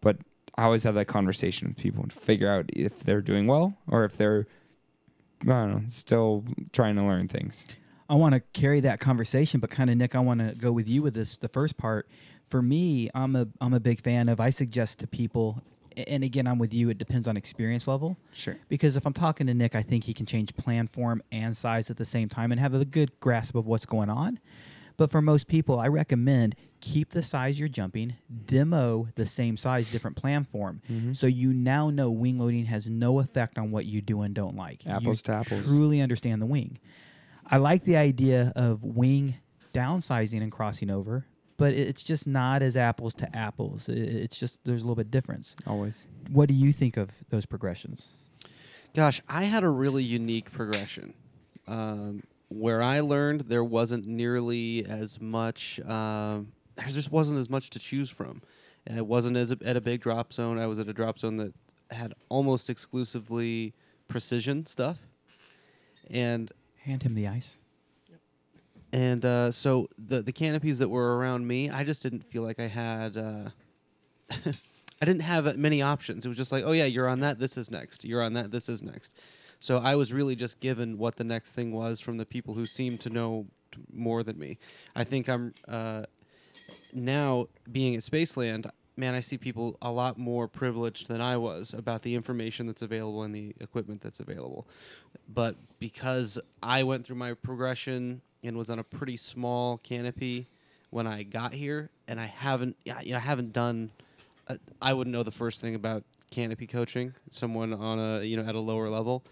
[0.00, 0.18] But
[0.56, 4.04] I always have that conversation with people and figure out if they're doing well or
[4.04, 4.46] if they're,
[5.42, 7.66] I don't know, still trying to learn things.
[8.08, 10.88] I want to carry that conversation, but kind of Nick, I want to go with
[10.88, 11.38] you with this.
[11.38, 12.08] The first part,
[12.44, 14.38] for me, I'm a I'm a big fan of.
[14.38, 15.62] I suggest to people,
[15.96, 16.90] and again, I'm with you.
[16.90, 18.18] It depends on experience level.
[18.32, 18.58] Sure.
[18.68, 21.88] Because if I'm talking to Nick, I think he can change plan form and size
[21.88, 24.38] at the same time and have a good grasp of what's going on.
[24.96, 28.14] But for most people, I recommend keep the size you're jumping,
[28.46, 30.82] demo the same size, different plan form.
[30.90, 31.12] Mm-hmm.
[31.12, 34.56] So you now know wing loading has no effect on what you do and don't
[34.56, 34.86] like.
[34.86, 35.64] Apples you to apples.
[35.64, 36.78] Truly understand the wing.
[37.46, 39.36] I like the idea of wing
[39.72, 43.88] downsizing and crossing over, but it's just not as apples to apples.
[43.88, 45.54] It's just there's a little bit difference.
[45.66, 46.04] Always.
[46.30, 48.08] What do you think of those progressions?
[48.94, 51.14] Gosh, I had a really unique progression.
[51.66, 52.22] Um,
[52.54, 55.80] where I learned there wasn't nearly as much.
[55.80, 58.42] Um, there just wasn't as much to choose from,
[58.86, 60.58] and it wasn't as a, at a big drop zone.
[60.58, 61.52] I was at a drop zone that
[61.90, 63.74] had almost exclusively
[64.08, 64.98] precision stuff,
[66.10, 66.50] and
[66.84, 67.56] Hand him the ice.
[68.92, 72.58] and uh, so the the canopies that were around me, I just didn't feel like
[72.60, 73.16] I had.
[73.16, 73.50] Uh,
[75.00, 76.24] I didn't have many options.
[76.24, 77.40] It was just like, oh yeah, you're on that.
[77.40, 78.04] This is next.
[78.04, 78.52] You're on that.
[78.52, 79.18] This is next.
[79.62, 82.66] So I was really just given what the next thing was from the people who
[82.66, 84.58] seemed to know t- more than me.
[84.96, 86.06] I think I'm uh,
[86.92, 88.68] now being at Spaceland.
[88.96, 92.82] Man, I see people a lot more privileged than I was about the information that's
[92.82, 94.66] available and the equipment that's available.
[95.32, 100.48] But because I went through my progression and was on a pretty small canopy
[100.90, 103.92] when I got here, and I haven't, you know, I haven't done.
[104.48, 106.02] Uh, I wouldn't know the first thing about
[106.32, 107.14] canopy coaching.
[107.30, 109.22] Someone on a you know at a lower level.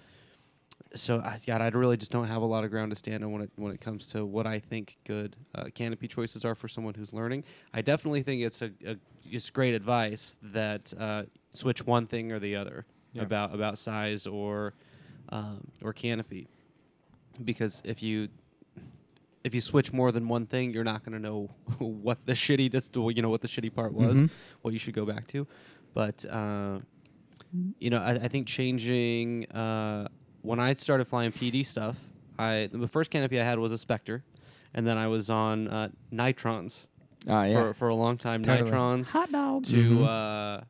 [0.94, 3.30] So I God, I really just don't have a lot of ground to stand on
[3.32, 6.66] when it when it comes to what I think good uh, canopy choices are for
[6.68, 7.44] someone who's learning.
[7.72, 12.38] I definitely think it's a, a it's great advice that uh, switch one thing or
[12.40, 13.22] the other Yeah.
[13.22, 14.74] about about size or
[15.28, 16.48] um, or canopy
[17.44, 18.28] because if you
[19.44, 22.68] if you switch more than one thing, you're not going to know what the shitty
[22.70, 24.30] dis- you know what the shitty part was, Mhm.
[24.62, 25.46] what you should go back to.
[25.94, 26.80] But uh,
[27.78, 30.08] you know, I, I think changing uh,
[30.42, 31.96] when I started flying PD stuff,
[32.38, 34.22] I the first canopy I had was a Spectre,
[34.74, 36.86] and then I was on uh, Nitrons
[37.28, 37.54] Ah, yeah.
[37.54, 38.42] for for a long time.
[38.42, 38.70] Totally.
[38.70, 39.72] Nitrons Hot dogs.
[39.74, 40.06] to Mhm.
[40.06, 40.64] uh,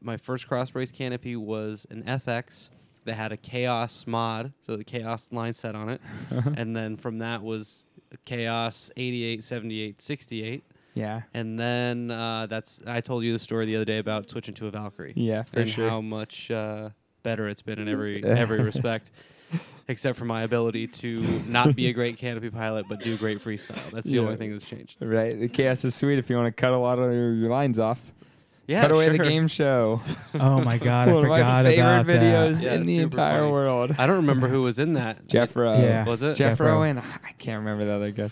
[0.00, 2.68] my first cross brace canopy was an FX
[3.04, 6.00] that had a Chaos mod, so the Chaos line set on it,
[6.56, 7.84] and then from that was
[8.24, 10.64] Chaos 88, 78, 68.
[10.94, 11.22] yeah.
[11.34, 14.66] And then uh, that's I told you the story the other day about switching to
[14.66, 15.88] a Valkyrie Yeah, for and sure.
[15.88, 16.90] how much uh,
[17.28, 19.10] better it's been in every every respect,
[19.86, 23.78] except for my ability to not be a great canopy pilot but do great freestyle.
[23.92, 24.20] That's the Yeah.
[24.22, 24.96] only thing that's changed.
[25.00, 25.38] Right.
[25.38, 27.78] The chaos is sweet if you want to cut a lot of your, your lines
[27.78, 28.00] off.
[28.66, 30.00] Yeah, cut away the game show.
[30.34, 32.62] Oh my god, I One of my favorite about videos that.
[32.64, 33.52] Yeah, in it's the entire funny.
[33.52, 33.94] world.
[33.98, 35.26] I don't remember who was in that.
[35.26, 35.80] Jeff Rowe.
[35.80, 36.04] Yeah.
[36.06, 36.34] Was it?
[36.34, 36.66] Jeff Jeff Rowe.
[36.76, 38.30] Rowe and I can't remember the other guy.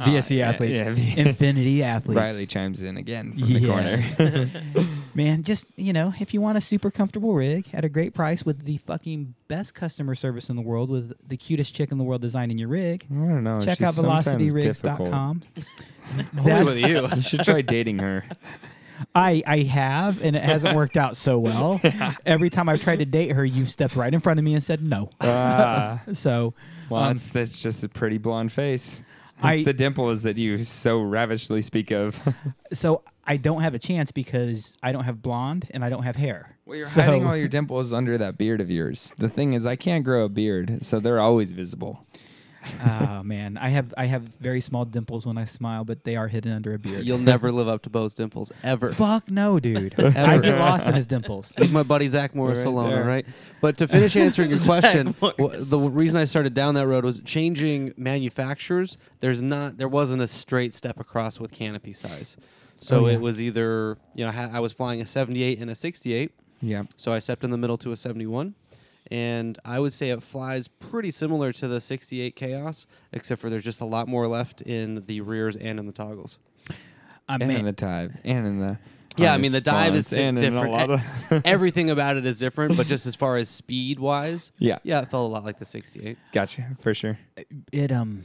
[0.00, 2.16] VSC ah, yeah, athletes, yeah, V- Infinity athletes.
[2.20, 4.90] Riley chimes in again from the corner.
[5.14, 8.44] Man, just you know, if you want a super comfortable rig at a great price
[8.46, 12.04] with the fucking best customer service in the world, with the cutest chick in the
[12.04, 13.60] world designing your rig, I don't know.
[13.60, 15.42] check she's out sometimes velocityrigs.com.
[16.38, 17.06] Only with you.
[17.16, 18.24] You should try dating her.
[19.14, 21.80] I I have, and it hasn't worked out so well.
[22.26, 24.62] Every time I've tried to date her, you've stepped right in front of me and
[24.64, 25.10] said no.
[25.20, 26.54] Ah, So,
[26.88, 29.02] well, um, that's, that's just a pretty blonde face.
[29.38, 32.18] It's I- the dimples that you so ravishly speak of.
[32.72, 36.16] so I don't have a chance because I don't have blonde and I don't have
[36.16, 36.56] hair.
[36.66, 39.14] Well, you're So- hiding all your dimples under that beard of yours.
[39.18, 42.04] The thing is, I can't grow a beard, so they're always visible.
[42.86, 46.28] oh man, I have I have very small dimples when I smile, but they are
[46.28, 47.04] hidden under a beard.
[47.04, 48.92] You'll never live up to Bo's dimples ever.
[48.94, 49.98] Fuck no, dude.
[49.98, 51.52] I get lost in his dimples.
[51.58, 53.02] Leave my buddy Zach Morris Right alone, there.
[53.02, 53.26] all right?
[53.60, 55.38] But to finish answering your question, Morris.
[55.38, 58.96] wh- the reason I started down that road was changing manufacturers.
[59.18, 62.36] There's not, there wasn't a straight step across with canopy size.
[62.82, 63.14] So Oh, yeah.
[63.14, 66.82] it was either, you know, I, was flying a 78 and a 68, Yeah.
[66.96, 68.54] so I stepped in the middle to a 71.
[69.10, 73.62] And I would say it flies pretty similar to the 68 Chaos, except for there's
[73.64, 76.38] just a lot more left in the rears and in the toggles.
[76.70, 76.74] Uh,
[77.28, 78.16] And man, in the Tive.
[78.24, 78.78] And in the
[79.16, 80.72] Yeah, I mean the dive is response and a different.
[80.72, 84.78] lot of- Everything about it is different, but just as far as speed wise, yeah,
[84.82, 86.16] yeah, it felt a lot like the 68.
[86.32, 87.18] gotcha for sure.
[87.70, 88.24] It um.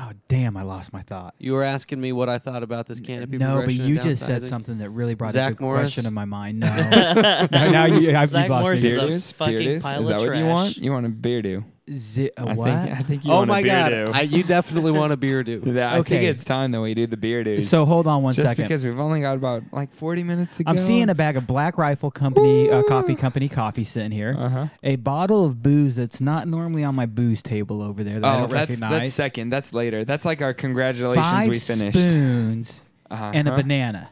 [0.00, 0.56] Oh damn!
[0.56, 1.34] I lost my thought.
[1.38, 3.38] You were asking me what I thought about this canopy.
[3.38, 5.80] No, but you and just said something that really brought Zach a good Morris?
[5.90, 6.60] question in my mind.
[6.62, 8.88] No, no now you, I've Zach you've lost Morris me.
[8.90, 9.34] is a Beardoos?
[9.34, 9.82] fucking Beardoos?
[9.82, 10.54] pile Is of that what you trash.
[10.54, 10.76] want?
[10.78, 11.64] You want a beardo?
[11.90, 12.66] Zi- a I what?
[12.70, 13.92] think I think you Oh want my a god.
[14.14, 15.60] I, you definitely want a beer do.
[15.66, 17.64] Yeah, I think it's time that we do the beardos.
[17.64, 18.64] so hold on one just second.
[18.66, 20.82] because we've only got about like 40 minutes to I'm go.
[20.82, 24.36] seeing a bag of Black Rifle Company uh, Coffee Company coffee sitting here.
[24.38, 24.66] Uh huh.
[24.84, 28.36] A bottle of booze that's not normally on my booze table over there that I
[28.36, 28.90] Oh, don't that's recognize.
[29.02, 29.50] that's second.
[29.50, 30.04] That's later.
[30.04, 31.98] That's like our congratulations Five we finished.
[31.98, 32.80] spoons
[33.10, 33.32] Uh-huh.
[33.34, 34.08] and a banana.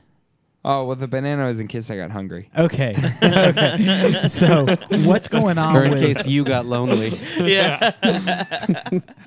[0.63, 2.51] Oh well, the banana was in case I got hungry.
[2.57, 2.95] Okay.
[3.23, 4.29] okay.
[4.29, 6.01] So what's going on Or in with?
[6.03, 7.19] case you got lonely.
[7.41, 7.93] yeah.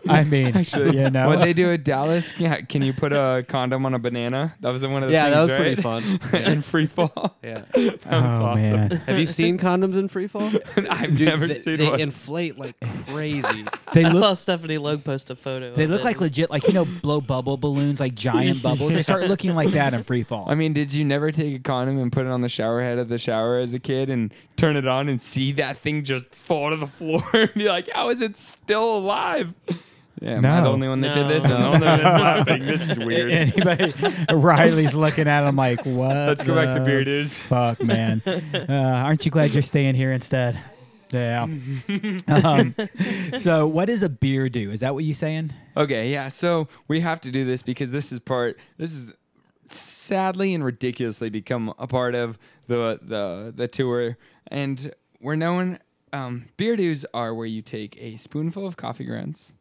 [0.08, 2.34] I mean, Actually, you know, What they do at Dallas?
[2.38, 4.54] Yeah, can you put a condom on a banana?
[4.60, 5.60] That was one of the yeah, things, that was right?
[5.60, 6.20] pretty fun.
[6.34, 6.50] Yeah.
[6.52, 7.36] in free fall.
[7.44, 7.64] yeah.
[7.74, 8.76] That was oh awesome.
[8.76, 10.52] man, Have you seen condoms in free fall?
[10.90, 12.00] I've Dude, never they, seen they one.
[12.00, 12.76] inflate like
[13.08, 13.66] crazy.
[13.94, 15.74] they I look saw Stephanie Logue post a photo.
[15.76, 16.06] they of look it.
[16.06, 18.94] like legit, like you know, blow bubble balloons, like giant bubbles.
[18.94, 20.46] They start looking like that in free fall.
[20.48, 22.98] I mean, did you never take a condom and put it on the shower head
[22.98, 26.34] of the shower as a kid and turn it on and see that thing just
[26.34, 29.54] fall to the floor and be like, how is it still alive?
[30.22, 31.44] Yeah, am I the only one that did this?
[31.46, 31.56] No.
[31.56, 32.66] I'm the only one that's laughing.
[32.66, 33.32] This is weird.
[33.32, 33.94] Anybody?
[34.34, 36.16] Riley's looking at him like, what?
[36.16, 37.38] Let's go back to the beer dudes.
[37.38, 38.22] Fuck, man.
[38.54, 40.58] Uh, aren't you glad you're staying here instead?
[41.12, 41.44] Yeah.
[42.28, 42.76] um,
[43.38, 44.72] so, what does a beer do?
[44.72, 45.54] Is that what you're saying?
[45.76, 46.30] Okay, yeah.
[46.30, 48.58] So we have to do this because this is part.
[48.78, 49.14] This is
[49.80, 52.38] sadly and ridiculously become a part of
[52.68, 54.18] the the the tour,
[54.48, 55.80] and we're known.
[56.12, 59.56] Um, beer dues are where you take a spoonful of coffee grounds,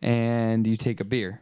[0.00, 1.40] and you take a beer,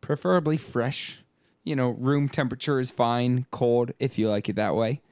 [0.00, 1.18] preferably fresh.
[1.64, 3.46] You know, room temperature is fine.
[3.50, 5.02] Cold if you like it that way.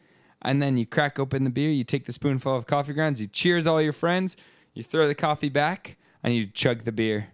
[0.43, 3.27] And then you crack open the beer, you take the spoonful of coffee grounds, you
[3.27, 4.39] cheers all your friends,
[4.73, 7.29] you throw the coffee back, and you chug the beer.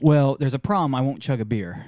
[0.00, 0.94] Well, there's a problem.
[0.94, 1.86] I won't chug a beer.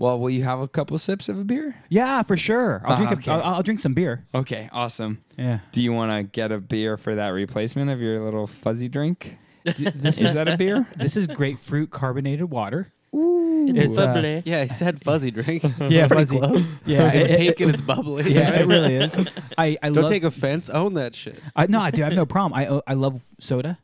[0.00, 1.76] Well, will you have a couple sips of a beer?
[1.90, 2.80] Yeah, for sure.
[2.84, 3.12] I'll Ah, drink.
[3.12, 3.30] okay.
[3.30, 4.24] A, I'll, I'll drink some beer.
[4.34, 5.22] Okay, awesome.
[5.36, 5.58] Yeah.
[5.72, 9.36] Do you want to get a beer for that replacement of your little fuzzy drink?
[9.64, 10.86] This Is that a beer?
[10.96, 12.92] This is grapefruit carbonated water.
[13.12, 14.42] It's, It's, uh, bubbly.
[14.46, 15.62] Yeah, he said fuzzy drink.
[15.80, 16.38] Yeah, pretty fuzzy.
[16.38, 16.72] close.
[16.86, 18.32] Yeah, it's it- pink it- and it's bubbly.
[18.32, 18.60] Yeah, right?
[18.62, 19.14] it really is.
[19.58, 20.10] I, I Don't love.
[20.10, 20.70] take offense.
[20.70, 21.38] Own that shit.
[21.54, 22.02] I, no, I do.
[22.02, 22.54] I have no problem.
[22.54, 23.78] I I love soda,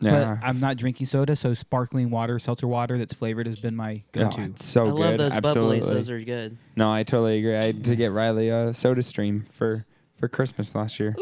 [0.00, 0.36] Yeah.
[0.40, 1.34] but I'm not drinking soda.
[1.36, 4.42] So sparkling water, seltzer water that's flavored has been my Oh, go-to.
[4.42, 4.94] it's so I good.
[4.94, 5.80] love those Absolutely.
[5.80, 5.88] bubblies.
[5.88, 6.56] Those are good.
[6.76, 7.56] no, I totally agree.
[7.56, 9.84] I had to get Riley a soda stream for
[10.16, 11.16] for Christmas last year.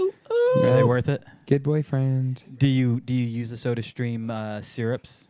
[0.57, 1.23] Are they worth it?
[1.47, 2.43] Good boyfriend.
[2.59, 5.29] Do you do you use the Soda Stream uh, syrups?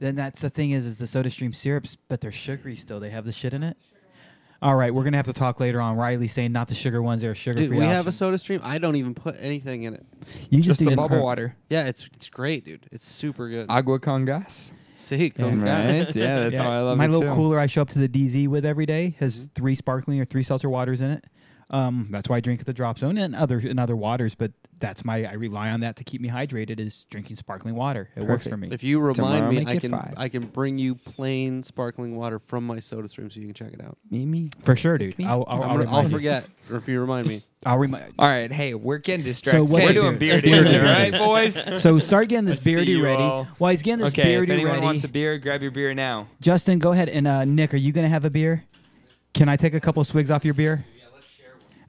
[0.00, 3.00] Then that's the thing is is the Soda Stream syrups, but they're sugary still.
[3.00, 3.76] They have the shit in it.
[4.60, 5.96] All right, we're gonna have to talk later on.
[5.96, 7.78] Riley saying not the sugar ones; they're sugar Dude, free.
[7.78, 8.60] we have a soda stream.
[8.64, 10.04] I don't even put anything in it.
[10.50, 11.56] You Just just, the bubble car- water.
[11.70, 12.86] Yeah, it's it's great, dude.
[12.90, 13.66] It's super good.
[13.68, 14.72] Agua con gas.
[14.96, 16.04] See, come Right?
[16.06, 16.16] guys.
[16.16, 17.34] Yeah, that's Yeah, how I love my it My little too.
[17.40, 19.46] cooler I show up to the DZ with every day has Mm-hmm.
[19.54, 21.24] three sparkling or three seltzer waters in it.
[21.70, 24.34] Um, that's why I drink at the drop zone and other and other waters.
[24.34, 28.08] But that's my I rely on that to keep me hydrated is drinking sparkling water.
[28.16, 28.68] It works for me.
[28.70, 30.14] If you remind Tomorrow, me, I can five.
[30.16, 33.72] I can bring you plain sparkling water from my soda stream so you can check
[33.72, 33.98] it out.
[34.10, 34.50] Me, me.
[34.62, 35.18] for sure, dude.
[35.18, 35.24] me.
[35.24, 37.44] I'll, I'll, I'm I'll, gonna- I'll forget or if you remind me.
[37.66, 38.14] I'll remind.
[38.20, 39.62] All right, hey, we're getting distracted.
[39.62, 40.40] what's we're your doing beer?
[40.40, 41.58] beer Beer dudes, right, boys?
[41.82, 43.20] So start getting this I beardy ready.
[43.22, 43.48] all.
[43.58, 46.28] While he's getting this Okay, if anyone ready, wants a beer, grab your beer now.
[46.40, 48.64] Justin, go ahead and uh, Nick, are you gonna have a beer?
[49.34, 50.84] Can I take a couple swigs off your beer?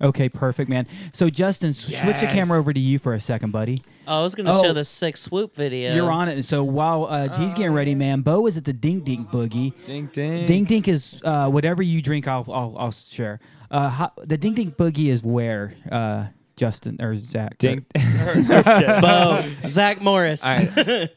[0.01, 0.87] Okay, perfect, man.
[1.13, 2.31] So Justin, s- switch the Yes.
[2.31, 3.83] camera over to you for a second, buddy.
[4.07, 4.63] Oh, I was gonna Oh.
[4.63, 5.93] show the sick swoop video.
[5.93, 6.33] You're on it.
[6.35, 9.73] And so while uh, he's getting ready, man, Bo is at the Dink Dink Boogie.
[9.85, 10.45] Ding, ding.
[10.45, 12.27] Dink Dink is uh, whatever you drink.
[12.27, 13.39] I'll I'll, I'll share.
[13.69, 17.57] Uh, ho- the Dink Dink Boogie is where uh, Justin or Zach.
[17.59, 17.85] Ding.
[17.93, 20.43] Bo, Zach Morris.
[20.45, 21.09] All right.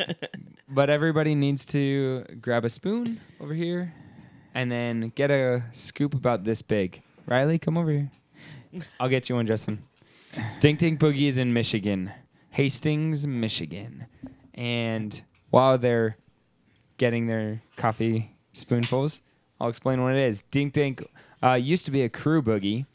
[0.69, 3.95] but everybody needs to grab a spoon over here
[4.55, 7.01] and then get a scoop about this big.
[7.27, 8.11] Riley, come over here.
[9.01, 9.82] I'll get you one, Justin.
[10.61, 12.11] Dink Dink Boogie is in Michigan,
[12.51, 14.07] Hastings, Michigan.
[14.55, 15.20] And
[15.51, 16.16] while they're
[16.97, 19.20] getting their coffee spoonfuls,
[19.61, 20.43] I'll explain what it is.
[20.51, 21.05] Dink Dink
[21.43, 22.86] uh, used to be a crew boogie.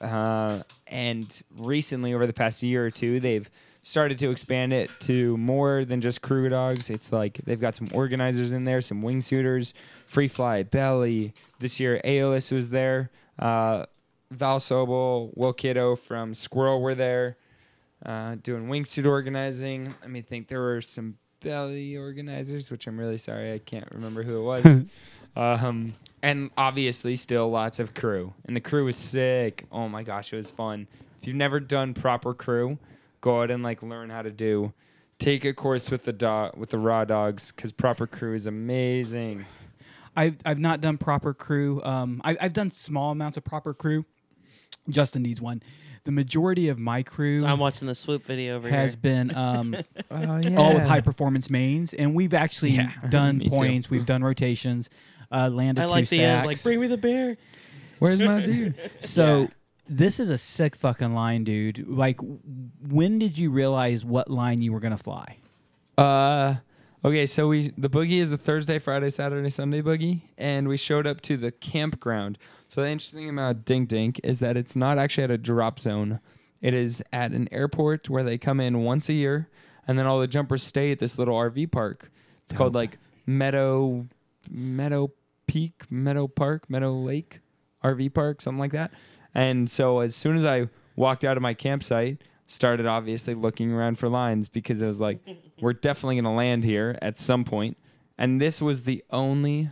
[0.00, 3.48] Uh, and recently, over the past year or two, they've
[3.84, 6.90] started to expand it to more than just crew dogs.
[6.90, 9.72] It's like they've got some organizers in there, some wingsuiters,
[10.06, 11.34] Free Fly, Belly.
[11.60, 13.10] This year, Aeolus was there.
[13.38, 13.86] Uh,
[14.32, 17.36] Val Sobel, Will Kitto from Squirrel were there
[18.04, 19.94] uh, doing wingsuit organizing.
[20.00, 20.48] Let me think.
[20.48, 24.82] There were some belly organizers, which I'm really sorry I can't remember who it was.
[25.36, 29.64] um, and obviously, still lots of crew, and the crew was sick.
[29.70, 30.86] Oh my gosh, it was fun.
[31.20, 32.78] If you've never done proper crew,
[33.20, 34.72] go out and like learn how to do.
[35.18, 39.46] Take a course with the dog with the raw dogs because proper crew is amazing.
[40.16, 41.82] I've I've not done proper crew.
[41.84, 44.04] Um, I, I've done small amounts of proper crew.
[44.88, 45.62] Justin needs one.
[46.04, 49.00] The majority of my crew So I'm watching the swoop video over has here.
[49.00, 49.76] been um,
[50.10, 53.54] Oh yeah, all with high performance mains, and we've actually Yeah, done me too.
[53.56, 53.88] points.
[53.90, 54.90] We've done rotations.
[55.30, 56.46] Uh, landed I like two the uh, sacks.
[56.46, 57.36] like bring me the bear.
[58.00, 58.74] Where's my beer?
[59.00, 59.48] So
[59.88, 61.86] this is a sick fucking line, dude.
[61.88, 62.38] Like, w-
[62.88, 65.38] when did you realize what line you were gonna fly?
[65.96, 66.56] Uh,
[67.04, 71.06] okay, so we the boogie is a Thursday, Friday, Saturday, Sunday boogie, and we showed
[71.06, 72.38] up to the campground.
[72.72, 75.78] So the interesting thing about Dink Dink is that it's not actually at a drop
[75.78, 76.20] zone.
[76.62, 79.50] It is at an airport where they come in once a year,
[79.86, 82.10] and then all the jumpers stay at this little RV park.
[82.44, 82.78] It's called oh.
[82.78, 82.96] like
[83.26, 84.06] Meadow
[84.48, 85.12] Meadow
[85.46, 87.40] Peak, Meadow Park, Meadow Lake
[87.84, 88.90] RV Park, something like that.
[89.34, 93.98] And so as soon as I walked out of my campsite, started obviously looking around
[93.98, 95.18] for lines because it was like,
[95.60, 97.76] we're definitely going to land here at some point.
[98.16, 99.68] And this was the only.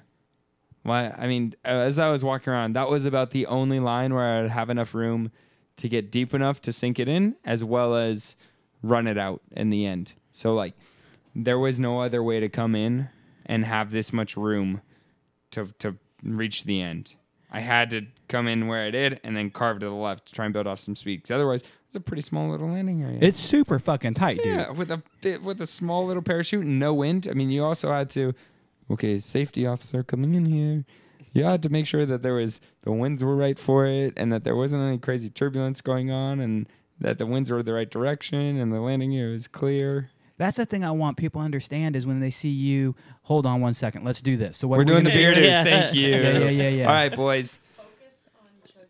[0.83, 1.11] Why?
[1.17, 4.51] I mean, as I was walking around, that was about the only line where I'd
[4.51, 5.31] have enough room
[5.77, 8.37] to get deep enough to sink it in, as well as
[8.83, 10.13] run it out in the end.
[10.33, 10.75] So like,
[11.35, 13.09] there was no other way to come in
[13.47, 14.81] and have this much room
[15.53, 17.15] to to reach the end.
[17.53, 20.35] I had to come in where I did and then carve to the left to
[20.35, 21.25] try and build off some speed.
[21.25, 23.19] 'Cause otherwise, it's a pretty small little landing area.
[23.21, 24.47] It's super fucking tight, dude.
[24.47, 25.03] yeah, with a
[25.43, 27.27] with a small little parachute and no wind.
[27.29, 28.35] I mean, you also had to,
[28.91, 30.85] okay, safety officer coming in here.
[31.33, 34.33] You had to make sure that there was the winds were right for it and
[34.33, 36.69] that there wasn't any crazy turbulence going on and
[36.99, 40.11] that the winds were the right direction and the landing gear was clear.
[40.39, 42.97] That's the thing I want people to understand is when they see you.
[43.25, 44.05] Hold on one second.
[44.05, 44.57] Let's do this.
[44.57, 45.37] So what We're doing the gonna- beard.
[45.45, 45.63] Yeah.
[45.65, 46.09] Thank you.
[46.09, 46.87] Yeah, yeah, yeah, yeah.
[46.87, 47.59] All right, boys.
[47.77, 48.89] Focus on chug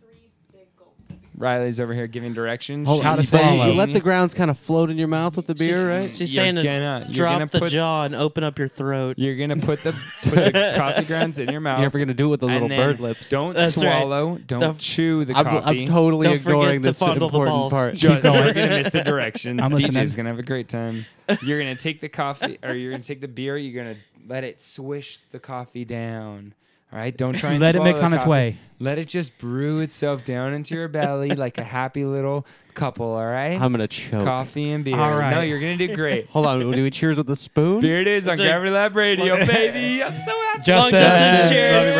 [0.00, 2.86] three big gulps of Riley's over here giving directions.
[2.86, 3.16] Hold How on.
[3.18, 3.66] to So you- swallow.
[3.66, 6.04] You let the grounds kind of float in your mouth with the beer, she's, right?
[6.04, 8.68] She's You're saying to gonna- you're drop gonna the put- jaw and open up your
[8.68, 9.18] throat.
[9.18, 9.92] You're gonna put the
[10.22, 11.78] put the coffee grounds in your mouth.
[11.78, 13.28] You're never gonna do it with the and little then bird lips.
[13.28, 13.80] Don't That's right.
[14.00, 14.38] swallow.
[14.46, 15.80] Don't Don't- chew the I'm, coffee.
[15.80, 17.72] I'm totally Don't forget ignoring to this fondle the important balls.
[17.72, 17.94] part.
[17.96, 19.60] Just, you're gonna miss the directions.
[19.62, 20.16] I'm DJ's listening.
[20.16, 21.04] gonna have a great time.
[21.42, 23.56] You're gonna take the coffee, or you're gonna take the beer.
[23.56, 23.96] You're gonna
[24.28, 26.54] let it swish the coffee down.
[26.92, 28.30] All right, don't try and Let it mix the on its coffee.
[28.30, 28.56] way.
[28.78, 32.44] Let it just brew itself down into your belly like a happy little
[32.74, 33.06] couple.
[33.06, 34.24] All right, I'm gonna choke.
[34.24, 34.98] coffee and beer.
[34.98, 35.30] All right.
[35.30, 36.26] No, you're gonna do great.
[36.30, 36.58] Hold on.
[36.60, 37.80] Do we cheers with the spoon?
[37.80, 38.46] Beer it is on Dude.
[38.46, 40.02] Gravity Lab Radio, baby.
[40.02, 40.72] I'm so happy.
[40.72, 41.50] Long Justin.
[41.50, 41.50] distance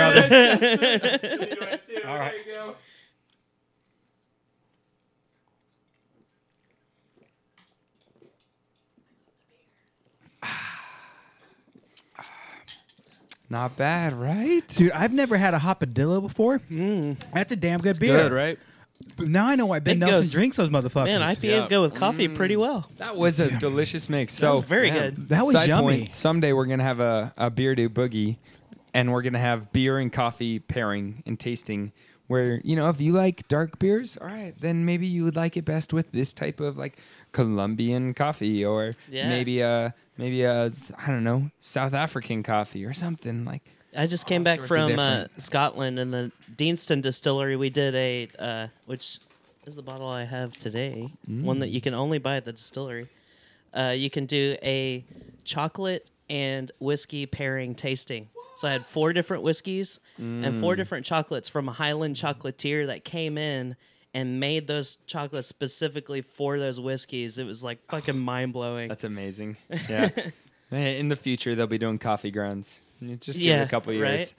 [0.00, 0.16] Love
[0.60, 2.04] you, cheers.
[2.04, 2.34] All right.
[13.52, 14.66] Not bad, right?
[14.66, 16.58] Dude, I've never had a hopadillo before.
[16.70, 17.20] Mm.
[17.34, 18.16] That's a damn good beer.
[18.22, 18.58] Good, right?
[19.18, 21.04] Now I know why Ben It Nelson goes- drinks those motherfuckers.
[21.04, 21.68] Man, IPAs Yeah.
[21.68, 22.88] go with coffee pretty well.
[22.96, 24.34] That was a delicious mix.
[24.38, 25.14] That was So very man.
[25.16, 25.28] good.
[25.28, 25.98] that was side yummy.
[25.98, 28.36] point, someday we're gonna have a, a beer do boogie,
[28.94, 31.92] and we're gonna have beer and coffee pairing and tasting.
[32.28, 35.58] Where you know, if you like dark beers, all right, then maybe you would like
[35.58, 36.96] it best with this type of like
[37.32, 39.28] Colombian coffee, or Yeah.
[39.28, 43.62] maybe a maybe a I don't know South African coffee or something like.
[43.94, 47.56] I just came back from uh, Scotland and the Deanston Distillery.
[47.56, 49.18] We did a, uh, which
[49.66, 53.08] is the bottle I have today, one that you can only buy at the distillery.
[53.74, 55.04] Uh, you can do a
[55.44, 58.28] chocolate and whiskey pairing tasting.
[58.56, 63.04] So I had four different whiskeys and four different chocolates from a Highland chocolatier that
[63.04, 63.76] came in
[64.14, 67.38] and made those chocolates specifically for those whiskeys.
[67.38, 68.88] It was like fucking mind blowing.
[68.88, 69.56] That's amazing.
[69.88, 70.10] Yeah.
[70.70, 72.80] In the future, they'll be doing coffee grounds.
[73.20, 74.34] Just give it a couple years.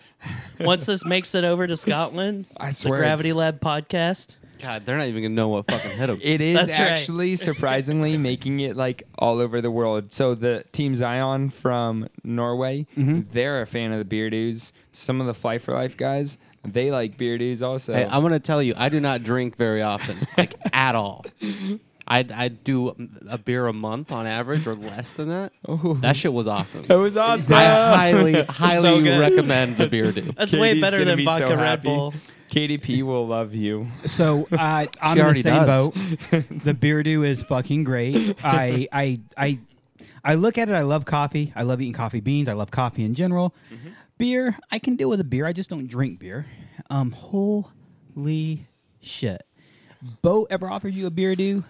[0.60, 4.38] Once this makes it over to Scotland, I the Gravity Lab podcast.
[4.62, 6.20] God, they're not even gonna know what fucking hit them.
[6.24, 6.92] It is That's right.
[6.92, 10.12] actually surprisingly making it like all over the world.
[10.12, 13.22] So the Team Zion from Norway, mm-hmm.
[13.32, 14.74] they're a fan of the beer dudes.
[14.92, 17.94] Some of the Fly for Life guys, they like beer dudes also.
[17.94, 21.26] Hey, I'm gonna tell you, I do not drink very often, like at all.
[22.08, 22.96] I I'd do
[23.28, 25.54] a beer a month on average or less than that.
[25.70, 25.98] Ooh.
[26.02, 26.84] That shit was awesome.
[26.84, 27.54] that was awesome.
[27.54, 27.66] I
[27.96, 29.20] highly highly good.
[29.20, 30.22] recommend the beer do.
[30.38, 31.84] That's way better than be so vodka Red.
[31.84, 32.14] Bull.
[32.50, 33.88] KDP will love you.
[34.06, 35.68] So uh, I'm in the already same does.
[35.68, 35.94] boat.
[36.32, 38.38] the Beardo is fucking great.
[38.44, 39.60] I I I
[40.24, 40.74] I look at it.
[40.74, 41.52] I love coffee.
[41.56, 42.48] I love eating coffee beans.
[42.48, 43.56] I love coffee in general.
[44.20, 45.46] Beer, I can deal with a beer.
[45.46, 46.46] I just don't drink beer.
[46.90, 48.68] Um, holy
[49.02, 49.46] shit!
[50.22, 51.64] Bo ever offered you a beer do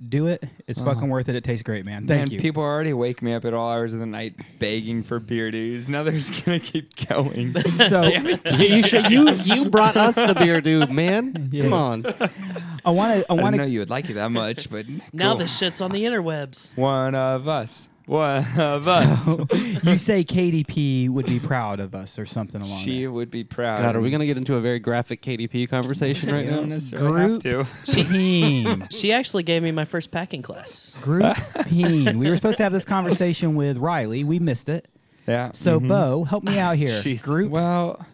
[0.00, 0.44] it.
[0.66, 0.84] It's Oh.
[0.84, 1.34] fucking worth it.
[1.34, 2.06] It tastes great, man.
[2.06, 2.38] Thank Man, you.
[2.38, 5.88] people already wake me up at all hours of the night begging for beer dues.
[5.88, 7.54] Now they're just gonna keep going.
[7.88, 11.48] so you should, you you brought us the beer, dude, man.
[11.52, 11.64] Yeah.
[11.64, 12.06] Come on.
[12.84, 13.32] I want to.
[13.32, 15.38] I I want didn't know you would like it that much, but Now cool.
[15.38, 16.76] this shit's on the interwebs.
[16.76, 19.26] one of us, one of us.
[19.84, 23.12] you say KDP would be proud of us or something along she there.
[23.12, 23.80] would be proud.
[23.80, 26.74] God, are we gonna get into a very graphic KDP conversation right You don't now?
[26.76, 27.66] necessarily have to.
[27.92, 28.86] Team.
[28.90, 30.96] She actually gave me my first packing class.
[31.02, 31.36] Group
[31.66, 32.18] Peen.
[32.18, 34.24] We were supposed to have this conversation with Riley.
[34.24, 34.88] We missed it.
[35.26, 35.50] Yeah.
[35.52, 35.88] So, mhm.
[35.88, 36.88] Bo, help me out here.
[37.02, 37.22] Jeez.
[37.22, 37.50] Group.
[37.50, 38.04] Well,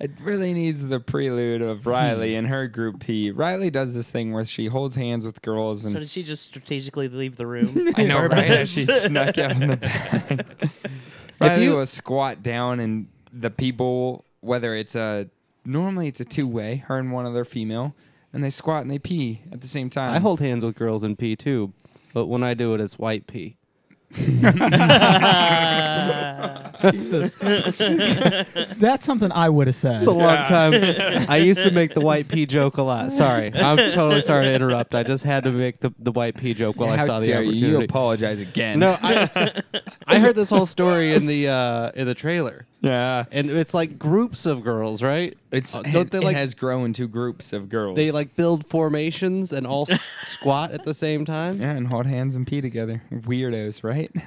[0.00, 1.90] it really needs the prelude of hmm.
[1.90, 3.30] Riley and her group P.
[3.30, 6.44] Riley does this thing where she holds hands with girls and So did she just
[6.44, 7.92] strategically leave the room?
[7.96, 8.48] I know, on right?
[8.48, 10.70] As she snuck out in the back.
[11.40, 15.28] Riley will squat down, and the people, whether it's a
[15.64, 17.94] normally it's a two way, her and one other female,
[18.32, 20.14] and they squat and they pee at the same time.
[20.14, 21.72] I hold hands with girls in pee too,
[22.12, 23.57] but when I do it, it's white P.
[26.92, 27.36] Jesus.
[28.78, 29.96] That's something I would have said.
[29.96, 30.72] It's a long time.
[31.28, 33.12] I used to make the white pea joke a lot.
[33.12, 34.94] Sorry, I'm totally sorry to interrupt.
[34.94, 37.26] I just had to make the, the white pea joke while I How saw the
[37.26, 37.50] dare you?
[37.50, 37.78] opportunity.
[37.78, 38.78] You apologize again.
[38.78, 39.62] no, I,
[40.06, 43.98] I heard this whole story in the uh, in the trailer, yeah, and it's like
[43.98, 45.36] groups of girls, right?
[45.50, 47.96] it's Uh, don't they it like has grown to groups of girls.
[47.96, 51.60] they like build formations and all s- squat at the same time?
[51.60, 53.02] yeah, and hold hands and pee together.
[53.10, 54.10] Weirdos, right?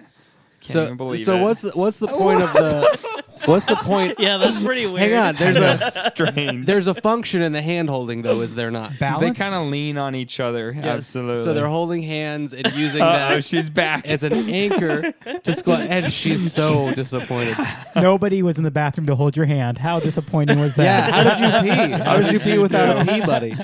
[0.61, 1.41] Can't so even believe so it.
[1.41, 4.15] what's the what's the point of the what's the point?
[4.19, 4.99] yeah, that's pretty weird.
[5.11, 6.67] Hang on, there's a strange?
[6.67, 8.99] there's a function in the hand holding though, is there not?
[8.99, 9.38] Balance.
[9.38, 10.71] they kind of lean on each other.
[10.75, 10.85] Yes.
[10.97, 11.43] Absolutely.
[11.43, 14.07] So they're holding hands and using Uh-oh, that she's back.
[14.07, 15.11] as an anchor
[15.43, 17.57] to squat, and she's so disappointed.
[17.95, 19.79] Nobody was in the bathroom to hold your hand.
[19.79, 20.83] How disappointing was that?
[21.09, 22.03] Yeah, how did you pee?
[22.03, 23.55] How did you pee without a pee buddy?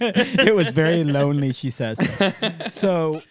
[0.00, 1.98] it was very lonely, she says.
[2.72, 3.22] So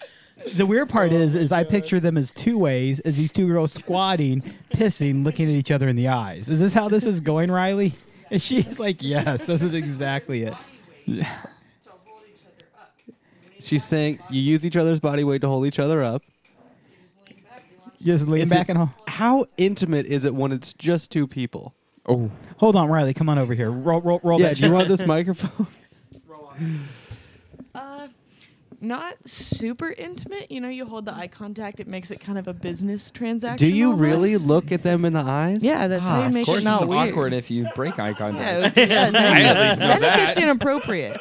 [0.56, 3.72] the weird part is is I picture them as two ways, as these two girls
[3.74, 4.42] squatting,
[4.72, 6.50] pissing, looking at each other in the eyes.
[6.50, 7.94] Is this how this is going, Riley?
[8.32, 10.54] And she's like, Yes, this is exactly it.
[13.60, 16.22] She's saying you use each other's body weight to hold each other up.
[18.02, 18.90] Just lean Is back it- and hold.
[19.08, 21.74] How intimate is it when it's just two people?
[22.08, 23.70] oh, Hold on, Riley, come on over here.
[23.72, 25.68] Roll roll roll Yeah, that do you want this microphone?
[26.30, 26.54] Uh,
[28.84, 30.52] not super intimate.
[30.52, 31.80] You know, you hold the eye contact.
[31.80, 33.68] It makes it kind of a business transaction.
[33.70, 35.64] Do you really look at them in the eyes?
[35.64, 37.10] Yeah, that's how you of make it not it's weird.
[37.10, 38.78] awkward if you break eye Yeah, contact.
[38.78, 41.20] it- yeah, then, I at least know then it gets inappropriate.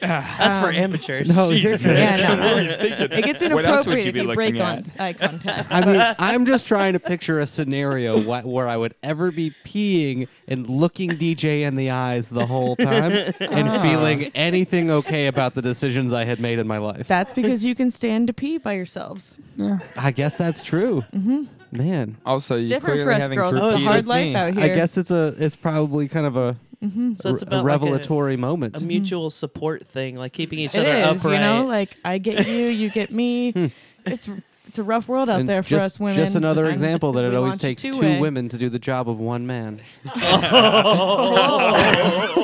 [0.00, 1.34] That's for Um, amateurs.
[1.34, 1.96] No, you're good.
[1.96, 2.56] Yeah, no.
[2.58, 5.68] It gets What else would inappropriate you if be you break looking on eye contact.
[5.70, 9.52] I mean, I'm just trying to picture a scenario wh- where I would ever be
[9.64, 13.82] peeing and looking DJ in the eyes the whole time and Ah.
[13.82, 17.08] feeling anything okay about the decisions I had made in my life.
[17.08, 19.38] That's because you can stand to pee by yourselves.
[19.56, 19.78] Yeah.
[19.96, 21.04] I guess that's true.
[21.14, 21.44] Mm-hmm.
[21.72, 23.52] Man, Also, It's you different clearly for us having girls.
[23.52, 24.62] group It's a hard life out here.
[24.62, 27.14] I guess it's a it's probably kind of a, Mm-hmm.
[27.14, 28.76] so it's a about like a- revelatory moment.
[28.76, 31.34] a, mutual support thing, like keeping each It other is, upright.
[31.34, 33.52] you know, like I get you, you get me.
[33.52, 33.66] Hmm.
[34.04, 34.28] it's
[34.68, 36.16] it's a rough world out And there for just, us women.
[36.16, 38.18] Just another I'm- example that it always takes two two-way.
[38.20, 39.80] women to do the job of one man.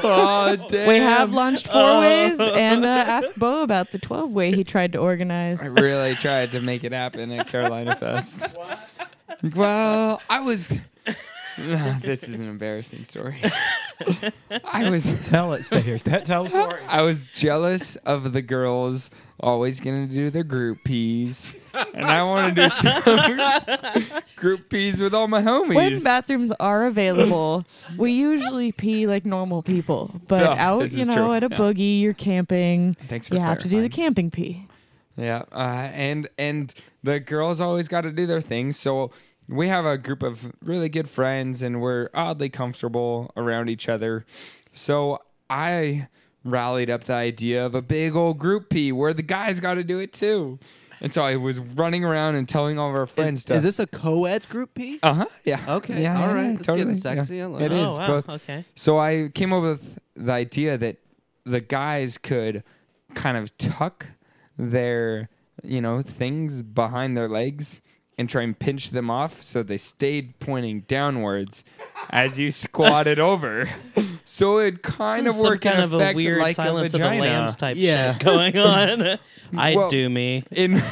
[0.03, 0.89] oh, damn.
[0.89, 2.01] We have launched four uh.
[2.01, 5.63] ways and uh, asked Bo about the twelve way he tried to organize.
[5.63, 8.47] I really tried to make it happen at Carolina Fest.
[9.57, 10.73] Well, I was.
[12.03, 13.43] this is an embarrassing story.
[14.65, 15.99] I was Tell it, stay here.
[15.99, 16.81] St- Tell the story.
[16.89, 19.11] I was jealous of the girls
[19.41, 21.55] always gonna do their group peas,
[21.95, 24.05] and I want to do some
[24.37, 25.75] group peas with all my homies.
[25.75, 27.65] When bathrooms are available,
[27.99, 30.15] we usually pee like normal people.
[30.29, 31.33] But Yeah, out, you know, true.
[31.35, 31.57] at a Yeah.
[31.59, 32.97] boogie, you're camping.
[33.09, 34.67] Thanks for You have to do the camping pee.
[35.17, 36.73] Yeah, uh, and and
[37.03, 38.73] the girls always got to do their thing.
[38.73, 39.11] So
[39.53, 44.25] we have a group of really good friends, and we're oddly comfortable around each other.
[44.73, 45.21] So
[45.51, 46.09] I
[46.45, 49.85] rallied up the idea of a big old group pee where the guys got to
[49.85, 50.59] do it too.
[51.01, 53.55] And so I was running around and telling all of our friends Is, to.
[53.57, 55.01] is this a co-ed group P?
[55.03, 55.27] Uh huh.
[55.45, 55.61] Yeah.
[55.77, 56.15] Okay, Yeah.
[56.21, 56.45] all yeah, right.
[56.45, 57.37] yeah, It's getting totally, sexy.
[57.39, 57.47] yeah.
[57.47, 57.79] Like It it.
[57.83, 57.89] is.
[57.89, 58.65] oh wow, But okay.
[58.77, 60.97] so I came up with the idea that
[61.45, 62.63] the guys could
[63.15, 64.07] kind of tuck
[64.57, 65.29] their,
[65.65, 67.81] you know, things behind their legs
[68.19, 69.43] and try and pinch them off.
[69.43, 71.65] So they stayed pointing downwards
[72.11, 73.69] as you squatted over.
[74.25, 77.03] So it kind This of is worked kind of a weird like Silence a of
[77.11, 77.19] the.
[77.19, 78.13] Lambs type Yeah.
[78.15, 79.19] shit going on.
[79.57, 80.45] I Well- do me.
[80.53, 80.75] In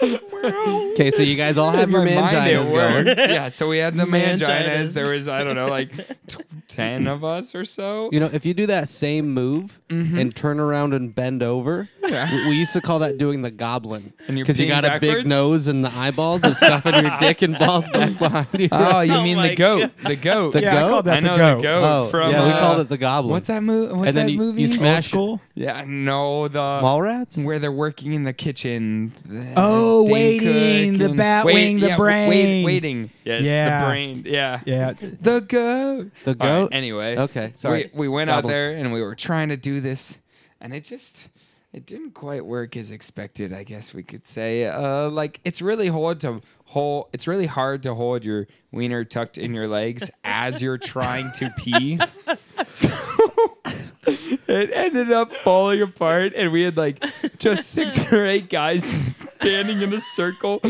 [0.00, 3.06] Okay, so you guys all have In your my mind, manginas going.
[3.30, 4.46] yeah, so we had the manginas.
[4.46, 4.94] Manginas.
[4.94, 5.90] There was I don't know like
[6.28, 6.38] t-
[6.68, 8.08] ten of us or so.
[8.12, 10.18] You know, if you do that same move Mm-hmm.
[10.18, 12.10] and turn around and bend over, we,
[12.48, 14.12] we used to call that doing the goblin.
[14.26, 17.58] Because you peeing got a big nose and the eyeballs of stuffing your dick and
[17.58, 18.68] balls back behind you.
[18.96, 19.90] Oh, you Oh mean my the goat?
[20.04, 20.52] The goat.
[20.52, 20.88] The yeah, I goat?
[20.90, 21.56] called that I know the goat.
[21.56, 22.30] the goat Oh, from.
[22.30, 23.32] yeah, we uh, called it the goblin.
[23.32, 23.92] What's that movie?
[23.94, 24.62] What's and then that you, movie?
[24.62, 25.40] you smash school?
[25.54, 27.42] Yeah, no, the Mallrats?
[27.44, 29.12] where they're working in the kitchen.
[29.24, 32.28] the Oh, Dane waiting, Cook the and- bat wait, wing, the yeah, w- brain.
[32.28, 33.10] Wait, waiting.
[33.24, 33.80] Yes, Yeah.
[33.80, 34.22] the brain.
[34.26, 34.60] Yeah.
[34.66, 34.92] Yeah.
[35.20, 36.10] The goat.
[36.24, 36.68] The All right, goat?
[36.72, 37.16] anyway.
[37.18, 37.90] Okay, sorry.
[37.94, 38.44] We, we went Goblin.
[38.44, 40.18] out there and we were trying to do this,
[40.60, 41.28] and it just
[41.72, 43.52] it didn't quite work as expected.
[43.52, 44.64] I guess we could say.
[44.66, 47.08] Uh, like it's really hard to hold.
[47.12, 51.52] It's really hard to hold your wiener tucked in your legs as you're trying to
[51.58, 51.98] pee.
[52.68, 52.88] So
[54.48, 57.04] it ended up falling apart, and we had like
[57.38, 58.84] just six or eight guys
[59.40, 60.60] standing in a circle,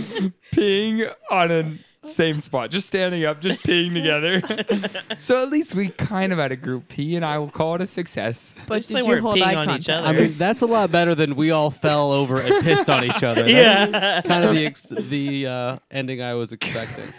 [0.52, 5.00] peeing on a same spot, just standing up, just peeing together.
[5.16, 7.80] so at least we kind of had a group pee, and I will call it
[7.80, 8.52] a success.
[8.66, 9.80] But did they you weren't hold peeing eye on contact?
[9.80, 10.06] each other.
[10.06, 13.22] I mean, that's a lot better than we all fell over and pissed on each
[13.22, 13.42] other.
[13.48, 14.22] That's yeah.
[14.22, 17.12] kind of the ex- the uh, ending I was expecting.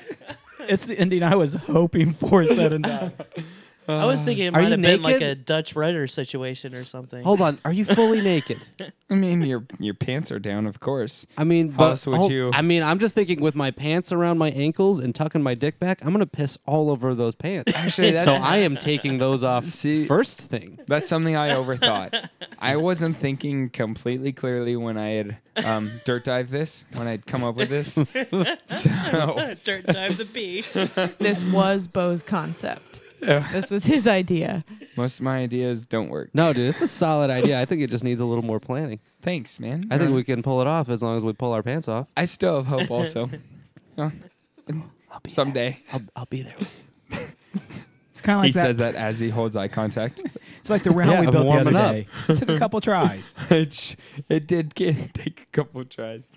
[0.62, 3.14] It's the ending I was hoping for, said and done.
[3.90, 5.28] I was thinking it Are might you have been like naked?
[5.28, 7.24] a Dutch rudder situation or something.
[7.24, 8.60] Hold on, are you fully naked?
[9.10, 11.26] I mean, your your pants are down, of course.
[11.38, 13.72] I mean, How but else would hold- you- I mean, I'm just thinking with my
[13.72, 17.36] pants around my ankles and tucking my dick back, I'm gonna piss all over those
[17.36, 17.74] pants.
[17.76, 20.80] Actually, so I am taking those off See- first thing.
[20.88, 22.30] That's something I overthought.
[22.60, 27.44] I wasn't thinking completely clearly when I had um, dirt dive this, when I'd come
[27.44, 27.94] up with this.
[27.94, 30.64] so, Dirt dive the pee.
[31.20, 33.02] This was Bo's concept.
[33.22, 33.48] Yeah.
[33.52, 34.64] This was his idea.
[34.96, 36.30] most of my ideas don't work.
[36.34, 37.60] No, dude, it's a solid idea.
[37.60, 39.00] I think it just needs a little more planning.
[39.22, 39.86] Thanks, man.
[39.92, 42.08] I think we can pull it off as long as we pull our pants off.
[42.16, 42.90] I still have hope.
[42.92, 43.30] Also,
[43.98, 44.10] Uh,
[45.28, 45.80] someday.
[45.92, 46.56] I'll, I'll be there.
[48.12, 48.62] It's kind of like he that.
[48.66, 50.22] says that as he holds eye contact.
[50.60, 51.92] It's like the round Yeah, we I'm built the other up.
[51.94, 52.08] day.
[52.28, 53.34] Took a couple tries.
[53.50, 53.96] it, sh-
[54.28, 56.30] it did get, take a couple tries.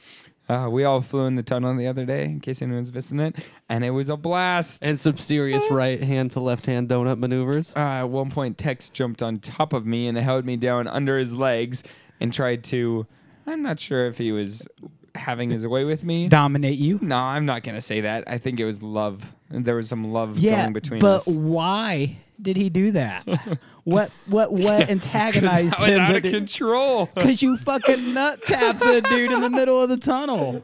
[0.49, 3.37] Uh, we all flew in the tunnel the other day, in case anyone's missing it,
[3.69, 4.85] and it was a blast.
[4.85, 7.73] And some serious right hand to left hand donut maneuvers.
[7.77, 11.17] uh, at one point, Tex jumped on top of me and held me down under
[11.19, 11.85] his legs
[12.21, 13.07] and tried to.
[13.47, 14.67] I'm not sure if he was
[15.15, 16.29] having his way with me.
[16.29, 16.99] Dominate you.
[17.03, 18.25] No, I'm not gonna say that.
[18.27, 19.25] I think it was love.
[19.51, 21.29] There was some love Yeah, going between but us.
[21.29, 23.27] why did he do that?
[23.85, 26.01] what what what antagonized him?
[26.01, 27.09] out of control.
[27.15, 30.63] Because you fucking nut tapped the dude in the middle of the tunnel.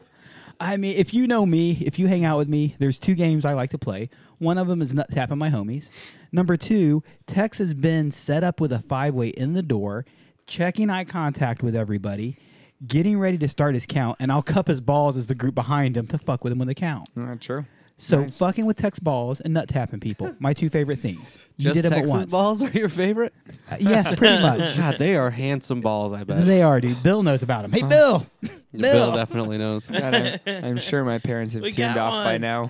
[0.59, 3.45] I mean, if you know me, if you hang out with me, there's two games
[3.45, 4.09] I like to play.
[4.39, 5.89] One of them is nut tapping my homies.
[6.31, 10.05] Number two, Tex has been set up with a five way in the door,
[10.47, 12.37] checking eye contact with everybody,
[12.85, 15.95] getting ready to start his count, and I'll cup his balls as the group behind
[15.95, 17.09] him to fuck with him when they count.
[17.15, 17.65] Not true.
[18.01, 18.37] So Nice.
[18.37, 21.37] fucking with Tex balls and nut tapping people, my two favorite things.
[21.57, 22.31] You Just did it but Texas once.
[22.31, 23.33] balls are your favorite?
[23.69, 24.77] Uh, yes, pretty much.
[24.77, 26.45] God, they are handsome balls, I bet.
[26.45, 27.03] They are, dude.
[27.03, 27.73] Bill knows about them.
[27.73, 28.25] Hey, Bill.
[28.73, 29.85] Bill definitely knows.
[29.87, 32.41] God, I, I'm sure my parents have We tuned got off by one.
[32.41, 32.69] now.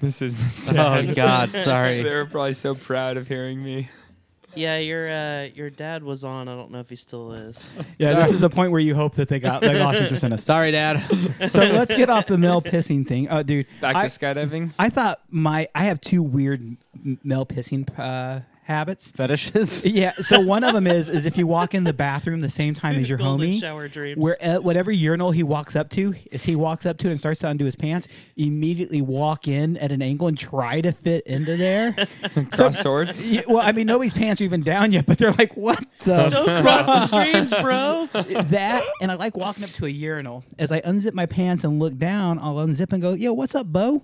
[0.00, 0.76] This is sad.
[1.10, 1.98] Oh God, sorry.
[1.98, 2.14] they sorry.
[2.16, 3.90] were probably so proud of hearing me.
[4.56, 6.48] Yeah, your uh, your dad was on.
[6.48, 7.68] I don't know if he still is.
[7.98, 10.32] Yeah, this is a point where you hope that they got they lost interest in
[10.32, 10.42] us.
[10.52, 11.02] Sorry, Dad.
[11.48, 13.28] So let's get off the male pissing thing.
[13.28, 14.72] Oh, dude, Back I, to skydiving.
[14.78, 16.60] I thought my I have two weird
[16.94, 19.10] m- male pissing uh, habits.
[19.10, 19.84] Fetishes.
[19.94, 22.74] Yeah, so one of them is is if you walk in the bathroom the same
[22.74, 24.18] time as your Golden homie, shower dreams.
[24.22, 27.20] where uh, whatever urinal he walks up to, as he walks up to it and
[27.20, 31.26] starts to undo his pants, immediately walk in at an angle and try to fit
[31.26, 31.94] into there.
[32.52, 33.22] Cross swords.
[33.22, 36.28] Yeah, well, I mean, nobody's pants are even down yet, but they're like, what the
[36.28, 38.08] Don't cross the streams, bro.
[38.12, 40.44] that and I like walking up to a urinal.
[40.58, 43.66] As I unzip my pants and look down, I'll unzip and go, "Yo, what's up,
[43.66, 44.02] Bo?"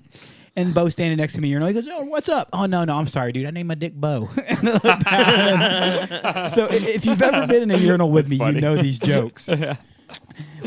[0.56, 2.96] And Bo standing next to me urinal, he goes, "Oh, what's up?" Oh no, no,
[2.98, 3.46] I'm sorry, dude.
[3.46, 4.28] I named my dick Bo.
[4.48, 6.50] And I look down.
[6.50, 8.56] so if you've ever been in a urinal with me, funny.
[8.56, 9.48] you know these jokes.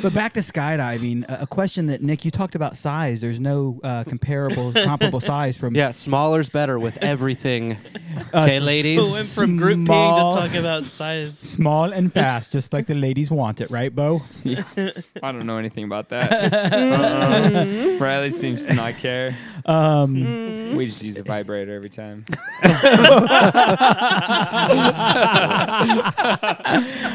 [0.01, 3.19] But back to skydiving, a a question that Nick, you talked about size.
[3.21, 7.73] There's no uh, comparable, comparable size from Yeah, smaller's better with everything.
[8.33, 8.99] uh, Okay, ladies.
[9.05, 11.37] We went from group peeing Small- to talk about size.
[11.37, 14.21] small and fast, just like the ladies want it, right, Bo?
[14.45, 16.31] I don't know anything about that.
[16.53, 17.97] Uh-uh.
[17.99, 19.35] Riley seems to not care.
[19.65, 22.25] Um, We just use a vibrator every time.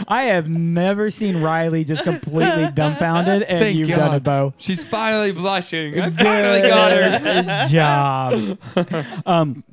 [0.08, 3.96] I have never seen Riley just completely dumbfounded, and Thank you've God.
[3.96, 4.54] done it, Bo.
[4.58, 6.00] She's finally blushing.
[6.00, 7.18] I finally got her.
[7.18, 8.58] Good job.
[9.26, 9.64] um,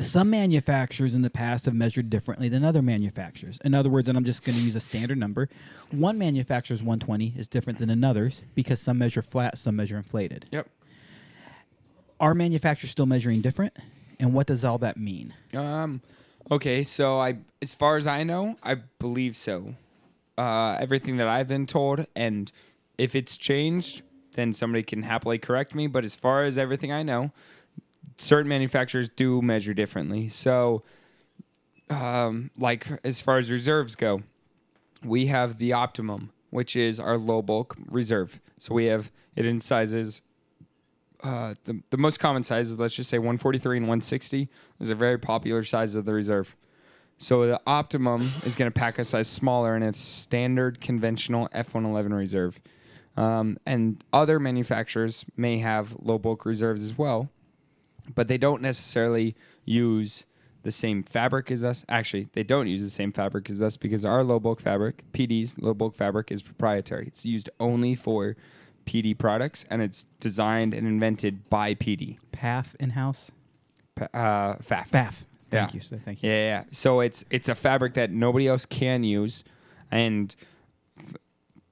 [0.00, 3.58] some manufacturers in the past have measured differently than other manufacturers.
[3.64, 5.48] In other words, and I'm just going to use a standard number,
[5.90, 10.46] one manufacturer's 120 is different than another's because some measure flat, some measure inflated.
[10.52, 10.68] Yep.
[12.20, 13.76] Are manufacturers still measuring different?
[14.18, 15.34] And what does all that mean?
[15.54, 16.00] Um,
[16.50, 19.74] okay, so I, as far as I know, I believe so.
[20.38, 22.50] Uh, everything that I've been told, and
[22.98, 24.02] if it's changed,
[24.32, 25.86] then somebody can happily correct me.
[25.86, 27.32] But as far as everything I know,
[28.18, 30.28] certain manufacturers do measure differently.
[30.28, 30.82] So,
[31.90, 34.22] um, like as far as reserves go,
[35.04, 38.40] we have the optimum, which is our low bulk reserve.
[38.58, 40.22] So we have it in sizes.
[41.26, 44.48] Uh, the the most common sizes, let's just say 143 and 160,
[44.78, 46.54] is a very popular size of the reserve.
[47.18, 52.16] So the optimum is going to pack a size smaller in its standard conventional F111
[52.16, 52.60] reserve.
[53.16, 57.28] Um, and other manufacturers may have low bulk reserves as well,
[58.14, 59.34] but they don't necessarily
[59.64, 60.26] use
[60.62, 61.84] the same fabric as us.
[61.88, 65.58] Actually, they don't use the same fabric as us because our low bulk fabric, PD's
[65.58, 67.08] low bulk fabric, is proprietary.
[67.08, 68.36] It's used only for
[68.86, 72.18] PD products and it's designed and invented by PD.
[72.32, 73.30] PAF in house?
[73.94, 74.88] Pa- Uh, FAF.
[74.90, 75.14] FAF.
[75.50, 75.74] Thank Yeah.
[75.74, 76.00] you, sir.
[76.04, 76.30] Thank you.
[76.30, 76.64] Yeah, yeah, yeah.
[76.72, 79.44] So it's it's a fabric that nobody else can use,
[79.90, 80.34] and
[80.98, 81.16] f-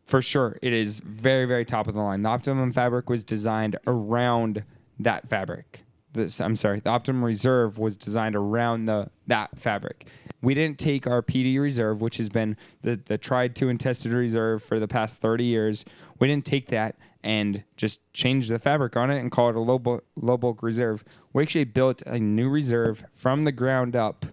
[0.06, 2.22] for sure it is very very top of the line.
[2.22, 4.64] The Optimum fabric was designed around
[5.00, 5.83] that fabric.
[6.14, 10.06] This, I'm sorry, the Optimum Reserve was designed around the that fabric.
[10.42, 14.12] We didn't take our PD Reserve, which has been the the tried to and tested
[14.12, 15.84] reserve for the past 30 years.
[16.18, 19.60] We didn't take that and just change the fabric on it and call it a
[19.60, 21.04] low bulk, low bulk reserve.
[21.32, 24.26] We actually built a new reserve from the ground up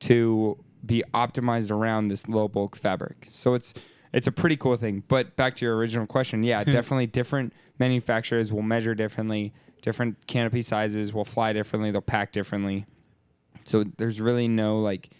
[0.00, 3.28] to be optimized around this low bulk fabric.
[3.30, 3.74] So it's
[4.12, 5.02] it's a pretty cool thing.
[5.08, 6.70] But back to your original question, yeah, hmm.
[6.70, 12.86] definitely different manufacturers will measure differently, different canopy sizes will fly differently, they'll pack differently.
[13.64, 15.10] So there's really no like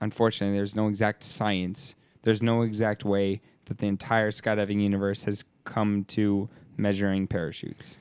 [0.00, 1.94] unfortunately there's no exact science.
[2.22, 7.98] There's no exact way that the entire skydiving universe has come to measuring parachutes.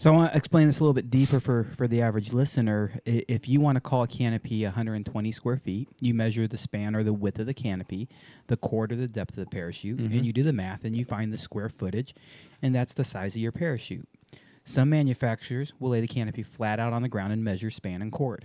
[0.00, 3.00] So I want to explain this a little bit deeper for, for the average listener.
[3.04, 7.02] If you want to call a canopy 120 square feet, you measure the span or
[7.02, 8.08] the width of the canopy,
[8.46, 10.22] the chord or the depth of the parachute, and mm-hmm.
[10.22, 12.14] you do the math and you find the square footage,
[12.62, 14.08] and that's the size of your parachute.
[14.68, 18.12] Some manufacturers will lay the canopy flat out on the ground and measure span and
[18.12, 18.44] chord.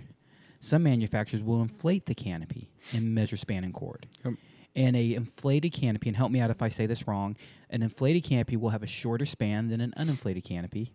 [0.58, 4.06] Some manufacturers will inflate the canopy and measure span and chord.
[4.24, 4.34] Yep.
[4.74, 7.36] And a inflated canopy, and help me out if I say this wrong,
[7.68, 10.94] an inflated canopy will have a shorter span than an uninflated canopy.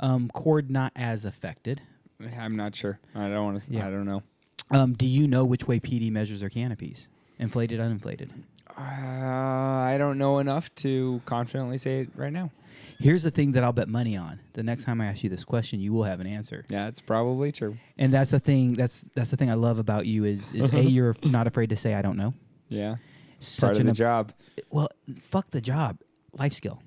[0.00, 1.82] Um, chord not as affected.
[2.34, 2.98] I'm not sure.
[3.14, 3.70] I don't want to.
[3.70, 3.86] Yeah.
[3.86, 4.22] I don't know.
[4.70, 7.06] Um, do you know which way PD measures their canopies?
[7.38, 8.30] Inflated, uninflated.
[8.70, 12.50] Uh, I don't know enough to confidently say it right now.
[13.04, 14.40] Here's the thing that I'll bet money on.
[14.54, 16.64] The next time I ask you this question, you will have an answer.
[16.70, 17.76] Yeah, it's probably true.
[17.98, 18.72] And that's the thing.
[18.76, 21.76] That's that's the thing I love about you is, is a you're not afraid to
[21.76, 22.32] say I don't know.
[22.70, 22.96] Yeah,
[23.40, 24.32] Such part of an the im- job.
[24.70, 24.88] well,
[25.20, 25.98] fuck the job,
[26.32, 26.80] life skill.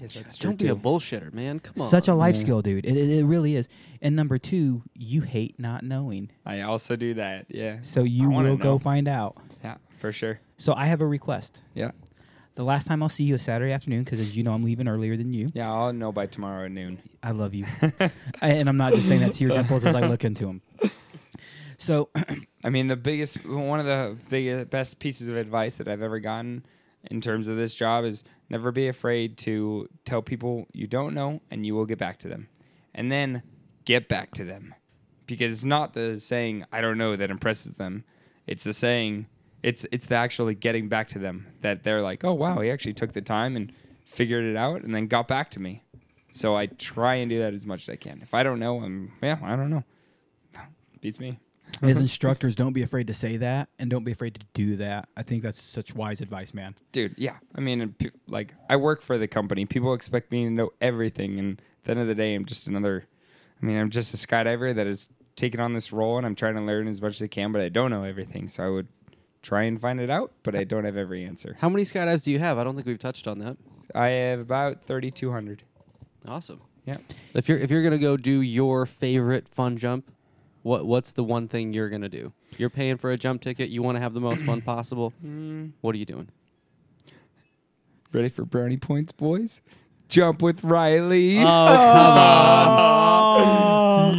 [0.00, 1.60] Yes, that's Don't be a bullshitter, man.
[1.60, 1.88] Come on.
[1.88, 2.40] Such a life Yeah.
[2.40, 2.84] skill, dude.
[2.84, 3.68] It, it, it really is.
[4.02, 7.46] And number two, you hate not knowing, I also do that.
[7.48, 7.78] Yeah.
[7.82, 8.78] so you wanna will go know.
[8.80, 9.36] find out.
[9.62, 10.40] Yeah, for sure.
[10.56, 11.60] So I have a request.
[11.74, 11.92] Yeah.
[12.58, 14.88] The last time I'll see you is Saturday afternoon because, as you know, I'm leaving
[14.88, 15.48] earlier than you.
[15.54, 17.00] Yeah, I'll know by tomorrow at noon.
[17.22, 17.64] I love you,
[18.40, 20.62] and I'm not just saying that to your dimples as I look into them.
[21.80, 22.08] So,
[22.64, 26.18] I mean, the biggest, one of the biggest, best pieces of advice that I've ever
[26.18, 26.66] gotten
[27.08, 31.40] in terms of this job is never be afraid to tell people you don't know
[31.52, 32.48] and you will get back to them.
[32.96, 33.44] And then
[33.84, 34.74] get back to them.
[35.28, 38.02] Because it's not the saying, I don't know, that impresses them.
[38.48, 39.26] It's the saying,
[39.62, 42.94] it's, it's the actually getting back to them that they're like, oh, wow, he actually
[42.94, 43.72] took the time and
[44.04, 45.82] figured it out and then got back to me.
[46.32, 48.20] So I try and do that as much as I can.
[48.22, 49.82] If I don't know, I'm, yeah, I don't know.
[51.00, 51.38] Beats me.
[51.82, 55.08] as instructors, don't be afraid to say that, and don't be afraid to do that.
[55.16, 56.74] I think that's such wise advice, man.
[56.92, 57.94] dude yeah i mean
[58.26, 61.90] like i work for the company people expect me to know everything and at the
[61.92, 63.04] end of the day i'm just another
[63.60, 66.54] i mean i'm just a skydiver that is taking on this role and i'm trying
[66.54, 68.88] to learn as much as i can but i don't know everything so i would
[69.48, 72.30] try and find it out but i don't have every answer How many skydives do
[72.30, 72.58] you have?
[72.58, 73.56] I don't think we've touched on that.
[73.94, 75.62] i have about 3200
[76.26, 76.60] Awesome.
[76.84, 76.98] yeah
[77.32, 80.10] If you're if you're gonna go do your favorite fun jump,
[80.62, 82.32] what what's the one thing you're gonna do?
[82.58, 83.70] You're paying for a jump ticket.
[83.70, 85.12] You want to have the most fun possible.
[85.22, 85.68] Hmm.
[85.80, 86.28] What are you doing?
[88.12, 89.60] ready for brownie points boys
[90.08, 92.18] jump with riley Oh come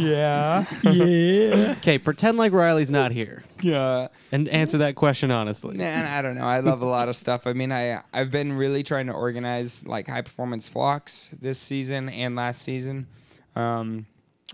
[0.00, 1.74] yeah yeah.
[1.80, 5.76] Okay, pretend like Riley's not here yeah and answer that question honestly.
[5.76, 6.44] Man, I don't know.
[6.44, 7.46] I love a lot of stuff.
[7.46, 12.08] I mean, I I've been really trying to organize like high performance flocks this season
[12.08, 13.06] and last season.
[13.56, 14.06] Um,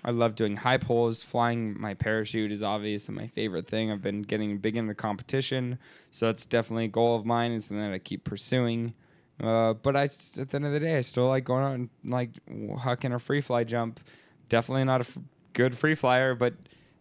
[0.05, 1.23] I love doing high pulls.
[1.23, 3.91] Flying my parachute is obviously my favorite thing.
[3.93, 5.79] I've been getting big into competition,
[6.11, 7.53] so that's definitely a goal of mine.
[7.53, 8.95] and something that I keep pursuing.
[9.43, 11.91] Uh, but I, at the end of the day, I still like going out and
[12.05, 14.01] like hucking a free fly jump.
[14.49, 15.19] Definitely not a f-
[15.53, 16.55] good free flyer, but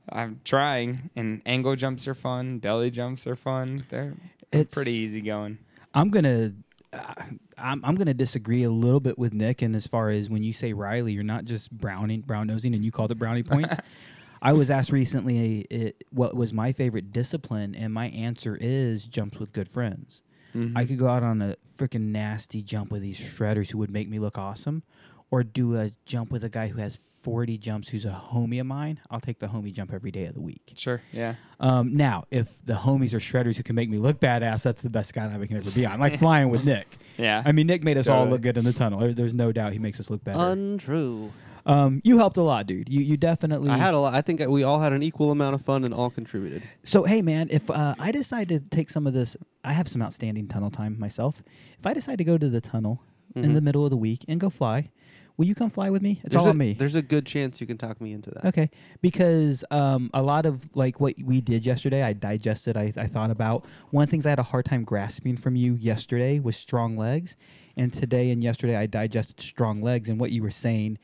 [0.09, 1.09] I'm trying.
[1.15, 2.59] And angle jumps are fun.
[2.59, 3.85] Belly jumps are fun.
[3.89, 4.13] They're,
[4.51, 5.59] they're It's- pretty easy going.
[5.93, 6.51] I'm gonna.
[6.91, 7.13] Uh,
[7.57, 10.51] I'm, I'm gonna disagree a little bit with Nick, and as far as when you
[10.51, 13.75] say Riley, you're not just browning, brown nosing, and you called it brownie points.
[14.41, 19.39] I was asked recently it, what was my favorite discipline, and my answer is jumps
[19.39, 20.21] with good friends.
[20.55, 20.77] Mm-hmm.
[20.77, 24.07] I could go out on a freaking nasty jump with these shredders who would make
[24.09, 24.83] me look awesome,
[25.31, 28.67] or do a jump with a guy who has 40 jumps who's a homie of
[28.67, 28.99] mine.
[29.09, 30.73] I'll take the homie jump every day of the week.
[30.75, 31.01] Sure.
[31.11, 31.35] Yeah.
[31.59, 34.91] Um, now, if the homies are shredders who can make me look badass, that's the
[34.91, 35.99] best skydiving I can ever be on.
[35.99, 36.87] Like flying with Nick.
[37.17, 37.41] Yeah.
[37.43, 39.11] I mean, Nick made us all look good in the tunnel.
[39.11, 40.37] There's no doubt he makes us look better.
[40.39, 41.31] Untrue.
[41.65, 42.89] Um, you helped a lot, dude.
[42.89, 43.69] You you definitely.
[43.71, 44.13] I had a lot.
[44.13, 46.63] I think we all had an equal amount of fun and all contributed.
[46.83, 50.01] So hey, man, if uh, I decide to take some of this, I have some
[50.01, 51.41] outstanding tunnel time myself.
[51.79, 53.01] If I decide to go to the tunnel
[53.35, 53.53] in Mhm.
[53.55, 54.91] the middle of the week and go fly,
[55.37, 56.19] will you come fly with me?
[56.23, 56.73] It's there's all a, on me.
[56.73, 58.45] There's a good chance you can talk me into that.
[58.45, 58.69] Okay,
[59.01, 62.77] because um, a lot of like what we did yesterday, I digested.
[62.77, 65.55] I, I thought about one of the things I had a hard time grasping from
[65.55, 67.35] you yesterday was strong legs,
[67.75, 70.07] and today and yesterday I digested strong legs.
[70.09, 70.99] And what you were saying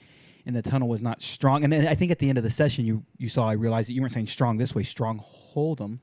[0.45, 1.63] in the tunnel was not strong.
[1.63, 3.89] And then I think at the end of the session, you you saw I realized
[3.89, 5.99] that you weren't saying strong this way, strong hold them.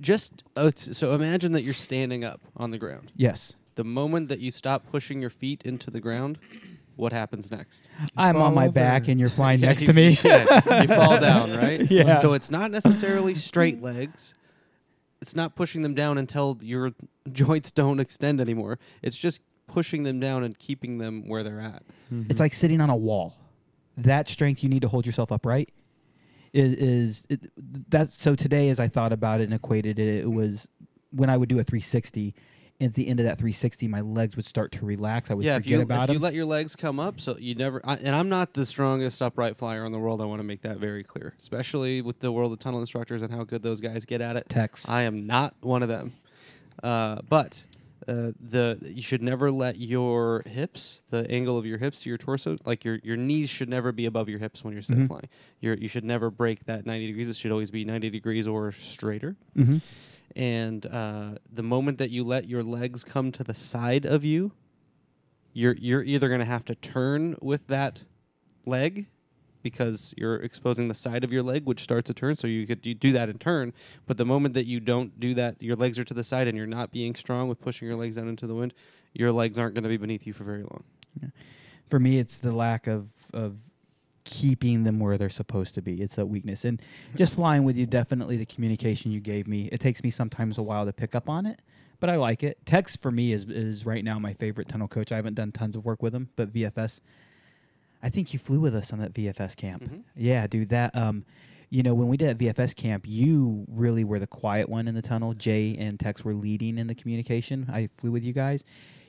[0.00, 3.12] Just oh, so imagine that you're standing up on the ground.
[3.16, 6.38] Yes, The moment that you stop pushing your feet into the ground,
[6.96, 7.88] what happens next?
[8.16, 10.18] I'm on fall my back, and you're flying Yeah, next you- to me.
[10.24, 11.88] yeah, you fall down, right?
[11.90, 12.16] Yeah.
[12.18, 14.34] So it's not necessarily straight legs.
[15.22, 16.92] It's not pushing them down until your
[17.32, 18.78] joints don't extend anymore.
[19.00, 21.82] It's just pushing them down and keeping them where they're at.
[22.28, 23.34] It's like sitting on a wall.
[23.96, 25.70] That strength you need to hold yourself upright
[26.54, 27.50] is is it,
[27.90, 30.68] that's so today as I thought about it and equated it, it was
[31.10, 32.34] when I would do a 360.
[32.80, 35.30] At the end of that 360, my legs would start to relax.
[35.30, 37.36] I would yeah, if forget you about if you let your legs come up, so
[37.38, 37.80] you never.
[37.84, 40.20] I, and I'm not the strongest upright flyer in the world.
[40.20, 43.32] I want to make that very clear, especially with the world of tunnel instructors and
[43.32, 44.48] how good those guys get at it.
[44.48, 44.88] Tex.
[44.88, 46.14] I am not one of them.
[46.82, 47.62] Uh, but
[48.08, 52.18] uh, the you should never let your hips, the angle of your hips to your
[52.18, 55.06] torso, like your your knees should never be above your hips when you're sit Mhm.
[55.08, 55.28] flying.
[55.60, 57.28] You're, you should never break that 90 degrees.
[57.28, 59.36] It should always be 90 degrees or straighter.
[59.54, 59.78] hmm
[60.36, 64.52] And uh, the moment that you let your legs come to the side of you,
[65.52, 68.02] you're you're either going to have to turn with that
[68.66, 69.06] leg
[69.64, 72.36] because you're exposing the side of your leg, which starts a turn.
[72.36, 73.72] So you could you do that in turn.
[74.06, 76.56] But the moment that you don't do that, your legs are to the side, and
[76.56, 78.74] you're not being strong with pushing your legs down into the wind.
[79.14, 80.84] Your legs aren't going to be beneath you for very long.
[81.88, 83.56] For me, it's the lack of of
[84.24, 86.00] keeping them where they're supposed to be.
[86.00, 87.16] It's a weakness, and mm-hmm.
[87.16, 89.68] just flying with you, definitely the communication you gave me.
[89.72, 91.60] It takes me sometimes a while to pick up on it,
[92.00, 92.64] but I like it.
[92.66, 95.10] Tex for me is is right now my favorite tunnel coach.
[95.10, 97.00] I haven't done tons of work with him, but VFS.
[98.04, 99.82] I think you flew with us on that VFS camp.
[99.84, 100.02] Mhm.
[100.14, 100.68] Yeah, dude.
[100.68, 101.24] That um,
[101.70, 104.94] you know, when we did at VFS camp, you really were the quiet one in
[104.94, 105.32] the tunnel.
[105.34, 107.66] Jay and Tex were leading in the communication.
[107.72, 108.62] I flew with you guys.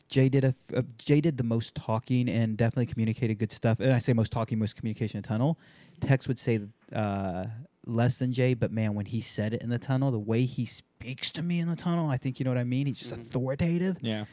[0.07, 3.79] Jay did a uh, Jay did the most talking and definitely communicated good stuff.
[3.79, 5.59] And I say most talking, most communication in the tunnel.
[5.99, 6.61] Tex would say
[6.93, 7.45] uh,
[7.85, 10.65] less than Jay, but man, when he said it in the tunnel, the way he
[10.65, 12.85] speaks to me in the tunnel, I think you know what I mean.
[12.87, 14.25] He's just authoritative Yeah.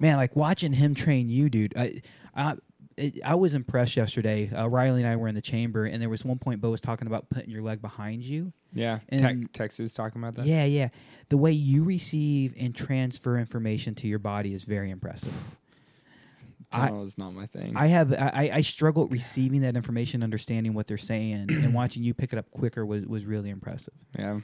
[0.00, 1.74] man, like watching him train you, dude.
[1.76, 2.00] I,
[2.34, 2.56] I,
[3.00, 4.50] it, I was impressed yesterday.
[4.54, 6.80] Uh, Riley and I were in the chamber, and there was one point Bo was
[6.80, 8.52] talking about putting your leg behind you.
[8.72, 9.00] Yeah.
[9.08, 10.46] And- Tech, Tex was talking about that.
[10.46, 10.88] Yeah, yeah.
[11.28, 15.32] The way you receive and transfer information to your body is very impressive.
[16.72, 17.76] I- Tunnel is not my thing.
[17.76, 22.04] I have I, I- I struggle receiving that information, understanding what they're saying, and watching
[22.04, 23.94] you pick it up quicker was was really impressive.
[24.18, 24.40] yeah.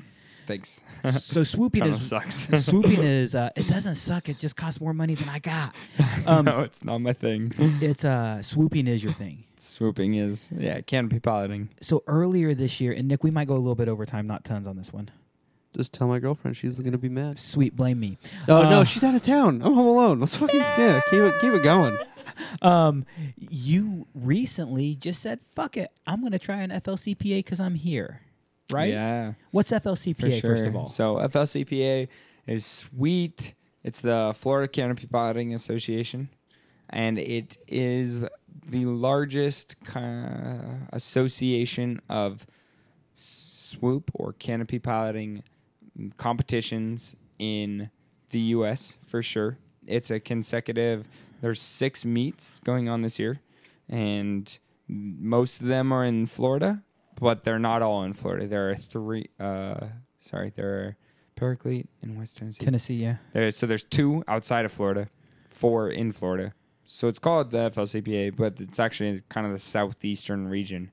[0.46, 0.80] Thanks.
[1.18, 2.48] So swooping is sucks.
[2.64, 4.28] swooping is uh, it doesn't suck.
[4.28, 5.74] It just costs more money than I got.
[6.26, 7.52] Um, no, it's not my thing.
[7.80, 9.44] It's uh swooping is your thing.
[9.58, 11.70] Swooping is yeah, canopy piloting.
[11.80, 14.44] So earlier this year, and Nick, we might go a little bit over time, not
[14.44, 15.10] tons on this one.
[15.74, 17.38] Just tell my girlfriend she's going to be mad.
[17.38, 18.16] Sweet, blame me.
[18.48, 19.60] Oh Uh, no, she's out of town.
[19.62, 20.20] I'm home alone.
[20.20, 21.98] Let's fucking yeah, keep it keep it going.
[22.62, 23.04] Um,
[23.36, 28.20] you recently just said, "Fuck it, I'm gonna try an FLCPA because I'm here."
[28.70, 28.92] Right?
[28.92, 29.34] Yeah.
[29.52, 30.50] What's FLCPA sure.
[30.50, 30.88] first of all?
[30.88, 32.08] So FLCPA
[32.46, 33.54] is sweet.
[33.84, 36.28] It's the Florida Canopy Piloting Association,
[36.90, 38.24] and it is
[38.68, 39.76] the largest
[40.92, 42.46] association of
[43.14, 45.42] swoop or canopy piloting
[46.16, 47.90] competitions in
[48.30, 48.98] the U.S.
[49.06, 49.58] for sure.
[49.86, 51.08] It's a consecutive.
[51.40, 53.40] There's six meets going on this year,
[53.88, 56.82] and most of them are in Florida,
[57.20, 58.46] but they're not all in Florida.
[58.46, 59.28] There are three.
[59.38, 59.86] Uh,
[60.20, 60.96] sorry, there are
[61.36, 62.64] Paraclete in West Tennessee.
[62.64, 63.16] Tennessee, yeah.
[63.32, 65.08] There, so there's two outside of Florida,
[65.48, 66.54] four in Florida.
[66.84, 70.92] So it's called the FLCPA, but it's actually kind of the southeastern region,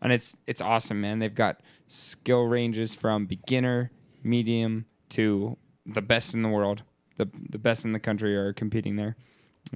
[0.00, 1.18] and it's it's awesome, man.
[1.18, 3.90] They've got skill ranges from beginner,
[4.22, 6.82] medium to the best in the world.
[7.16, 9.14] The the best in the country are competing there,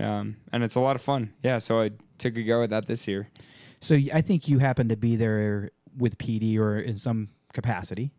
[0.01, 1.35] um, and it's a lot of fun.
[1.43, 3.29] Yeah, so I took a go at that this year.
[3.85, 8.12] So I think you happened to be there with PD or in some capacity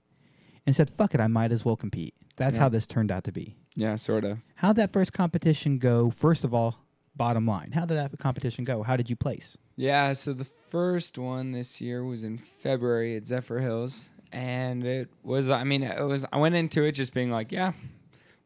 [0.65, 2.13] and said, fuck it, I might as well compete.
[2.37, 2.61] That's Yeah.
[2.63, 3.55] how this turned out to be.
[3.75, 4.39] Yeah, sort of.
[4.55, 6.09] How'd that first competition go?
[6.11, 6.77] First of all,
[7.15, 8.83] bottom line, how did that competition go?
[8.83, 9.57] How did you place?
[9.75, 15.49] Yeah, so the first one this year was in February at Zephyrhills, and it was.
[15.49, 16.25] I mean, it was.
[16.31, 17.73] I went into it just being like, yeah,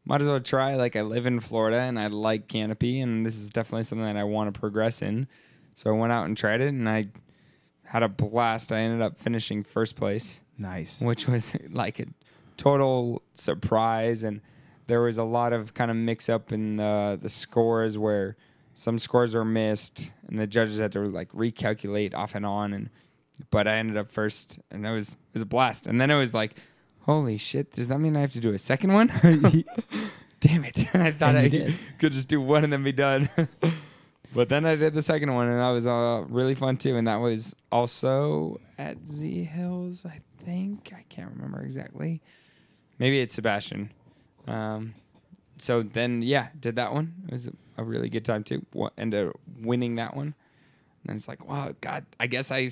[0.04, 0.74] might as well try.
[0.74, 4.16] Like, I live in Florida and I like canopy, and this is definitely something that
[4.16, 5.28] I want to progress in.
[5.74, 7.08] So I went out and tried it, and I
[7.84, 8.72] had a blast.
[8.72, 11.00] I ended up finishing first place Nice.
[11.00, 12.06] which was like a
[12.56, 14.40] total surprise and
[14.86, 18.36] there was a lot of kind of mix up in the the scores where
[18.74, 22.90] some scores were missed and the judges had to like recalculate off and on and
[23.50, 26.16] but I ended up first and it was it was a blast and then it
[26.16, 26.56] was like
[27.00, 29.08] holy shit does that mean I have to do a second one
[30.40, 31.74] damn it I thought I did.
[31.98, 33.30] could just do one and then be done
[34.34, 37.06] but then I did the second one and that was uh, really fun too and
[37.06, 40.92] that was also at Z Hills I think.
[40.94, 42.20] I can't remember exactly.
[42.98, 43.92] Maybe it's Sebastian.
[44.46, 44.94] Um,
[45.58, 47.14] so then yeah did that one.
[47.28, 48.64] It was a, really good time too.
[48.98, 50.34] Ended up winning that one.
[51.06, 52.70] And it's like wow God I guess I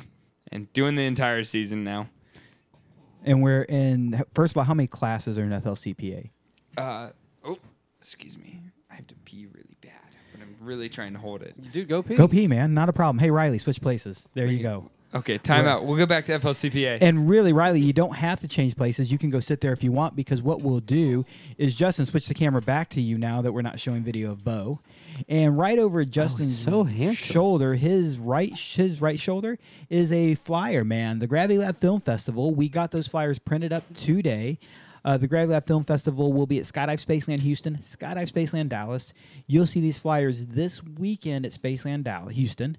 [0.53, 2.09] am doing the entire season now.
[3.25, 6.31] And we're in, first of all, how many classes are in FLCPA?
[6.77, 7.11] uh,
[7.45, 7.59] oh
[7.99, 8.61] excuse me.
[8.91, 10.08] I have to pee really bad
[10.61, 12.15] really trying to hold it Dude, go pee.
[12.15, 12.75] Go pee, man.
[12.75, 13.19] Not a problem.
[13.19, 14.25] Hey, Riley, switch places.
[14.35, 14.91] There you go.
[15.15, 18.49] okay time out we'll go back to FLCPA And really, Riley, you don't have to
[18.49, 19.11] change places.
[19.11, 21.25] You can go sit there if you want because what we'll do
[21.57, 24.45] is Justin switch the camera back to you now that we're not showing video of
[24.45, 24.81] Bo,
[25.29, 27.15] and right over oh, Justin's so handsome.
[27.15, 29.59] shoulder, his right his right shoulder
[29.89, 30.85] is a flyer.
[30.85, 32.55] Man, the Gravity Lab Film Festival.
[32.55, 34.59] We got those flyers printed up today.
[35.05, 39.13] Uh, the Gravity Lab Film Festival will be at Skydive Spaceland Houston, Skydive Spaceland Dallas.
[39.47, 42.79] You'll see these flyers this weekend at Spaceland Dallas, Houston.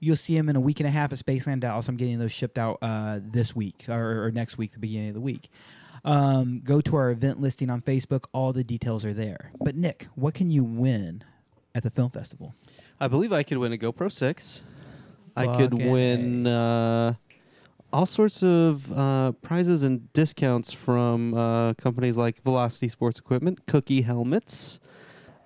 [0.00, 1.88] You'll see them in a week and a half at Spaceland Dallas.
[1.88, 5.14] I'm getting those shipped out uh, this week or, or next week, the beginning of
[5.14, 5.48] the week.
[6.04, 8.26] Um, go to our event listing on Facebook.
[8.32, 9.50] All the details are there.
[9.60, 11.24] But Nick, what can you win
[11.74, 12.54] at the film festival?
[13.00, 14.60] I believe I could win a GoPro 6.
[15.36, 17.14] I could win uh,
[17.92, 24.02] all sorts of uh, prizes and discounts from uh, companies like Velocity Sports Equipment, Cookie
[24.02, 24.80] Helmets,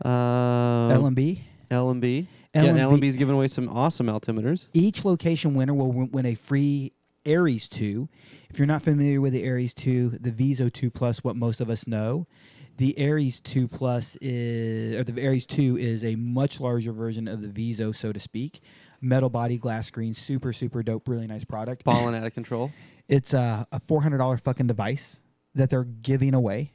[0.05, 1.41] uh, LMB.
[1.71, 2.27] L&B.
[2.55, 2.81] Yeah, L&B.
[2.81, 4.67] L&B is giving away some awesome altimeters.
[4.73, 6.93] Each location winner will win win a free
[7.25, 8.09] Aries 2.
[8.49, 11.71] If you're not familiar with the Aries 2, the Viso 2 Plus, what most of
[11.71, 12.27] us know,
[12.79, 17.43] the Aries 2 Plus is, or the Aries 2 is a much larger version of
[17.43, 18.61] the Viso, so to speak.
[19.01, 21.85] Metal body, glass screen, super, super dope, really nice product.
[21.85, 22.71] Balling out of control.
[23.09, 25.19] It's a, a $400 fucking device
[25.57, 26.71] that they're giving away.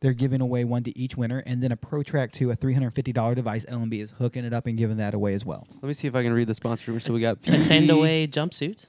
[0.00, 3.34] They're giving away one to each winner, and then a Pro Track 2, a $350
[3.34, 3.64] device.
[3.66, 5.66] L&B is hooking it up and giving that away as well.
[5.74, 7.00] Let me see if I can read the sponsor.
[7.00, 8.86] So we got A PT, tend away jumpsuit.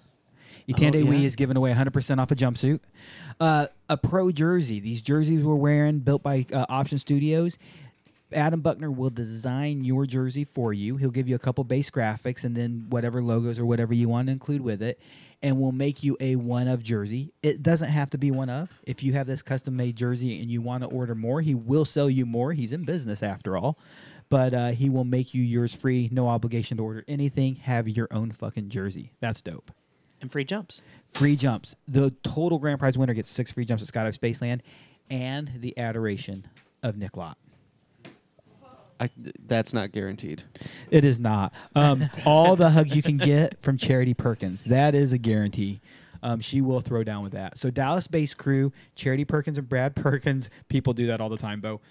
[0.69, 1.25] Itande Oh, Wee yeah.
[1.27, 2.79] is giving away 100% off a jumpsuit.
[3.39, 4.79] Uh, a pro jersey.
[4.79, 7.57] These jerseys we're wearing, built by uh, Option Studios.
[8.33, 10.97] Adam Buckner will design your jersey for you.
[10.97, 14.27] He'll give you a couple base graphics and then whatever logos or whatever you want
[14.27, 14.99] to include with it.
[15.41, 17.33] And we'll make you a one of jersey.
[17.41, 18.69] It doesn't have to be one of.
[18.83, 21.85] If you have this custom made jersey and you want to order more, he will
[21.85, 22.53] sell you more.
[22.53, 23.77] He's in business after all.
[24.29, 27.55] But uh, he will make you yours free, no obligation to order anything.
[27.55, 29.11] Have your own fucking jersey.
[29.19, 29.69] That's dope
[30.23, 30.81] and free jumps.
[31.13, 31.75] free jumps.
[31.87, 34.61] The total grand prize winner gets six free jumps at Skydive Spaceland
[35.09, 36.47] and the adoration
[36.81, 37.37] of Nick Lott.
[39.03, 39.09] I,
[39.45, 40.43] that's not guaranteed.
[40.89, 41.53] It is not.
[41.75, 44.63] Um, all the hug you can get from Charity Perkins.
[44.63, 45.81] That is a guarantee.
[46.21, 47.57] Um, she will throw down with that.
[47.57, 50.49] So Dallas based crew, Charity Perkins and Brad Perkins.
[50.69, 51.81] People do that all the time, Bo.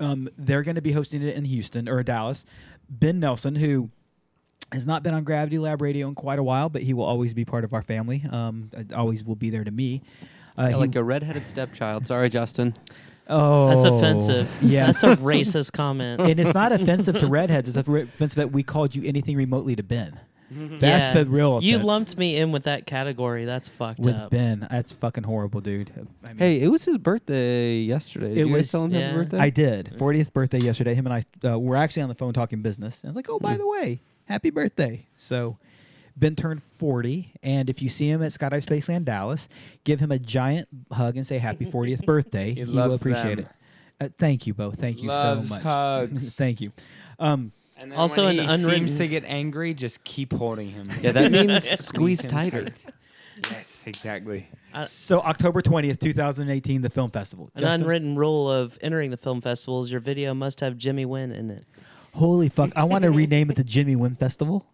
[0.00, 2.44] Um, they're going to be hosting it in Houston or Dallas.
[2.88, 3.90] Ben Nelson, who
[4.72, 7.32] has not been on Gravity Lab Radio in quite a while, but he will always
[7.34, 8.24] be part of our family.
[8.30, 10.02] Um, always will be there to me.
[10.58, 12.06] Uh, Yeah, he- like a redheaded stepchild.
[12.06, 12.74] Sorry, Justin.
[13.28, 14.50] Oh, That's offensive.
[14.62, 16.20] Yeah, That's a racist comment.
[16.20, 17.68] and it's not offensive to redheads.
[17.68, 20.18] It's offensive that we called you anything remotely to Ben.
[20.52, 20.78] Mm-hmm.
[20.78, 21.22] That's Yeah.
[21.24, 21.62] the real.
[21.62, 23.44] You lumped me in with that category.
[23.44, 24.30] That's fucked with up.
[24.30, 24.66] Ben.
[24.70, 25.90] That's fucking horrible, dude.
[26.22, 28.28] I mean, Hey, it was his birthday yesterday.
[28.28, 29.38] Did It you guys was- tell him happy birthday?
[29.38, 29.86] I did.
[29.94, 29.98] Mm.
[29.98, 30.94] 40th birthday yesterday.
[30.94, 33.02] Him and I uh, were actually on the phone talking business.
[33.02, 33.58] And I was like, oh, by mm.
[33.58, 35.06] the way, happy birthday.
[35.16, 35.56] So,
[36.16, 39.48] Ben turned 40, and if you see him at Skydive Spaceland Dallas,
[39.84, 42.54] give him a giant hug and say happy 40th birthday.
[42.54, 43.46] He will loves appreciate them.
[44.00, 44.04] it.
[44.04, 44.78] Uh, thank you both.
[44.80, 45.62] Thank you Loves so much.
[45.64, 46.34] hugs.
[46.36, 46.72] thank you.
[47.18, 50.70] Um, And then Also when an he unwritten- seems to get angry, just keep holding
[50.70, 50.90] him.
[51.00, 52.64] Yeah, that means Squeeze squeeze tighter.
[52.66, 52.84] tight.
[53.50, 54.46] Yes, exactly.
[54.86, 57.50] so October 20th, 2018, the film festival.
[57.56, 57.80] An Justin?
[57.82, 61.50] unwritten rule of entering the film festival is your video must have Jimmy Wynn in
[61.50, 61.64] it.
[62.14, 62.70] Holy fuck!
[62.76, 64.64] I want to rename it the Jimmy Wynn Festival.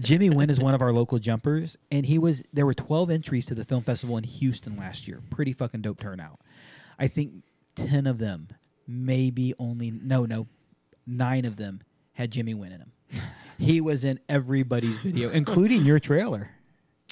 [0.00, 2.42] Jimmy Wynn is one of our local jumpers, and he was.
[2.52, 5.20] There were 12 entries to the film festival in Houston last year.
[5.30, 6.40] Pretty fucking dope turnout.
[6.98, 7.44] I think
[7.76, 8.48] 10 of them,
[8.86, 10.46] maybe only no, no,
[11.06, 11.80] nine of them
[12.12, 12.92] had Jimmy Wynn in them.
[13.58, 16.50] he was in everybody's video, including your trailer.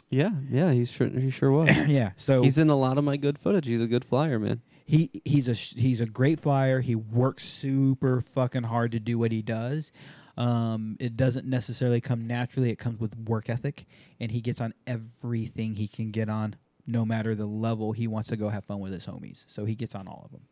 [0.09, 1.69] Yeah, yeah, he's sure he sure was.
[1.87, 3.67] yeah, so He's in a lot of my good footage.
[3.67, 4.63] He's a good flyer, man.
[4.85, 6.81] he he's a he's a great flyer.
[6.81, 9.91] He works super fucking hard to do what he does.
[10.37, 12.71] Um, it doesn't necessarily come naturally.
[12.71, 13.87] It comes with work ethic,
[14.21, 16.57] and he gets on everything he can get on,
[16.87, 17.93] no matter the level.
[17.93, 20.33] He wants to go have fun with his homies, so he gets on all of
[20.33, 20.43] them.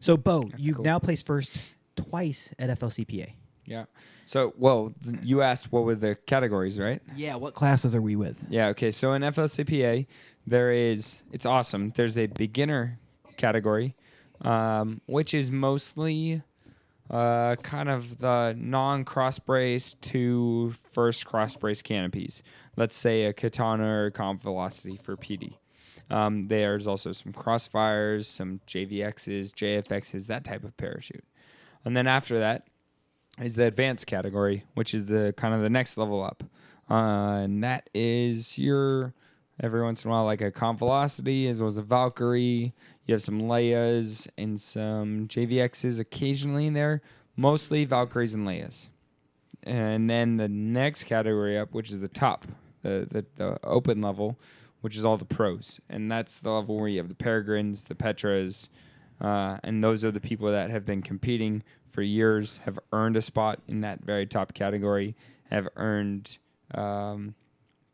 [0.00, 0.84] So, Bo, you've cool.
[0.84, 1.58] now placed first
[1.96, 3.32] twice at FLCPA.
[3.64, 3.84] Yeah.
[4.24, 7.02] So, well, th- you asked what were the categories, right?
[7.14, 8.36] Yeah, what classes are we with?
[8.48, 8.68] Yeah.
[8.68, 8.90] Okay.
[8.90, 10.06] So in FLCPA,
[10.46, 11.92] there is it's awesome.
[11.94, 12.98] There's a beginner
[13.36, 13.94] category,
[14.40, 16.42] um, which is mostly
[17.10, 22.42] uh, kind of the non-cross brace to first cross brace canopies.
[22.76, 25.54] Let's say a katana or comp velocity for PD.
[26.10, 31.24] Um, there's also some crossfires, some JVXs, JFXs, that type of parachute.
[31.84, 32.66] And then after that
[33.40, 36.44] is the advanced category, which is the kind of the next level up.
[36.90, 39.14] Uh, and that is your
[39.60, 42.72] every once in a while like a comp velocity as well as a Valkyrie.
[43.06, 47.02] You have some Leias and some JVXs occasionally in there,
[47.36, 48.88] mostly Valkyries and Leias.
[49.64, 52.46] And then the next category up, which is the top,
[52.82, 54.38] the, the, the open level,
[54.82, 55.80] which is all the pros.
[55.88, 58.68] And that's the level where you have the Peregrines, the Petras,
[59.20, 63.22] uh, and those are the people that have been competing for years, have earned a
[63.22, 65.16] spot in that very top category,
[65.50, 66.38] have earned
[66.74, 67.34] um,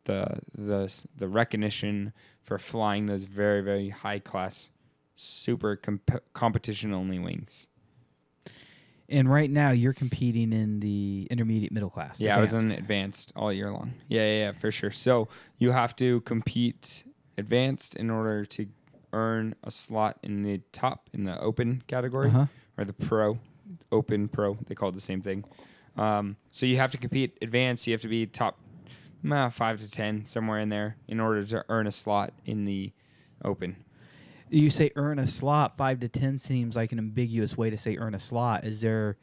[0.05, 2.13] the the the recognition
[2.43, 4.69] for flying those very very high class,
[5.17, 7.67] super comp- competition only wings.
[9.09, 12.21] And right now, you're competing in the intermediate middle class.
[12.21, 12.79] Yeah, I was in advanced.
[12.81, 13.93] advanced all year long.
[14.09, 14.91] Yeah, yeah, yeah, for sure.
[14.91, 15.29] So
[15.59, 17.05] you have to compete
[17.37, 18.67] advanced in order to
[19.13, 22.47] earn a slot in the top in the open category Uh-huh.
[22.79, 23.39] or the pro,
[23.93, 24.57] open pro.
[24.67, 25.45] They call it the same thing.
[25.97, 27.87] Um, so you have to compete advanced.
[27.87, 28.59] You have to be top
[29.31, 32.93] uh, five to ten somewhere in there in order to earn a slot in the
[33.45, 33.77] open.
[34.51, 35.77] You say earn a slot.
[35.77, 38.65] Five to ten seems like an ambiguous way to say earn a slot.
[38.65, 39.17] Is there,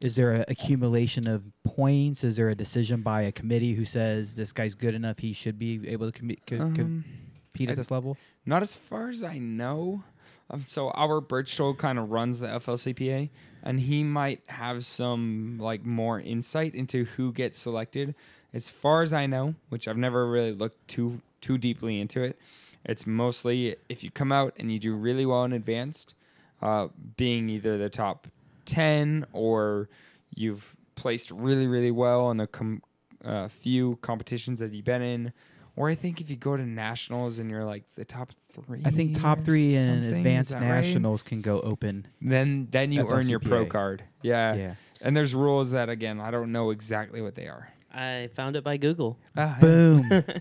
[0.00, 2.24] is there an accumulation of points?
[2.24, 5.18] Is there a decision by a committee who says this guy's good enough?
[5.18, 8.16] He should be able to commi- co- Um, compete at I- this level.
[8.46, 10.02] Not as far as I know.
[10.48, 13.28] Um, so our Berchtold kind of runs the FLCPA,
[13.62, 18.14] and he might have some like more insight into who gets selected.
[18.52, 22.38] As far as I know, which I've never really looked too too deeply into it,
[22.84, 26.14] it's mostly if you come out and you do really well in advanced,
[26.62, 28.26] uh, being either the top
[28.64, 29.88] ten or
[30.34, 32.82] you've placed really really well in the com-
[33.24, 35.32] uh, few competitions that you've been in.
[35.76, 38.90] Or I think if you go to nationals and you're like the top three, I
[38.90, 40.82] think top three in advanced that right?
[40.82, 42.06] nationals can go open.
[42.20, 44.02] Then then you earn your pro card.
[44.22, 44.54] Yeah.
[44.54, 44.74] Yeah.
[45.00, 47.68] And there's rules that again I don't know exactly what they are.
[47.92, 49.18] I found it by Google.
[49.36, 50.10] Ah, Boom.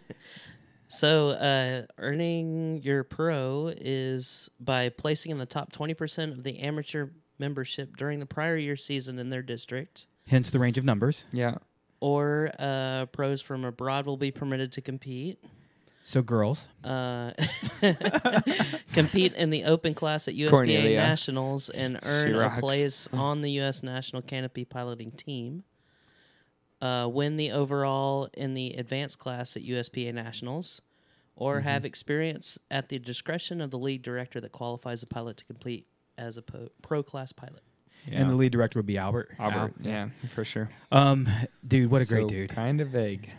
[0.92, 7.10] So, uh, earning your pro is by placing in the top 20% of the amateur
[7.38, 11.26] membership during the prior year season in their district, Hence the range of numbers.
[11.32, 11.58] Yeah.
[12.00, 15.38] or uh, pros from abroad will be permitted to compete.
[16.06, 16.68] So girls.
[16.84, 17.34] Uh,
[18.94, 20.98] compete in the open class at USPA Cornelia.
[20.98, 22.60] Nationals and earn a rocks.
[22.60, 23.84] place on the U.S.
[23.84, 25.64] National Canopy Piloting Team.
[26.82, 30.82] Uh, win the overall in the advanced class at USPA Nationals,
[31.36, 31.68] or Mm-hmm.
[31.68, 35.88] have experience at the discretion of the lead director that qualifies a pilot to complete
[36.18, 37.64] as a po- pro class pilot.
[38.08, 38.22] yeah.
[38.22, 39.32] And the lead director would be Albert.
[39.40, 39.74] Albert.
[39.82, 39.88] Al.
[39.88, 40.70] Yeah, for sure.
[40.92, 41.28] Um,
[41.68, 42.50] dude, what a great dude.
[42.50, 43.30] Kind of vague.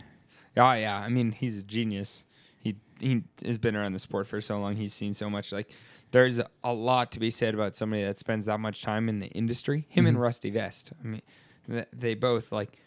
[0.57, 2.25] Oh yeah, I mean he's a genius.
[2.59, 4.75] He he has been around the sport for so long.
[4.75, 5.51] He's seen so much.
[5.51, 5.71] Like
[6.11, 9.27] there's a lot to be said about somebody that spends that much time in the
[9.27, 9.85] industry.
[9.89, 10.91] Him and Rusty Vest.
[11.03, 11.21] I mean,
[11.67, 12.77] th- they both like.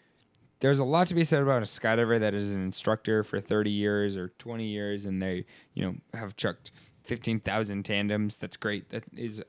[0.59, 3.71] There's a lot to be said about a skydiver that is an instructor for 30
[3.71, 6.71] years or 20 years, and they you know have chucked
[7.03, 8.37] 15,000 tandems.
[8.37, 8.89] That's great.
[8.89, 9.43] That is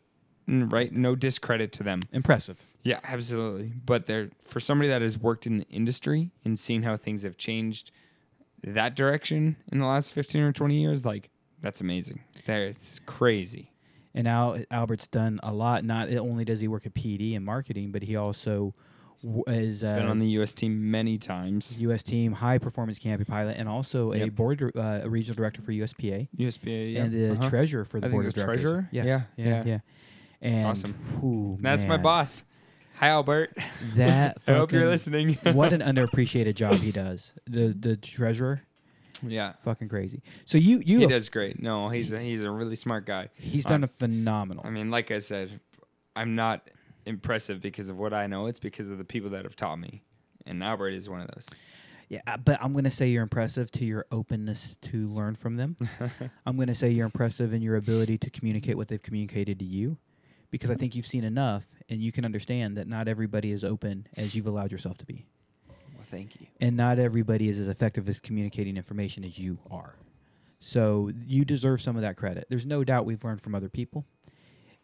[0.48, 0.92] right.
[0.92, 2.02] No discredit to them.
[2.12, 2.58] Impressive.
[2.82, 3.72] Yeah, absolutely.
[3.84, 7.36] But they're for somebody that has worked in the industry and seen how things have
[7.36, 7.90] changed
[8.62, 11.30] that direction in the last 15 or 20 years, like
[11.60, 12.20] that's amazing.
[12.46, 13.72] That's crazy.
[14.14, 15.84] And now Albert's done a lot.
[15.84, 18.74] Not only does he work at PD and marketing, but he also
[19.46, 20.52] is uh, Been on the U.S.
[20.52, 21.76] team many times.
[21.78, 22.02] U.S.
[22.02, 26.28] team high performance canopy pilot, and also a board uh, a regional director for USPA,
[26.38, 27.02] USPA, yeah.
[27.02, 27.48] and the uh-huh.
[27.48, 28.62] treasurer for the I think board of the directors.
[28.62, 28.88] treasurer?
[28.92, 29.06] Yes.
[29.06, 29.62] Yeah, yeah, yeah.
[29.66, 29.78] yeah.
[30.42, 30.94] And awesome.
[31.20, 32.44] whew, That's my boss.
[32.96, 33.56] Hi, Albert.
[33.94, 35.34] That I hope you're listening.
[35.52, 37.32] what an underappreciated job he does.
[37.46, 38.62] The the treasurer,
[39.22, 39.52] yeah.
[39.64, 40.22] fucking crazy.
[40.44, 41.62] So you you He does great.
[41.62, 43.28] No, he's a, he's a really smart guy.
[43.34, 44.64] he's done Um, a phenomenal.
[44.66, 45.60] I mean, like I said,
[46.14, 46.68] I'm not
[47.06, 48.46] impressive because of what I know.
[48.46, 50.02] It's because of the people that have taught me,
[50.44, 51.48] and Albert is one of those.
[52.08, 55.56] Yeah, uh, but I'm going to say you're impressive to your openness to learn from
[55.56, 55.76] them.
[56.46, 59.64] I'm going to say you're impressive in your ability to communicate what they've communicated to
[59.64, 59.98] you
[60.50, 64.06] because I think you've seen enough and you can understand that not everybody is open
[64.16, 65.26] as you've allowed yourself to be.
[65.68, 66.46] Well, thank you.
[66.60, 69.96] And not everybody is as effective as communicating information as you are.
[70.60, 72.46] So you deserve some of that credit.
[72.48, 74.06] There's no doubt we've learned from other people.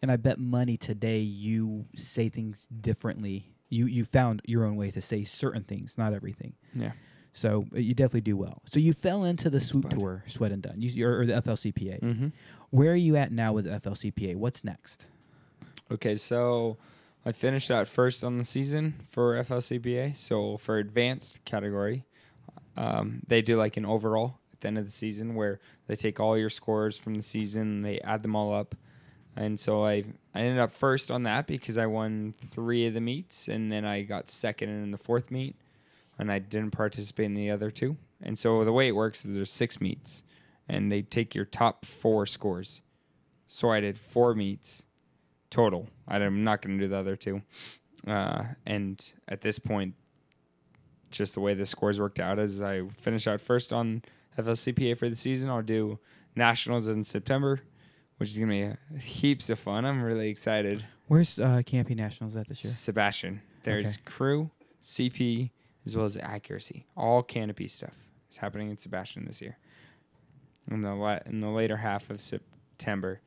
[0.02, 3.54] And I bet money today you say things differently.
[3.68, 6.54] You you found your own way to say certain things, not everything.
[6.74, 6.92] Yeah.
[7.32, 8.62] So uh, you definitely do well.
[8.66, 9.92] So you fell into the swoop bud.
[9.92, 12.02] tour, sweat and done, you, or, or the FLCPA.
[12.02, 12.28] Mm-hmm.
[12.70, 14.36] Where are you at now with the FLCPA?
[14.36, 15.06] What's next?
[15.90, 16.76] Okay, so
[17.24, 20.16] I finished out first on the season for FLCPA.
[20.16, 22.04] So for advanced category,
[22.76, 26.20] um, they do like an overall at the end of the season where they take
[26.20, 28.74] all your scores from the season, they add them all up.
[29.36, 30.04] And so I
[30.34, 33.84] I ended up first on that because I won three of the meets, and then
[33.84, 35.56] I got second in the fourth meet,
[36.18, 37.96] and I didn't participate in the other two.
[38.22, 40.22] And so the way it works is there's six meets,
[40.68, 42.82] and they take your top four scores.
[43.48, 44.84] So I did four meets
[45.50, 45.88] total.
[46.08, 47.42] I'm not going to do the other two.
[48.06, 49.94] Uh, and at this point,
[51.10, 54.02] just the way the scores worked out is I finish out first on
[54.38, 55.50] FLCPA for the season.
[55.50, 55.98] I'll do
[56.34, 57.60] nationals in September,
[58.22, 59.84] which is going to be heaps of fun.
[59.84, 60.84] I'm really excited.
[61.08, 62.72] Where's uh, Canopy Nationals at this year?
[62.72, 63.42] Sebastian.
[63.64, 63.96] There's Okay.
[64.04, 64.50] crew,
[64.80, 65.50] CP,
[65.84, 66.86] as well as accuracy.
[66.96, 67.94] All canopy stuff
[68.30, 69.58] is happening in Sebastian this year.
[70.70, 73.20] In the la- in the later half of September,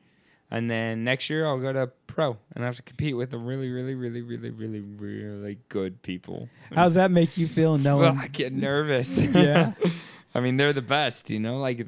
[0.50, 3.36] and then next year I'll go to pro and I have to compete with the
[3.38, 6.48] really, really, really, really, really, really good people.
[6.74, 8.16] How's that make you feel Well, knowing?
[8.18, 9.18] I get nervous.
[9.34, 9.74] Yeah.
[10.34, 11.28] I mean they're the best.
[11.30, 11.86] You know, like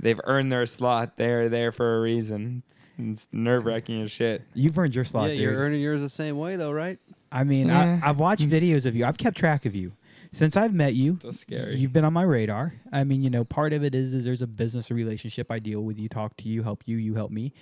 [0.00, 1.16] they've earned their slot.
[1.16, 2.62] They're there for a reason.
[2.70, 4.42] It's, it's nerve wracking as shit.
[4.54, 5.60] You've earned your slot, yeah, you're dude.
[5.60, 6.98] earning yours the same way though, right?
[7.32, 8.00] I mean, Yeah.
[8.02, 9.04] I, I've watched videos of you.
[9.04, 9.92] I've kept track of you
[10.32, 11.16] since I've met you.
[11.18, 11.76] Still scary.
[11.78, 12.74] You've been on my radar.
[12.92, 15.50] I mean, you know, part of it is, is there's a business relationship.
[15.50, 17.52] I deal with you, talk to you, help you, you help me.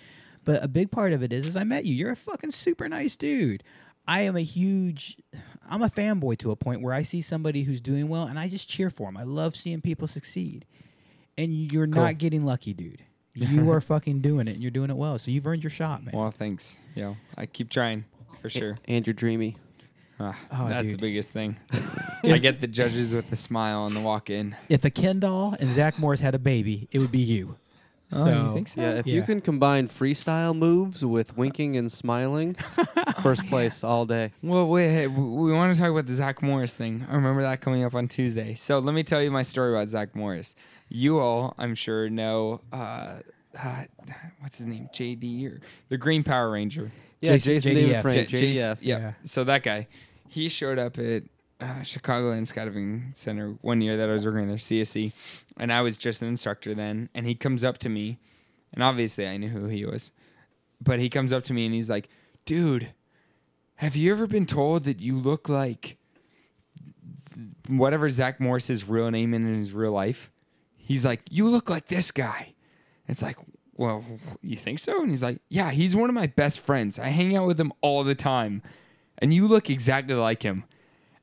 [0.44, 1.94] But a big part of it is, is I met you.
[1.94, 3.62] You're a fucking super nice dude.
[4.06, 5.16] I am a huge,
[5.66, 8.48] I'm a fanboy to a point where I see somebody who's doing well and I
[8.48, 9.16] just cheer for them.
[9.16, 10.66] I love seeing people succeed.
[11.36, 12.02] And you're Cool.
[12.02, 13.02] not getting lucky, dude.
[13.36, 15.19] You are fucking doing it and you're doing it well.
[15.19, 16.15] So you've earned your shot, man.
[16.16, 16.78] Well, thanks.
[16.94, 18.05] Yo, I keep trying
[18.40, 18.78] for sure.
[18.86, 19.56] And you're dreamy.
[20.20, 21.56] Ah, Oh, that's the biggest thing.
[22.23, 24.55] I get the judges with the smile on the walk in.
[24.69, 27.56] if a Ken doll and Zach Morris had a baby, it would be you.
[28.12, 28.81] Oh, you think so?
[28.81, 32.55] Yeah, if you can combine freestyle moves with winking and smiling,
[33.23, 34.31] first place all day.
[34.40, 37.05] Well, wait, hey, we want to talk about the Zach Morris thing.
[37.11, 38.55] I remember that coming up on Tuesday.
[38.55, 40.55] So let me tell you my story about Zach Morris.
[40.96, 43.16] You all, I'm sure, know uh,
[43.60, 43.84] uh,
[44.38, 46.92] what's his name, JD or the Green Power Ranger.
[47.20, 47.74] Yeah, Jason- Jason, JDF.
[47.74, 48.46] David Frank, J- Jason-
[48.76, 48.78] JDF.
[48.80, 48.98] yeah.
[48.98, 49.12] Yeah.
[49.24, 49.88] So that guy,
[50.28, 51.24] he showed up at
[51.60, 55.12] uh, Chicagoland Skydiving Center one year that I was working there, CSC,
[55.56, 57.08] and I was just an instructor then.
[57.12, 58.20] And he comes up to me,
[58.72, 60.12] and obviously I knew who he was,
[60.80, 62.08] but he comes up to me and he's like,
[62.44, 62.90] "Dude,
[63.76, 65.96] have you ever been told that you look like
[67.66, 70.30] whatever Zach Morris's real name in his real life?"
[70.85, 72.55] He's like, "You look like this guy."
[73.06, 73.36] It's like,
[73.77, 74.05] well,
[74.43, 75.01] you think so?
[75.01, 76.98] And he's like, yeah, he's one of my best friends.
[76.98, 78.62] I hang out with him all the time.
[79.19, 80.65] And you look exactly like him.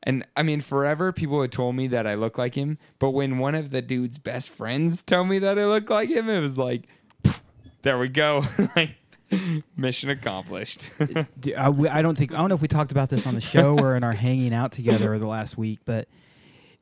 [0.04, 2.78] And I mean, forever people had told me that I look like him.
[3.00, 6.30] But when one of the dude's best friends told me that I look like him,
[6.30, 6.88] it was like,
[7.84, 8.44] there we go.
[8.76, 8.96] like,
[9.78, 10.92] mission accomplished.
[11.02, 11.24] Uh,
[11.58, 13.42] I, uh, I don't think I don't know if we talked about this on the
[13.42, 16.08] show or in our hanging out together the last week, but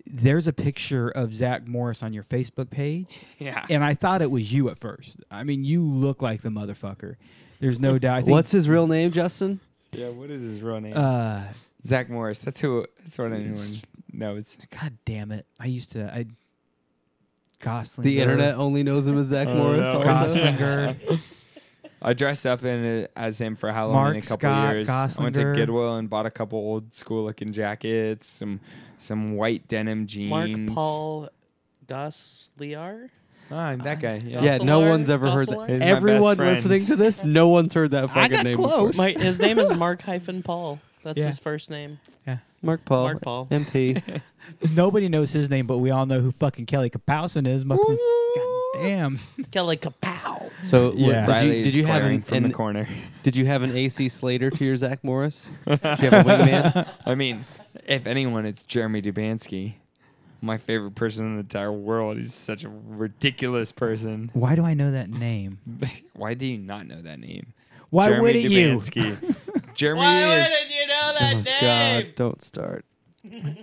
[0.10, 3.66] there's a picture of Zach Morris on your Facebook page, yeah.
[3.70, 5.18] and I thought it was you at first.
[5.30, 7.16] I mean, you look like the motherfucker.
[7.60, 8.18] There's no doubt.
[8.18, 9.60] I think, What's his real name, Justin?
[9.92, 10.10] Yeah.
[10.10, 10.96] What is his real name?
[10.98, 11.44] uh,
[11.86, 12.40] Zach Morris.
[12.40, 12.86] That's who.
[13.00, 13.82] That's what anyone S-
[14.12, 14.58] knows.
[14.70, 15.46] God damn it!
[15.60, 16.06] I used to.
[16.14, 16.26] I
[17.62, 18.06] Gosling.
[18.06, 19.82] The internet only knows him as Zach Oh, Morris.
[19.82, 20.00] no.
[20.02, 21.20] Goslinger.
[22.02, 24.90] I dressed up in it as him for Halloween Mark a couple Scott years.
[24.90, 28.60] I went to Goodwill and bought a couple old school looking jackets, some
[28.98, 30.30] some white denim jeans.
[30.30, 31.30] Mark Paul
[31.88, 33.10] Gosselaar.
[33.52, 34.22] Ah, that guy.
[34.24, 34.42] Yeah.
[34.44, 35.70] Yeah, no one's ever heard that.
[35.70, 38.92] He's Everyone listening to this, no one's heard that fucking got name close.
[38.96, 39.06] before.
[39.08, 40.80] My, his name is Mark hyphen Paul.
[41.04, 41.26] That's Yeah.
[41.28, 42.00] his first name.
[42.28, 42.38] Yeah.
[42.62, 43.04] Mark Paul.
[43.06, 43.48] Mark Paul.
[43.50, 44.22] MP.
[44.72, 47.66] Nobody knows his name, but we all know who fucking Kelly Kapowski is.
[48.82, 49.20] God damn.
[49.52, 50.50] Kelly Kapow.
[50.64, 51.26] So what- Yeah.
[51.26, 52.88] did you Riley's did you have glaring an, from an the corner?
[53.24, 55.48] did you have an AC Slater to your Zach Morris?
[55.66, 56.90] Did you have a wingman?
[57.06, 57.46] I mean,
[57.88, 59.74] if anyone, it's Jeremy Dubansky,
[60.42, 62.18] my favorite person in the entire world.
[62.18, 64.30] He's such a ridiculous person.
[64.34, 65.60] Why do I know that name?
[66.14, 67.54] Why do you not know that name?
[67.90, 68.76] Why Jeremy wouldn't you?
[68.78, 69.36] Dubansky.
[69.76, 72.04] Jeremy Why is wouldn't you know oh that oh name?
[72.06, 72.16] God!
[72.16, 72.86] Don't start.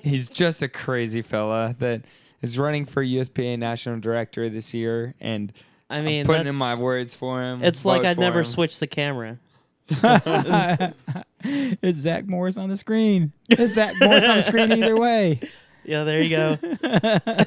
[0.02, 2.02] he's just a crazy fella that
[2.42, 5.52] is running for USPA national director this year, and
[5.90, 7.62] I mean, I'm putting in my words for him.
[7.62, 8.44] It's like I'd never him.
[8.44, 9.38] switch the camera.
[11.44, 13.32] it's Zach Morris on the screen.
[13.48, 15.40] It's Zach Morris on the screen either way.
[15.84, 16.58] Yeah, there you go.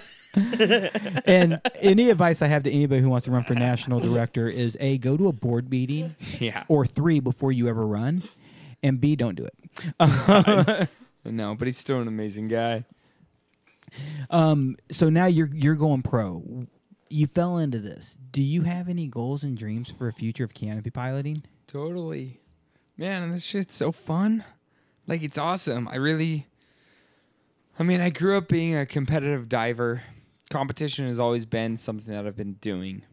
[1.25, 4.77] And any advice I have to anybody who wants to run for national director is
[4.79, 6.63] A, go to a board meeting, Yeah.
[6.67, 8.23] or three, before you ever run,
[8.83, 10.89] and B, don't do it.
[11.25, 12.85] No, but he's still an amazing guy.
[14.29, 16.67] Um, so now you're you're going pro.
[17.09, 18.17] You fell into this.
[18.31, 21.43] Do you have any goals and dreams for a future of canopy piloting?
[21.67, 22.39] Totally.
[22.97, 24.43] Man, this shit's so fun.
[25.07, 25.87] Like it's awesome.
[25.87, 26.47] I really
[27.79, 30.03] I mean, I grew up being a competitive diver.
[30.49, 33.03] Competition has always been something that I've been doing.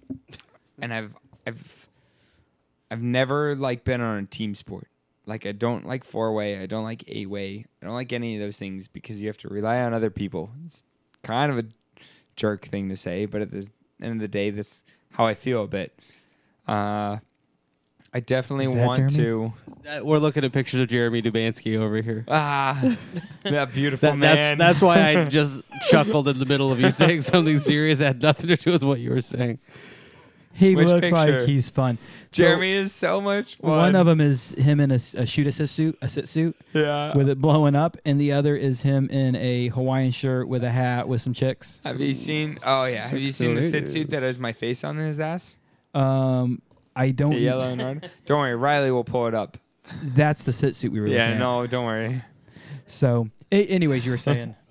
[0.80, 1.16] And I've
[1.46, 1.88] I've
[2.90, 4.88] I've never like been on a team sport.
[5.26, 7.64] Like I don't like four way, I don't like eight way.
[7.82, 10.50] I don't like any of those things because you have to rely on other people.
[10.64, 10.84] It's
[11.22, 11.64] kind of a
[12.36, 13.68] jerk thing to say, but at the
[14.00, 15.98] end of the day, that's how I feel a bit.
[16.68, 17.18] Uh
[18.14, 19.14] I definitely want Jeremy?
[19.16, 22.24] to That, we're looking at pictures of Jeremy Dubansky over here.
[22.28, 22.96] Ah,
[23.42, 24.56] that beautiful That, man.
[24.56, 28.06] that's that's why I just chuckled in the middle of you saying something serious that
[28.06, 29.58] had nothing to do with what you were saying.
[30.56, 31.38] He Which looks picture?
[31.40, 31.98] like he's fun.
[32.32, 33.70] So, Jeremy is so much fun.
[33.70, 37.14] One of them is him in a shoot assist suit, a sit suit yeah.
[37.14, 40.70] with it blowing up, and the other is him in a Hawaiian shirt with a
[40.70, 41.80] hat with some chicks.
[41.84, 42.56] Have you seen?
[42.64, 43.08] Oh yeah.
[43.08, 45.56] Have you seen the sit suit that has my face on his ass?
[45.92, 46.62] Um,
[46.94, 47.32] I don't.
[47.32, 48.10] The yellow and red.
[48.24, 49.58] Don't worry, Riley will pull it up.
[50.02, 51.38] That's the sit suit we were Yeah, looking at.
[51.38, 52.22] no, don't worry.
[52.86, 54.54] So, a- anyways, you were saying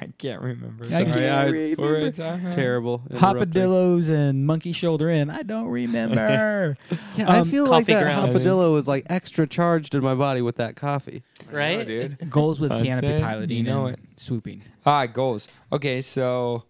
[0.00, 0.84] I can't remember.
[0.84, 1.04] I Sorry.
[1.04, 1.82] can't I- remember.
[1.82, 2.52] What were we talking about?
[2.52, 3.02] Terrible.
[3.10, 3.52] interrupting.
[3.52, 5.30] hopadillos and monkey shoulder in.
[5.30, 6.76] I don't remember.
[7.16, 8.36] Yeah, I Um, feel like coffee that grounds.
[8.44, 11.22] hopadillo was like extra charged in my body with that coffee.
[11.48, 11.86] I know, Right?
[11.86, 12.30] dude.
[12.30, 13.22] Goals with That's canopy it.
[13.22, 13.56] piloting.
[13.56, 14.00] You know and it.
[14.20, 14.62] Swooping.
[14.86, 15.48] Ah, goals.
[15.72, 16.62] Okay, so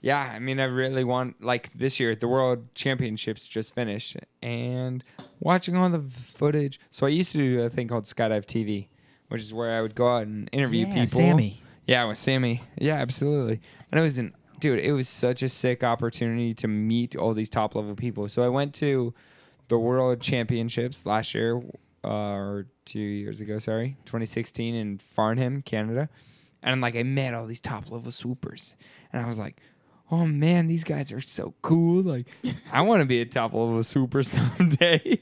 [0.00, 5.04] yeah, I mean, I really want like this year the World Championships just finished, and
[5.40, 6.02] watching all the
[6.34, 6.80] footage.
[6.90, 8.86] So I used to do a thing called Skydive TV,
[9.28, 11.18] which is where I would go out and interview yeah, people.
[11.18, 11.62] Sammy.
[11.90, 12.62] Yeah, with Sammy.
[12.78, 13.60] Yeah, absolutely.
[13.90, 17.48] And it was an dude, it was such a sick opportunity to meet all these
[17.48, 18.28] top level people.
[18.28, 19.12] So I went to
[19.66, 21.60] the World Championships last year,
[22.04, 26.08] uh, or two years ago, sorry, 2016 in Farnham, Canada.
[26.62, 28.76] And like I met all these top level swoopers.
[29.12, 29.60] And I was like,
[30.12, 32.04] oh man, these guys are so cool.
[32.04, 32.28] Like,
[32.72, 35.18] I want to be a top level swooper someday.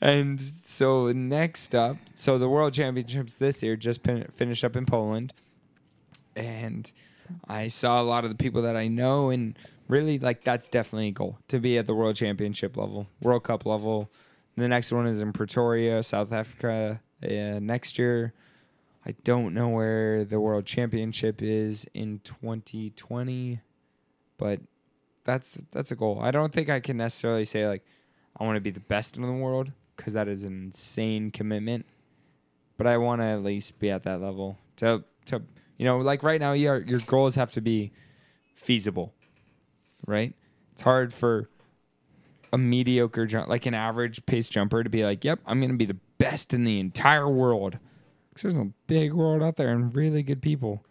[0.00, 4.86] And so next up, so the World Championships this year just fin- finished up in
[4.86, 5.32] Poland,
[6.34, 6.90] and
[7.48, 9.58] I saw a lot of the people that I know, and
[9.88, 13.66] really like that's definitely a goal to be at the World Championship level, World Cup
[13.66, 14.10] level.
[14.56, 18.32] The next one is in Pretoria, South Africa, next year.
[19.06, 23.60] I don't know where the World Championship is in 2020,
[24.38, 24.60] but
[25.24, 26.20] that's that's a goal.
[26.20, 27.84] I don't think I can necessarily say like
[28.38, 31.84] I want to be the best in the world because that is an insane commitment.
[32.78, 35.42] But I want to at least be at that level to to
[35.76, 37.92] you know like right now your your goals have to be
[38.54, 39.12] feasible,
[40.06, 40.34] right?
[40.72, 41.50] It's hard for
[42.52, 45.76] a mediocre jump like an average pace jumper to be like, "Yep, I'm going to
[45.76, 47.78] be the best in the entire world."
[48.34, 50.82] Cuz there's a big world out there and really good people.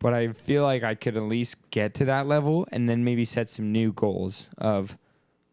[0.00, 3.24] But I feel like I could at least get to that level and then maybe
[3.24, 4.98] set some new goals of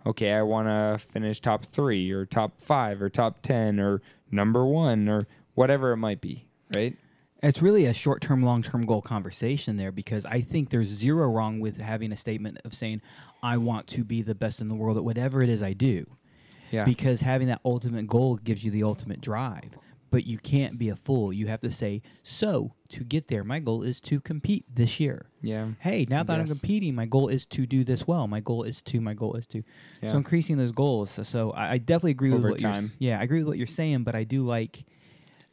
[0.05, 4.01] okay, I want to finish top three or top five or top 10 or
[4.31, 6.45] number one or whatever it might be,
[6.75, 6.95] right?
[7.43, 11.27] It's really a short term, long term goal conversation there because I think there's zero
[11.27, 13.01] wrong with having a statement of saying,
[13.41, 16.05] I want to be the best in the world at whatever it is I do.
[16.69, 16.85] Yeah.
[16.85, 19.77] Because having that ultimate goal gives you the ultimate drive.
[20.11, 21.31] But you can't be a fool.
[21.33, 25.27] You have to say, so to get there, my goal is to compete this year.
[25.41, 25.69] yeah.
[25.79, 28.27] Hey, now that I'm competing, my goal is to do this well.
[28.27, 29.63] My goal is to, my goal is to.
[30.03, 30.11] Yeah.
[30.11, 31.11] So increasing those goals.
[31.11, 32.73] So, so I, I definitely agree Over with what you're.
[32.73, 32.91] time.
[32.99, 34.83] Yeah, I agree with what you're saying, but I do like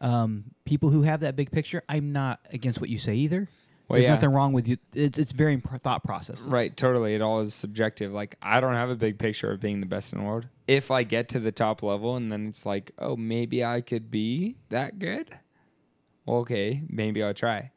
[0.00, 1.82] um, people who have that big picture.
[1.88, 3.48] I'm not against what you say either.
[3.88, 4.14] Well, There's yeah.
[4.14, 4.76] nothing wrong with you.
[4.92, 6.42] It's it's very imp- thought process.
[6.42, 7.14] Right, totally.
[7.14, 8.12] It all is subjective.
[8.12, 10.46] Like I don't have a big picture of being the best in the world.
[10.66, 14.10] If I get to the top level and then it's like, oh, maybe I could
[14.10, 15.34] be that good.
[16.26, 17.70] Okay, maybe I'll try.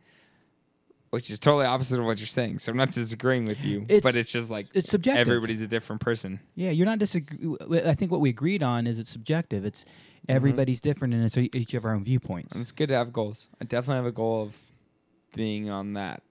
[1.11, 2.59] Which is totally opposite of what you're saying.
[2.59, 5.27] So I'm not disagreeing with you, It's- but it's just like It's subjective.
[5.27, 6.41] everybody's a different person.
[6.55, 7.55] Yeah, you're not disagree.
[7.85, 9.63] I think what we agreed on is it's subjective.
[9.63, 10.35] It's mm-hmm.
[10.35, 12.53] everybody's different, and it's each of our own viewpoints.
[12.53, 13.47] And it's good to have goals.
[13.61, 14.57] I definitely have a goal of
[15.34, 16.24] being on that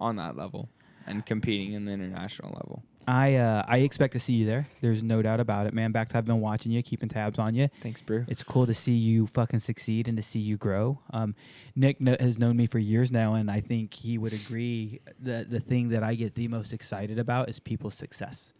[0.00, 0.68] on that level
[1.06, 2.82] and competing in the international level.
[3.06, 4.66] I uh, I expect to see you there.
[4.80, 5.92] There's no doubt about it, man.
[5.92, 7.68] Back to I've been watching you, keeping tabs on you.
[7.82, 8.24] Thanks, Brew.
[8.28, 10.98] It's cool to see you fucking succeed and to see you grow.
[11.12, 11.34] Um,
[11.76, 15.00] Nick kn- has known me for years now, and I think he would agree.
[15.20, 18.54] that The thing that I get the most excited about is people's success.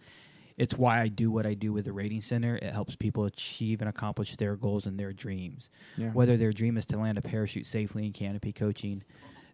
[0.57, 2.57] It's why I do what I do with the rating center.
[2.57, 5.69] It helps people achieve and accomplish their goals and their dreams.
[5.97, 6.11] Yeah.
[6.11, 9.03] Whether their dream is to land a parachute safely in canopy coaching,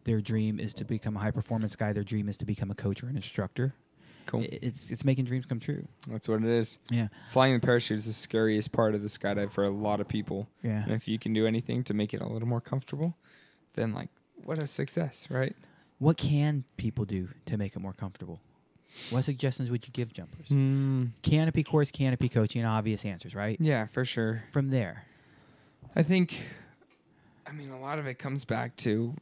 [0.05, 1.93] their dream is to become a high performance guy.
[1.93, 3.75] Their dream is to become a coach or an instructor.
[4.27, 4.45] Cool.
[4.45, 5.87] It's it's making dreams come true.
[6.09, 6.79] That's what it is.
[6.91, 7.09] Yeah.
[7.33, 10.49] Flying the parachute is the scariest part of the skydive for a lot of people.
[10.63, 10.83] Yeah.
[10.85, 13.17] And if you can do anything to make it a little more comfortable,
[13.75, 14.09] then like
[14.45, 15.57] what a success, right?
[15.99, 18.41] What can people do to make it more comfortable?
[19.11, 20.49] What suggestions would you give jumpers?
[20.49, 21.07] Hmm.
[21.23, 23.57] Canopy course, canopy coaching, obvious answers, right?
[23.61, 24.45] Yeah, for sure.
[24.51, 25.05] From there,
[25.95, 26.39] I think
[27.47, 29.15] I mean a lot of it comes back to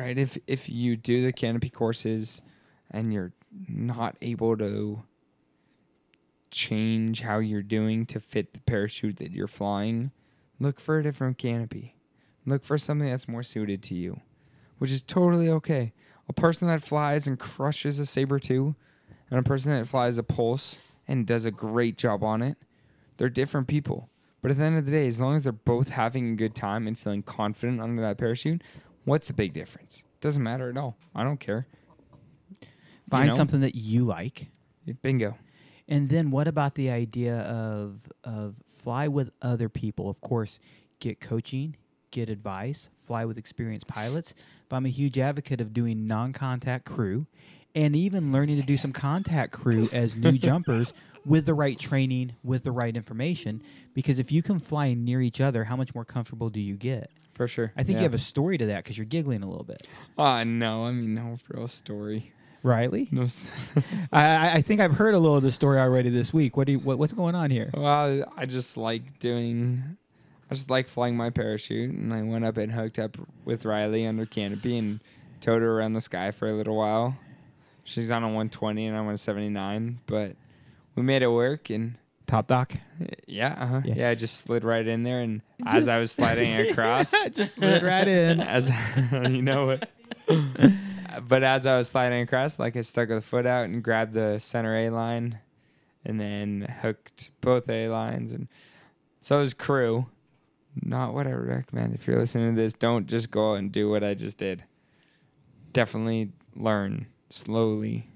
[0.00, 2.42] right if if you do the canopy courses
[2.90, 3.32] and you're
[3.68, 5.02] not able to
[6.50, 10.10] change how you're doing to fit the parachute that you're flying,
[10.58, 11.94] look for a different canopy.
[12.46, 14.20] Look for something that's more suited to you,
[14.78, 15.92] which is totally okay.
[16.28, 18.74] A person that flies and crushes a Sabre two
[19.30, 22.56] and a person that flies a pulse and does a great job on it,
[23.16, 24.08] they're different people.
[24.42, 26.54] But at the end of the day, as long as they're both having a good
[26.54, 28.62] time and feeling confident under that parachute,
[29.04, 30.02] what's the big difference?
[30.20, 30.96] Doesn't matter at all.
[31.14, 31.66] I don't care.
[33.10, 33.36] find know?
[33.36, 34.48] something that you like.
[35.02, 35.36] Bingo.
[35.88, 40.08] And then what about the idea of of fly with other people?
[40.08, 40.58] Of course,
[41.00, 41.76] get coaching,
[42.10, 44.34] get advice, fly with experienced pilots.
[44.68, 47.26] But I'm a huge advocate of doing non-contact crew
[47.74, 50.92] and even learning to do some contact crew as new jumpers
[51.24, 53.62] with the right training, with the right information
[53.94, 57.10] because if you can fly near each other, how much more comfortable do you get?
[57.40, 57.72] For sure.
[57.74, 58.00] I think Yeah.
[58.00, 59.86] you have a story to that cuz you're giggling a little bit.
[60.18, 62.34] Oh no, I mean no real story.
[62.62, 63.08] Riley?
[63.10, 63.26] No.
[64.12, 66.58] I, I think I've heard a little of the story already this week.
[66.58, 67.70] What do you, what, what's going on here?
[67.72, 69.96] well, I just like doing.
[70.50, 74.06] I just like flying my parachute, and I went up and hooked up with Riley
[74.06, 75.00] under canopy and
[75.40, 77.16] towed her around the sky for a little while.
[77.84, 80.36] She's on a 120 and I'm on a 79, but
[80.94, 81.94] we made it work and
[82.30, 82.74] Top dock?
[83.26, 83.80] yeah, uh-huh.
[83.84, 83.94] Yeah.
[83.96, 87.82] yeah, I just slid right in there and as I was sliding across, Just slid
[87.82, 88.40] right in.
[88.56, 88.70] as
[89.28, 89.88] you know it.
[91.26, 94.38] but as I was sliding across, like I stuck the foot out and grabbed the
[94.38, 95.40] center A line,
[96.04, 98.46] and then hooked both A lines, and
[99.22, 100.06] so it was crew.
[100.82, 101.94] Not what I would recommend.
[101.94, 104.62] If you're listening to this, don't just go and do what I just did.
[105.72, 108.06] Definitely learn slowly.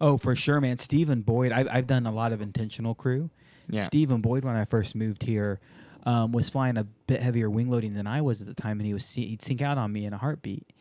[0.00, 0.78] Oh, for sure, man.
[0.78, 1.50] Stephen Boyd.
[1.50, 3.28] I've, I've done a lot of intentional crew.
[3.72, 3.86] Yeah.
[3.86, 5.60] Stephen Boyd, when I first moved here,
[6.04, 8.86] um, was flying a bit heavier wing loading than I was at the time, and
[8.86, 10.72] he was he'd sink out on me in a heartbeat.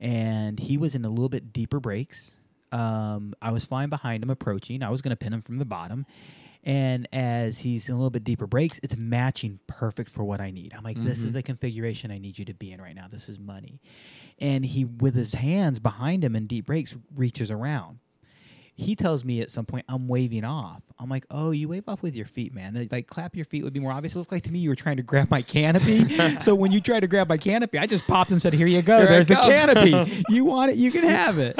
[0.00, 2.34] And he was in a little bit deeper brakes.
[2.70, 4.82] Um, I was flying behind him, approaching.
[4.82, 6.06] I was going to pin him from the bottom.
[6.64, 10.50] And as he's in a little bit deeper brakes, it's matching perfect for what I
[10.50, 10.74] need.
[10.76, 13.06] I'm like, this is the configuration I need you to be in right now.
[13.10, 13.80] This is money.
[14.38, 18.00] And he, with his hands behind him in deep brakes, reaches around
[18.78, 20.82] he tells me at some point I'm waving off.
[21.00, 22.74] I'm like, oh, you wave off with your feet, man.
[22.74, 24.14] Like, Like clap your feet would be more obvious.
[24.14, 26.16] It looks like to me you were trying to grab my canopy.
[26.40, 28.80] so when you tried to grab my canopy, I just popped and said, here you
[28.80, 28.98] go.
[28.98, 30.22] Here There's the canopy.
[30.28, 31.58] you want it, you can have it.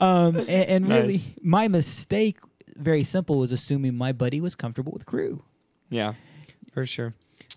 [0.00, 2.38] Um, and, and really, my mistake,
[2.76, 5.44] very simple, was assuming my buddy was comfortable with crew.
[5.90, 6.14] Yeah,
[6.72, 7.14] for sure.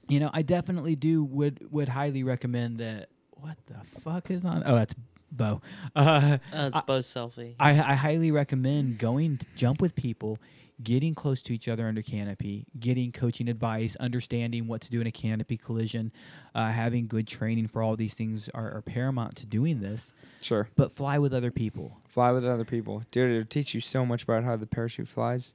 [0.10, 3.08] You know, I definitely do would would highly recommend that.
[3.32, 4.64] What the fuck is on?
[4.66, 4.96] Oh, that's
[5.32, 5.62] Bo.
[5.96, 7.56] Uh, Uh, it's Bo's selfie.
[7.60, 10.40] I, I highly recommend going to jump with people,
[10.84, 15.08] getting close to each other under canopy, getting coaching advice, understanding what to do in
[15.08, 16.12] a canopy collision,
[16.56, 20.14] uh, having good training for all these things are, are paramount to doing this.
[20.42, 20.70] Sure.
[20.76, 21.98] But fly with other people.
[22.08, 23.04] Fly with other people.
[23.12, 25.54] Dude, it'll teach you so much about how the parachute flies.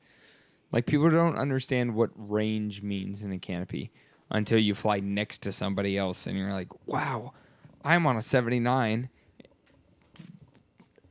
[0.72, 3.90] Like people don't understand what range means in a canopy
[4.30, 7.32] until you fly next to somebody else and you're like, wow,
[7.84, 9.10] I'm on a 79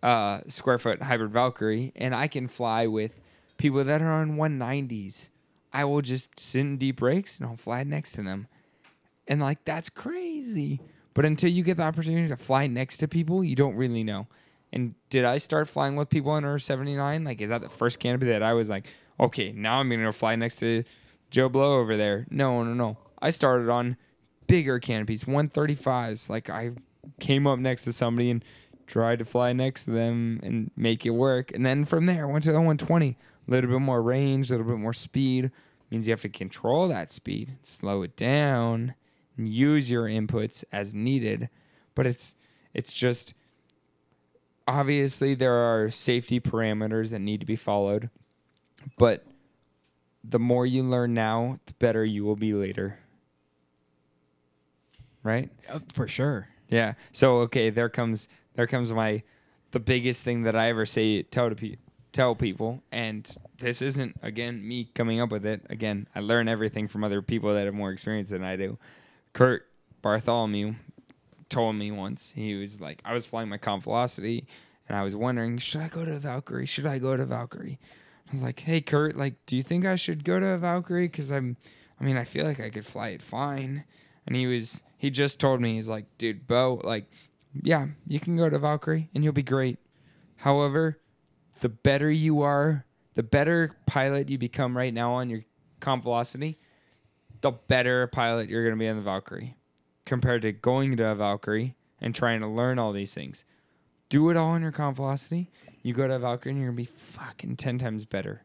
[0.03, 3.19] uh, square foot hybrid Valkyrie and I can fly with
[3.57, 5.29] people that are on 190s.
[5.73, 8.47] I will just sit in deep brakes and I'll fly next to them.
[9.27, 10.81] And like that's crazy.
[11.13, 14.27] But until you get the opportunity to fly next to people, you don't really know.
[14.73, 17.23] And did I start flying with people under 79?
[17.23, 18.87] Like, is that the first canopy that I was like,
[19.19, 20.83] okay, now I'm to fly next to
[21.29, 22.25] Joe Blow over there?
[22.29, 22.97] No, no, no.
[23.21, 23.97] I started on
[24.47, 26.29] bigger canopies, 135s.
[26.29, 26.71] Like, I
[27.19, 28.45] came up next to somebody and
[28.91, 31.51] tried to fly next to them and make it work.
[31.53, 33.17] And then from there, went to the 120.
[33.47, 35.51] A little bit more range, a little bit more speed.
[35.89, 38.93] Means you have to control that speed, slow it down,
[39.37, 41.49] and use your inputs as needed.
[41.95, 42.35] But it's
[42.73, 43.33] it's just
[44.67, 48.09] obviously there are safety parameters that need to be followed.
[48.97, 49.25] But
[50.23, 52.99] the more you learn now, the better you will be later.
[55.23, 55.49] Right?
[55.69, 56.47] Uh, for sure.
[56.69, 56.93] Yeah.
[57.11, 59.23] So okay, there comes there comes my
[59.71, 61.77] the biggest thing that I ever say tell to pe-
[62.11, 65.65] tell people, and this isn't again me coming up with it.
[65.69, 68.77] Again, I learn everything from other people that have more experience than I do.
[69.33, 69.67] Curt
[70.01, 70.75] Bartholomew
[71.49, 74.45] told me once he was like, I was flying my comp velocity,
[74.87, 76.65] and I was wondering, should I go to Valkyrie?
[76.65, 77.79] Should I go to Valkyrie?
[78.27, 81.07] I was like, hey Kurt, like, do you think I should go to Valkyrie?
[81.07, 81.57] Because I'm,
[81.99, 83.83] I mean, I feel like I could fly it fine.
[84.25, 87.05] And he was, he just told me, he's like, dude, Bo, like,
[87.63, 89.79] yeah, you can go to Valkyrie and you'll be great.
[90.37, 90.99] However,
[91.61, 95.43] the better you are, the better pilot you become right now on your
[95.79, 96.57] comp velocity,
[97.41, 99.55] the better pilot you're going to be on the Valkyrie
[100.05, 103.45] compared to going to a Valkyrie and trying to learn all these things.
[104.09, 105.51] Do it all on your comp velocity.
[105.83, 108.43] You go to a Valkyrie and you're going to be fucking 10 times better.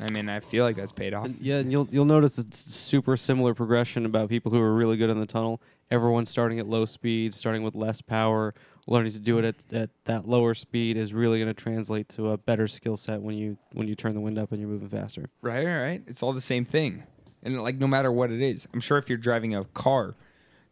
[0.00, 1.26] I mean, I feel like that's paid off.
[1.26, 4.96] And yeah, and you'll you'll notice it's super similar progression about people who are really
[4.96, 5.62] good in the tunnel.
[5.90, 8.54] Everyone starting at low speed, starting with less power,
[8.86, 12.30] learning to do it at, at that lower speed is really going to translate to
[12.30, 14.88] a better skill set when you when you turn the wind up and you're moving
[14.88, 15.26] faster.
[15.42, 16.02] Right, right.
[16.06, 17.04] It's all the same thing.
[17.42, 20.14] And like no matter what it is, I'm sure if you're driving a car,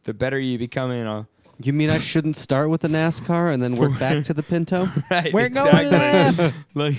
[0.04, 1.28] the better you become in a
[1.62, 4.88] You mean I shouldn't start with the NASCAR and then work back to the Pinto?
[5.10, 6.54] right, We're going left.
[6.74, 6.96] like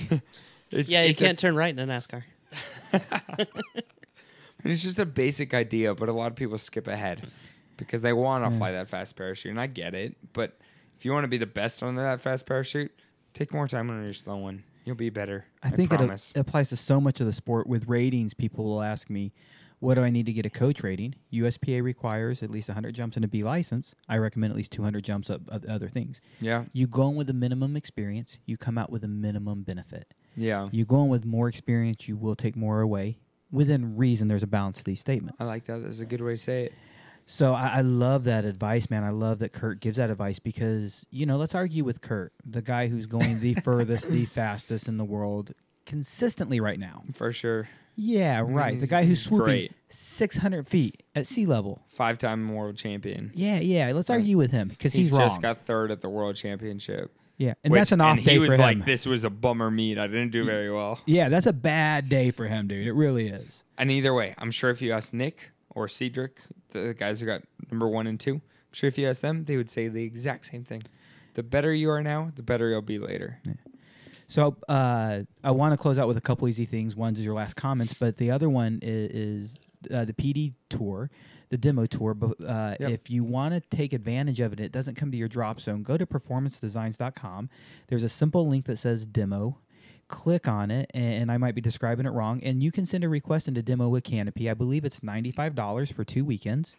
[0.70, 2.22] it- Yeah, you can't turn right in a NASCAR.
[4.64, 7.26] it's just a basic idea, but a lot of people skip ahead
[7.76, 10.16] because they want to fly that fast parachute, and I get it.
[10.32, 10.58] But
[10.98, 12.92] if you want to be the best on that fast parachute,
[13.32, 14.64] take more time on your slow one.
[14.84, 15.46] You'll be better.
[15.62, 16.32] I think it, a- promise.
[16.36, 17.66] it applies to so much of the sport.
[17.66, 19.32] With ratings, people will ask me,
[19.78, 23.16] "What do I need to get a coach rating?" USPA requires at least 100 jumps
[23.16, 23.94] and a B license.
[24.08, 26.20] I recommend at least 200 jumps of, of other things.
[26.40, 30.12] yeah, You go in with a minimum experience, you come out with a minimum benefit.
[30.36, 30.68] yeah.
[30.70, 33.18] You go in with more experience, you will take more away.
[33.50, 35.36] Within reason, there's a balance to these statements.
[35.40, 35.82] I like that.
[35.82, 36.72] That's a good way to say it.
[37.26, 39.02] So I, I love that advice, man.
[39.02, 42.62] I love that Curt gives that advice because you know, let's argue with Curt, the
[42.62, 45.52] guy who's going the furthest, the fastest in the world
[45.86, 47.04] consistently right now.
[47.14, 47.68] For sure.
[47.96, 48.54] Yeah, mm-hmm.
[48.54, 48.80] right.
[48.80, 49.72] The guy who's swooping great.
[49.88, 51.82] 600 feet at sea level.
[51.88, 53.30] Five time world champion.
[53.34, 53.92] Yeah, yeah.
[53.92, 57.16] Let's argue with him because He he's just got third at the world championship.
[57.36, 59.98] yeah, and which- that's an off day he was like, this was a bummer meet.
[59.98, 61.00] I didn't do very well.
[61.06, 62.86] Yeah, that's a bad day for him, dude.
[62.86, 63.62] It really is.
[63.78, 66.40] And either way, I'm sure if you ask Nick or Cedric,
[66.74, 68.42] the guys who got number one and two, I'm
[68.72, 70.82] sure if you ask them, they would say the exact same thing.
[71.34, 73.40] The better you are now, the better you'll be later.
[74.28, 76.96] So uh, I want to close out with a couple easy things.
[76.96, 79.56] One is your last comments, but the other one is, is
[79.92, 81.10] uh, the PD tour,
[81.50, 82.14] the demo tour.
[82.14, 82.90] But uh, Yep.
[82.90, 85.82] if you want to take advantage of it, it doesn't come to your drop zone.
[85.82, 87.50] Go to performancedesigns.com.
[87.88, 89.58] There's a simple link that says demo.
[90.08, 92.40] Click on it, and I might be describing it wrong.
[92.42, 94.48] And you can send a request into demo with Canopy.
[94.50, 96.76] I believe it's ninety-five dollars for two weekends.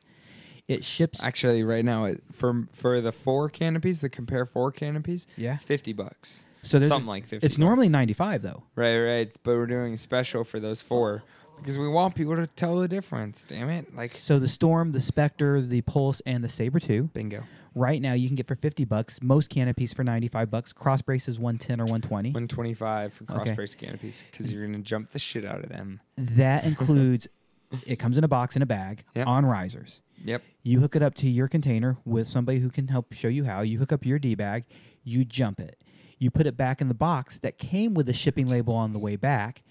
[0.68, 1.24] It ships.
[1.24, 5.54] Actually, right now, it, for for the four canopies, the compare four canopies, Yeah.
[5.56, 6.46] it's fifty bucks.
[6.64, 7.46] So there's something like fifty.
[7.46, 8.64] It's normally ninety-five though.
[8.76, 9.36] right, right.
[9.44, 11.22] But we're doing a special for those four
[11.58, 13.46] because we want people to tell the difference.
[13.48, 13.96] Damn it!
[13.96, 17.04] Like So the Storm, the Spectre, the Pulse, and the Sabre Two.
[17.14, 17.44] bingo,
[17.78, 19.20] Right now, you can get for fifty bucks.
[19.22, 20.72] Most canopies for ninety-five bucks.
[20.72, 22.32] Cross braces one ten or one twenty.
[22.32, 23.54] one twenty five for cross Okay.
[23.54, 26.00] brace canopies because you're gonna jump the shit out of them.
[26.18, 27.28] That includes.
[27.86, 29.26] it comes in a box in a bag Yeah.
[29.26, 30.00] on risers.
[30.24, 30.42] Yep.
[30.64, 33.62] You hook it up to your container with somebody who can help show you how.
[33.62, 34.64] You hook up your D bag.
[35.04, 35.82] You jump it.
[36.18, 39.00] You put it back in the box that came with the shipping label on the
[39.00, 39.64] way back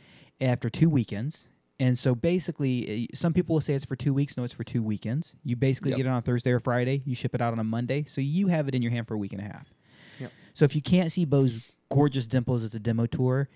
[0.43, 1.49] after two weekends.
[1.81, 4.37] And so basically, uh, some people will say it's for two weeks.
[4.37, 5.35] No, it's for two weekends.
[5.43, 5.97] You basically Yep.
[5.99, 7.03] get it on Thursday or Friday.
[7.05, 8.05] You ship it out on a Monday.
[8.07, 9.73] So you have it in your hand for a week and a half.
[10.21, 10.33] Yep.
[10.55, 11.59] So if you can't see Bo's
[11.91, 13.49] gorgeous dimples at the demo tour,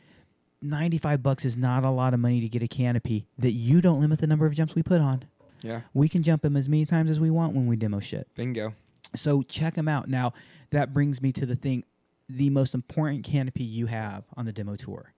[0.61, 4.01] 95 bucks is not a lot of money to get a canopy that you don't
[4.01, 5.23] limit the number of jumps we put on.
[5.63, 5.83] Yeah.
[5.95, 8.29] We can jump them as many times as we want when we demo shit.
[8.35, 8.75] Bingo.
[9.15, 10.09] So check them out.
[10.09, 10.33] Now,
[10.71, 11.85] that brings me to the thing
[12.29, 15.13] the most important canopy you have on the demo tour.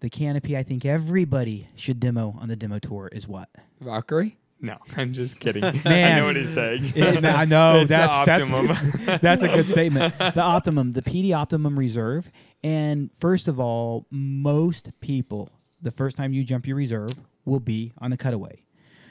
[0.00, 3.48] The canopy I think everybody should demo on the demo tour is what?
[3.80, 4.36] Valkyrie.
[4.60, 5.62] No, I'm just kidding.
[5.62, 6.92] Man, I know what he's saying.
[6.94, 8.66] It- I know It's the that's optimum.
[9.06, 10.16] that's that's a good statement.
[10.18, 12.30] The optimum, the PD Optimum Reserve,
[12.62, 15.50] and first of all, most people,
[15.80, 17.10] the first time you jump your reserve
[17.44, 18.62] will be on a cutaway.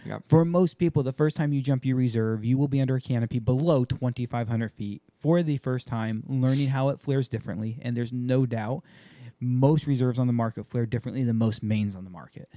[0.06, 0.22] Yep.
[0.26, 3.02] For most people, the first time you jump your reserve, you will be under a
[3.02, 7.80] canopy below 2,500 feet for the first time, learning how it flares differently.
[7.82, 8.84] And there's no doubt
[9.40, 12.50] most reserves on the market flare differently than most mains on the market.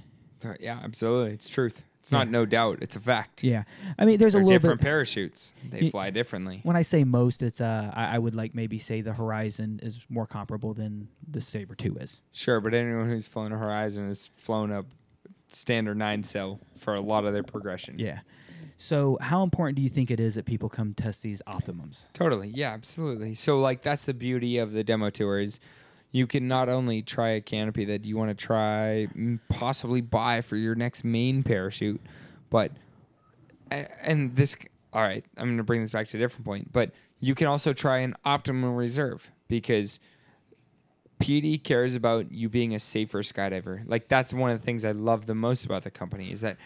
[0.43, 1.33] Uh, yeah, absolutely.
[1.33, 1.83] It's truth.
[1.99, 2.31] It's not Yeah.
[2.31, 2.79] no doubt.
[2.81, 3.43] It's a fact.
[3.43, 3.63] Yeah,
[3.97, 4.85] I mean, there's They're a little bit different bit.
[4.85, 5.53] parachutes.
[5.69, 6.61] They fly differently.
[6.63, 9.99] When I say most, it's uh, I, I would like maybe say the Horizon is
[10.09, 12.21] more comparable than the Sabre Two is.
[12.31, 14.85] Sure, but anyone who's flown a Horizon has flown a
[15.51, 17.99] standard nine cell for a lot of their progression.
[17.99, 18.19] Yeah.
[18.77, 22.07] So, how important do you think it is that people come test these Optimums?
[22.13, 22.47] Totally.
[22.55, 23.35] Yeah, absolutely.
[23.35, 25.59] So like that's the beauty of the demo tour is
[26.11, 29.07] you can not only try a canopy that you want to try
[29.49, 32.01] possibly buy for your next main parachute,
[32.49, 32.71] but
[33.71, 34.55] and this
[34.91, 37.45] all right, I'm going to bring this back to a different point, but you can
[37.47, 39.99] also try an optimum reserve because
[41.19, 43.83] PD cares about you being a safer skydiver.
[43.85, 46.57] Like that's one of the things I love the most about the company is that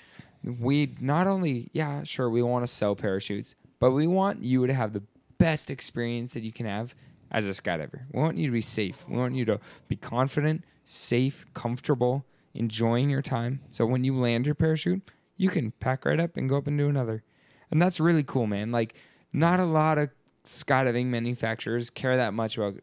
[0.59, 4.73] we not only yeah sure we want to sell parachutes, but we want you to
[4.73, 5.03] have the
[5.37, 6.95] best experience that you can have
[7.33, 8.03] as a skydiver.
[8.11, 9.05] We want you to be safe.
[9.07, 13.61] We want you to be confident, safe, comfortable, enjoying your time.
[13.71, 15.01] So when you land your parachute,
[15.35, 17.23] you can pack right up and go up and do another.
[17.71, 18.71] And that's really cool, man.
[18.71, 18.95] Like
[19.33, 20.09] not a lot of
[20.45, 22.75] skydiving manufacturers care that much about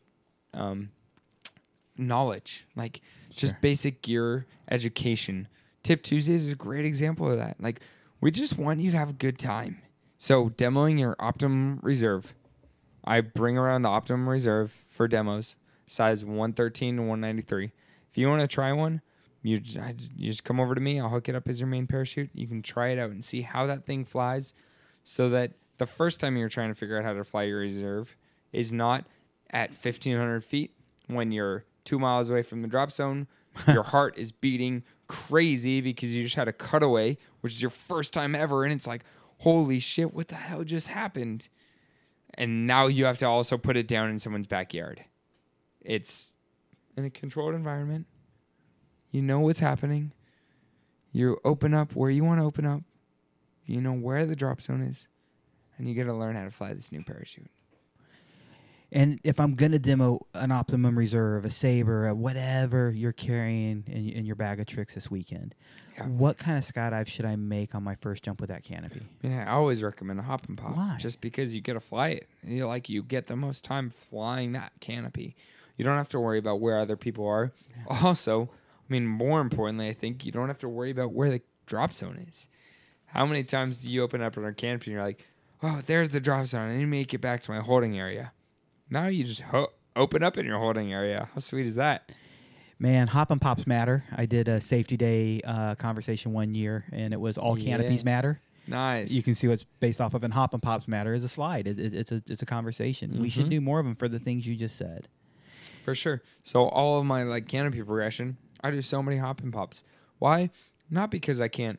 [0.52, 0.90] um,
[1.96, 3.00] knowledge, like
[3.30, 5.48] just basic gear education.
[5.82, 7.56] Tip Tuesdays is a great example of that.
[7.60, 7.80] Like,
[8.20, 9.80] we just want you to have a good time.
[10.18, 12.34] So, demoing your Optimum Reserve,
[13.04, 15.56] I bring around the Optimum Reserve for demos,
[15.86, 17.72] size 113 to 193.
[18.10, 19.00] If you want to try one,
[19.42, 19.58] you,
[20.16, 21.00] you just come over to me.
[21.00, 22.30] I'll hook it up as your main parachute.
[22.34, 24.52] You can try it out and see how that thing flies
[25.04, 28.14] so that the first time you're trying to figure out how to fly your reserve
[28.52, 29.06] is not
[29.50, 30.72] at 1500 feet
[31.06, 33.26] when you're two miles away from the drop zone.
[33.68, 38.12] your heart is beating crazy because you just had a cutaway, which is your first
[38.12, 38.64] time ever.
[38.64, 39.04] And it's like,
[39.38, 41.48] holy shit, what the hell just happened?
[42.34, 45.04] And now you have to also put it down in someone's backyard.
[45.80, 46.32] It's
[46.96, 48.06] in a controlled environment.
[49.10, 50.12] You know what's happening.
[51.12, 52.82] You open up where you want to open up.
[53.66, 55.08] You know where the drop zone is.
[55.76, 57.50] And you got to learn how to fly this new parachute.
[58.92, 64.08] And if I'm gonna demo an Optimum Reserve, a Sabre, a whatever you're carrying in,
[64.08, 65.54] in your bag of tricks this weekend,
[65.96, 66.06] Yeah.
[66.06, 69.02] what kind of skydive should I make on my first jump with that canopy?
[69.22, 70.76] Yeah, I always recommend a hop and pop.
[70.76, 70.96] Why?
[70.98, 72.28] Just because you get to fly it.
[72.42, 75.36] You like you get the most time flying that canopy.
[75.76, 77.52] You don't have to worry about where other people are.
[78.02, 81.40] Also, I mean, more importantly, I think you don't have to worry about where the
[81.66, 82.48] drop zone is.
[83.06, 85.26] How many times do you open up on a canopy and you're like,
[85.62, 86.70] oh, there's the drop zone.
[86.70, 88.32] I need to make it back to my holding area.
[88.90, 91.28] Now you just ho- open up in your holding area.
[91.34, 92.12] How sweet is that?
[92.78, 94.04] Man, hop and pops matter.
[94.16, 98.40] I did a safety day uh, conversation one year, and it was all canopies matter.
[98.66, 99.10] Nice.
[99.10, 101.66] You can see what's based off of, and hop and pops matter is a slide.
[101.66, 103.20] It, it- it's a it's a conversation.
[103.20, 103.50] We should Mhm.
[103.50, 105.08] do more of them for the things you just said.
[105.84, 106.22] For sure.
[106.42, 109.84] So all of my like canopy progression, I do so many hop and pops.
[110.18, 110.50] Why?
[110.90, 111.78] Not because I can't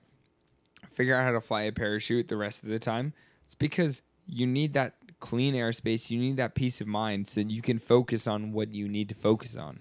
[0.92, 3.14] figure out how to fly a parachute the rest of the time.
[3.46, 6.10] It's because you need that clean airspace.
[6.10, 9.16] You need that peace of mind so you can focus on what you need to
[9.16, 9.80] focus on.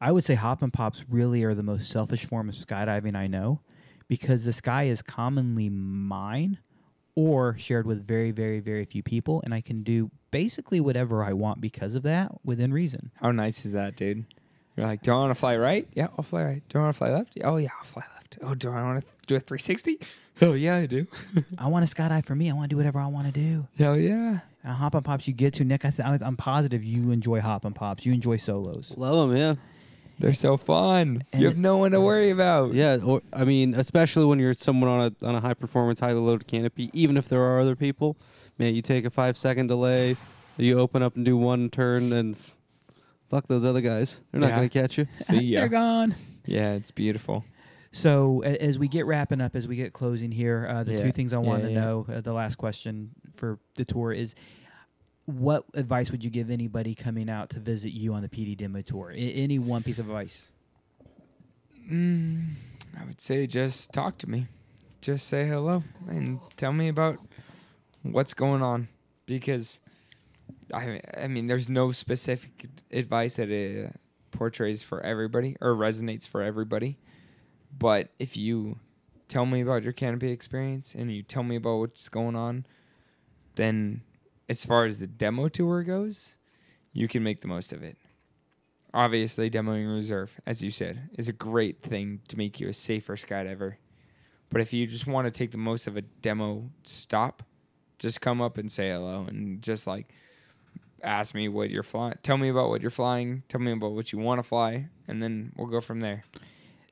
[0.00, 3.26] I would say hop and pops really are the most selfish form of skydiving I
[3.26, 3.60] know
[4.08, 6.58] because the sky is commonly mine
[7.14, 9.42] or shared with very, very, very few people.
[9.44, 13.10] And I can do basically whatever I want because of that within reason.
[13.16, 14.24] How nice is that, dude?
[14.76, 15.86] You're like, do I want to fly right?
[15.94, 16.62] Yeah, I'll fly right.
[16.68, 17.38] Do I want to fly left?
[17.44, 18.38] Oh yeah, I'll fly left.
[18.42, 20.00] Oh, do I want to do a 360?
[20.42, 21.06] Oh yeah, I do.
[21.58, 22.50] I want to skydive for me.
[22.50, 23.66] I want to do whatever I want to do.
[23.78, 24.40] Hell yeah.
[24.64, 27.64] Uh, hop and pops you get to, Nick, I th- I'm positive you enjoy hop
[27.64, 28.04] and pops.
[28.04, 28.92] You enjoy solos.
[28.96, 29.54] Love them, yeah.
[30.18, 31.24] They're so fun.
[31.32, 32.74] And you have it- no one to worry about.
[32.74, 36.12] Yeah, or I mean, especially when you're someone on a on a high performance, high
[36.12, 36.90] loaded canopy.
[36.92, 38.16] Even if there are other people,
[38.58, 40.16] man, you take a five second delay,
[40.58, 42.36] you open up and do one turn, and
[43.30, 44.18] fuck those other guys.
[44.30, 44.56] They're not Yeah.
[44.56, 45.06] gonna catch you.
[45.14, 45.60] See ya.
[45.60, 46.14] They're gone.
[46.44, 47.44] Yeah, it's beautiful.
[47.92, 51.02] So as we get wrapping up, as we get closing here, uh, the Yeah.
[51.02, 51.80] two things I Yeah, want to yeah.
[51.80, 54.34] know, uh, the last question for the tour is,
[55.26, 58.82] what advice would you give anybody coming out to visit you on the PD demo
[58.82, 59.12] tour?
[59.12, 60.50] I- any one piece of advice?
[61.90, 62.54] Mm,
[62.98, 64.46] I would say just talk to me.
[65.00, 67.18] Just say hello and tell me about
[68.02, 68.88] what's going on
[69.26, 69.80] because
[70.72, 73.96] I I mean there's no specific advice that it
[74.30, 76.98] portrays for everybody or resonates for everybody.
[77.78, 78.78] But if you
[79.28, 82.66] tell me about your canopy experience and you tell me about what's going on,
[83.54, 84.02] then
[84.48, 86.36] as far as the demo tour goes,
[86.92, 87.96] you can make the most of it.
[88.92, 93.16] Obviously, demoing reserve, as you said, is a great thing to make you a safer
[93.16, 93.76] skydiver.
[94.50, 97.44] But if you just want to take the most of a demo stop,
[98.00, 100.12] just come up and say hello and just like
[101.02, 102.14] ask me what you're flying.
[102.24, 103.44] Tell me about what you're flying.
[103.48, 106.24] Tell me about what you want to fly, and then we'll go from there.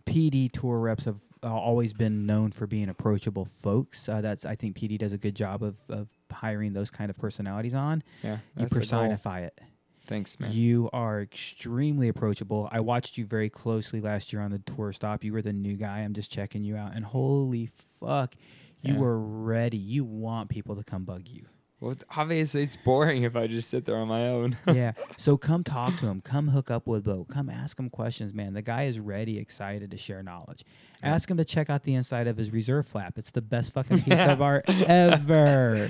[0.09, 4.09] PD tour reps have uh, always been known for being approachable folks.
[4.09, 7.17] Uh, that's I think PD does a good job of, of hiring those kind of
[7.17, 8.03] personalities on.
[8.23, 8.81] Yeah, You that's the goal.
[8.81, 9.59] personify it.
[10.07, 10.53] Thanks, man.
[10.53, 12.69] You are extremely approachable.
[12.73, 15.23] I watched you very closely last year on the tour stop.
[15.23, 15.99] You were the new guy.
[15.99, 17.69] I'm just checking you out, and holy
[18.01, 18.35] fuck,
[18.81, 19.01] you Yeah.
[19.01, 19.77] were ready.
[19.77, 21.45] You want people to come bug you.
[21.81, 24.57] Well, obviously it's boring if I just sit there on my own.
[24.67, 24.93] yeah.
[25.17, 26.21] So come talk to him.
[26.21, 27.25] Come hook up with Bo.
[27.31, 28.55] Come ask him questions, man.
[28.55, 30.65] The guy is ready, excited to share knowledge.
[31.05, 33.17] Ask him to check out the inside of his reserve flap.
[33.17, 35.89] It's the best fucking piece of art ever.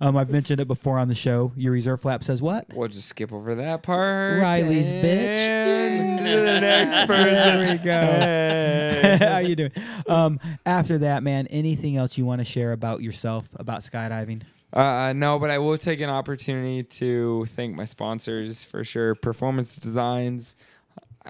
[0.00, 1.50] Um, I've mentioned it before on the show.
[1.56, 2.66] Your reserve flap says what?
[2.72, 4.40] We'll just skip over that part.
[4.40, 6.18] Riley's and bitch.
[6.18, 7.34] to the next person.
[7.34, 8.00] There we go.
[8.00, 9.18] Hey.
[9.20, 9.72] How you doing?
[10.06, 14.42] Um, after that, man, anything else you want to share about yourself, about skydiving?
[14.72, 19.14] Uh, no, but I will take an opportunity to thank my sponsors for sure.
[19.14, 20.54] Performance Designs.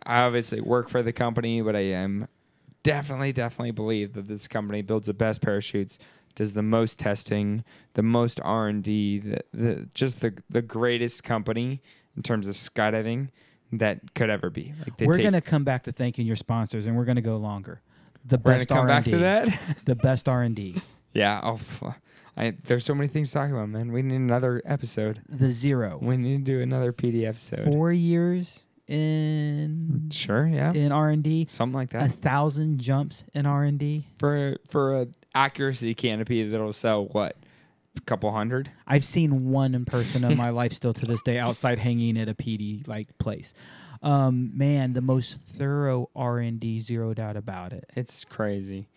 [0.04, 2.26] I obviously work for the company, but I am
[2.82, 5.98] definitely, definitely believe that this company builds the best parachutes,
[6.34, 11.24] does the most testing, the most R and D, the, the just the the greatest
[11.24, 11.80] company
[12.16, 13.28] in terms of skydiving
[13.72, 14.74] that could ever be.
[14.80, 17.36] Like they We're take- gonna come back to thanking your sponsors, and we're gonna go
[17.36, 17.80] longer.
[18.24, 19.48] The best back to that.
[19.84, 20.80] the best R and D.
[21.14, 21.40] yeah.
[21.42, 21.58] Oh,
[22.36, 23.92] I, there's so many things to talk about, man.
[23.92, 25.22] We need another episode.
[25.28, 25.98] The zero.
[26.02, 27.64] We need to do another PD episode.
[27.64, 30.72] Four years in Sure, yeah.
[30.72, 31.46] in R and D.
[31.48, 32.02] Something like that.
[32.10, 34.06] A thousand jumps in R and D.
[34.18, 37.36] for for a accuracy canopy that'll sell what
[37.96, 41.38] a couple hundred I've seen one in person in my life still to this day
[41.38, 43.54] outside hanging at a PD like place.
[44.02, 47.84] Um, man, the most thorough R and D, zero doubt about it.
[47.96, 48.88] it's crazy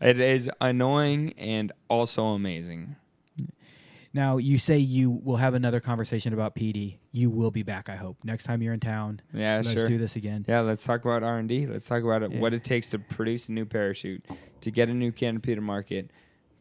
[0.00, 2.96] it is annoying and also amazing
[4.14, 6.96] Now you say you will have another conversation about PD.
[7.12, 8.16] You will be back, I hope.
[8.24, 10.44] Next time you're in town, yeah let's sure do this again.
[10.48, 13.52] yeah let's talk about r&d let's talk about it, what it takes to produce a
[13.52, 14.24] new parachute
[14.60, 16.10] to get a new canopy to market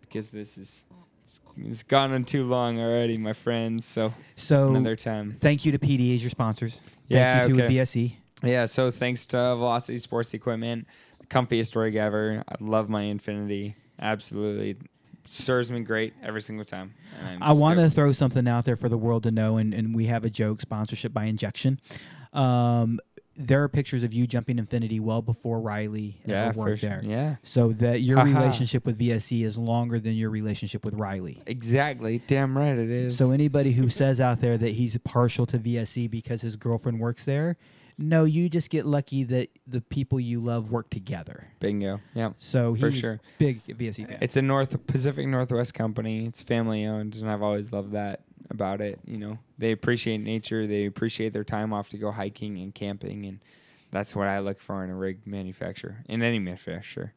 [0.02, 0.84] because this is
[1.24, 5.72] it's, it's gone on too long already my friends so So another time thank you
[5.72, 6.82] to PD as your sponsors.
[7.08, 7.76] Yeah, Thank you to okay.
[7.76, 8.16] VSE.
[8.44, 10.86] Yeah, so thanks to Velocity Sports Equipment,
[11.30, 12.44] comfiest rig ever.
[12.48, 13.76] I love my Infinity.
[14.00, 14.78] Absolutely.
[15.26, 16.94] Serves me great every single time.
[17.24, 19.94] I'm I want to throw something out there for the world to know, and, and
[19.94, 21.82] we have a joke sponsorship by Injection.
[22.32, 23.00] Um,
[23.38, 26.90] there are pictures of you jumping Infinity well before Riley yeah, ever worked sure.
[26.90, 27.02] there.
[27.04, 27.36] Yeah.
[27.44, 28.40] So that your Haha.
[28.40, 31.42] relationship with VSE is longer than your relationship with Riley.
[31.46, 32.22] Exactly.
[32.26, 33.18] Damn right it is.
[33.18, 37.26] So anybody who says out there that he's partial to VSE because his girlfriend works
[37.26, 37.58] there,
[37.98, 41.48] no, you just get lucky that the people you love work together.
[41.60, 42.00] Bingo.
[42.14, 42.32] Yeah.
[42.40, 43.20] So For sure.
[43.38, 44.18] big VSE fan.
[44.22, 46.26] It's a North Pacific Northwest company.
[46.26, 49.00] It's family owned, and I've always loved that about it.
[49.06, 50.68] You know, they appreciate nature.
[50.68, 53.40] They appreciate their time off to go hiking and camping, and
[53.92, 57.14] that's what I look for in a rig manufacturer, in any manufacturer.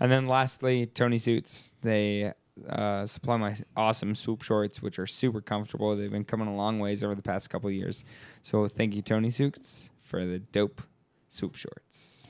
[0.00, 1.72] And then lastly, Tony Suits.
[1.82, 2.32] They
[2.68, 5.94] uh, supply my awesome swoop shorts, which are super comfortable.
[5.96, 8.04] They've been coming a long ways over the past couple of years.
[8.42, 10.80] So thank you, Tony Suits, for the dope
[11.28, 12.26] swoop shorts.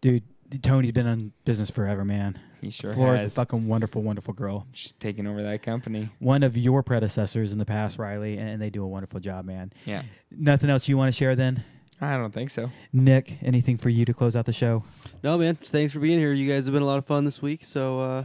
[0.00, 0.24] Dude,
[0.62, 2.38] Tony's been in business forever, man.
[2.60, 2.96] He sure has.
[2.96, 4.66] Flora's a fucking wonderful, wonderful girl.
[4.72, 6.10] She's taking over that company.
[6.18, 9.72] One of your predecessors in the past, Riley, and they do a wonderful job, man.
[9.84, 10.02] Yeah.
[10.32, 11.62] Nothing else you want to share then?
[12.00, 12.70] I don't think so.
[12.92, 14.82] Nick, anything for you to close out the show?
[15.22, 15.56] No, man.
[15.56, 16.32] Thanks for being here.
[16.32, 17.64] You guys have been a lot of fun this week.
[17.64, 18.24] So uh,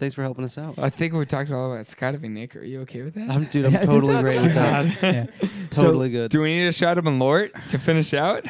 [0.00, 0.78] thanks for helping us out.
[0.78, 2.30] I think we talked all about skydiving.
[2.30, 3.30] Nick, are you okay with that?
[3.30, 5.02] I'm, dude, I'm Yeah, totally great with that.
[5.02, 5.26] Yeah.
[5.70, 6.32] Totally good.
[6.32, 8.44] Do we need a shot of Lort to finish out?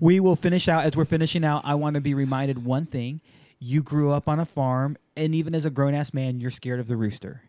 [0.00, 1.62] We will finish out as we're finishing out.
[1.64, 3.22] I want to be reminded one thing:
[3.58, 6.78] you grew up on a farm, and even as a grown ass man, you're scared
[6.78, 7.42] of the rooster.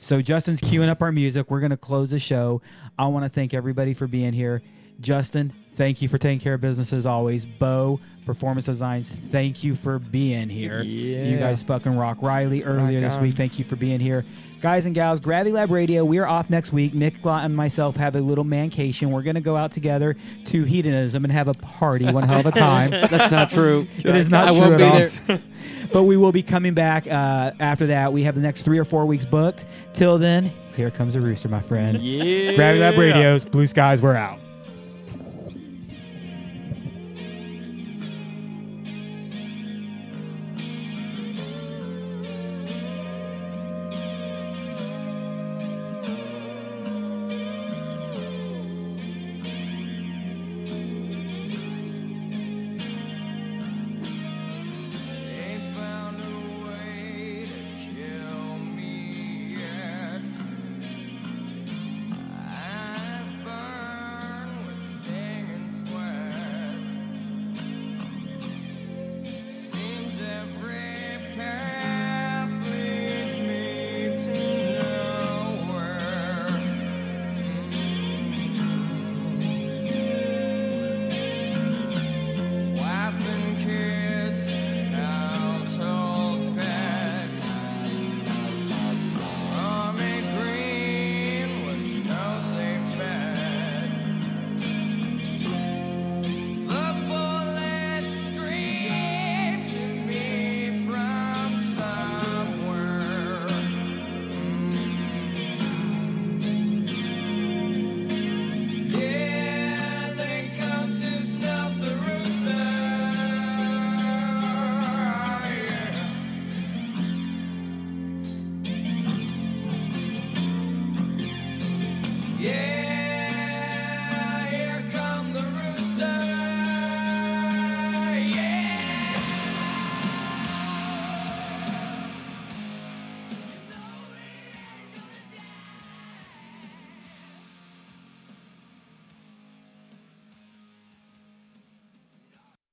[0.00, 1.50] So Justin's queuing up our music.
[1.50, 2.60] We're gonna close the show.
[2.98, 4.62] I want to thank everybody for being here.
[5.00, 7.44] Justin, thank you for taking care of business as always.
[7.44, 10.82] Bo, Performance Designs, thank you for being here.
[10.82, 11.24] Yeah.
[11.24, 12.22] You guys fucking rock.
[12.22, 14.24] Riley, earlier Rock this week, thank you for being here.
[14.60, 16.94] Guys and gals, Gravity Lab Radio, we're off next week.
[16.94, 19.10] Nick Glott and myself have a little mancation.
[19.10, 22.46] We're going to go out together to hedonism and have a party one hell of
[22.46, 22.90] a time.
[22.90, 23.86] That's not true.
[23.98, 25.38] It is not I true at be all.
[25.92, 28.14] but we will be coming back uh, after that.
[28.14, 29.66] We have the next three or four weeks booked.
[29.92, 32.00] Till then, here comes a rooster, my friend.
[32.00, 32.54] Yeah.
[32.56, 34.38] Gravity Lab Radios, Blue Skies, we're out.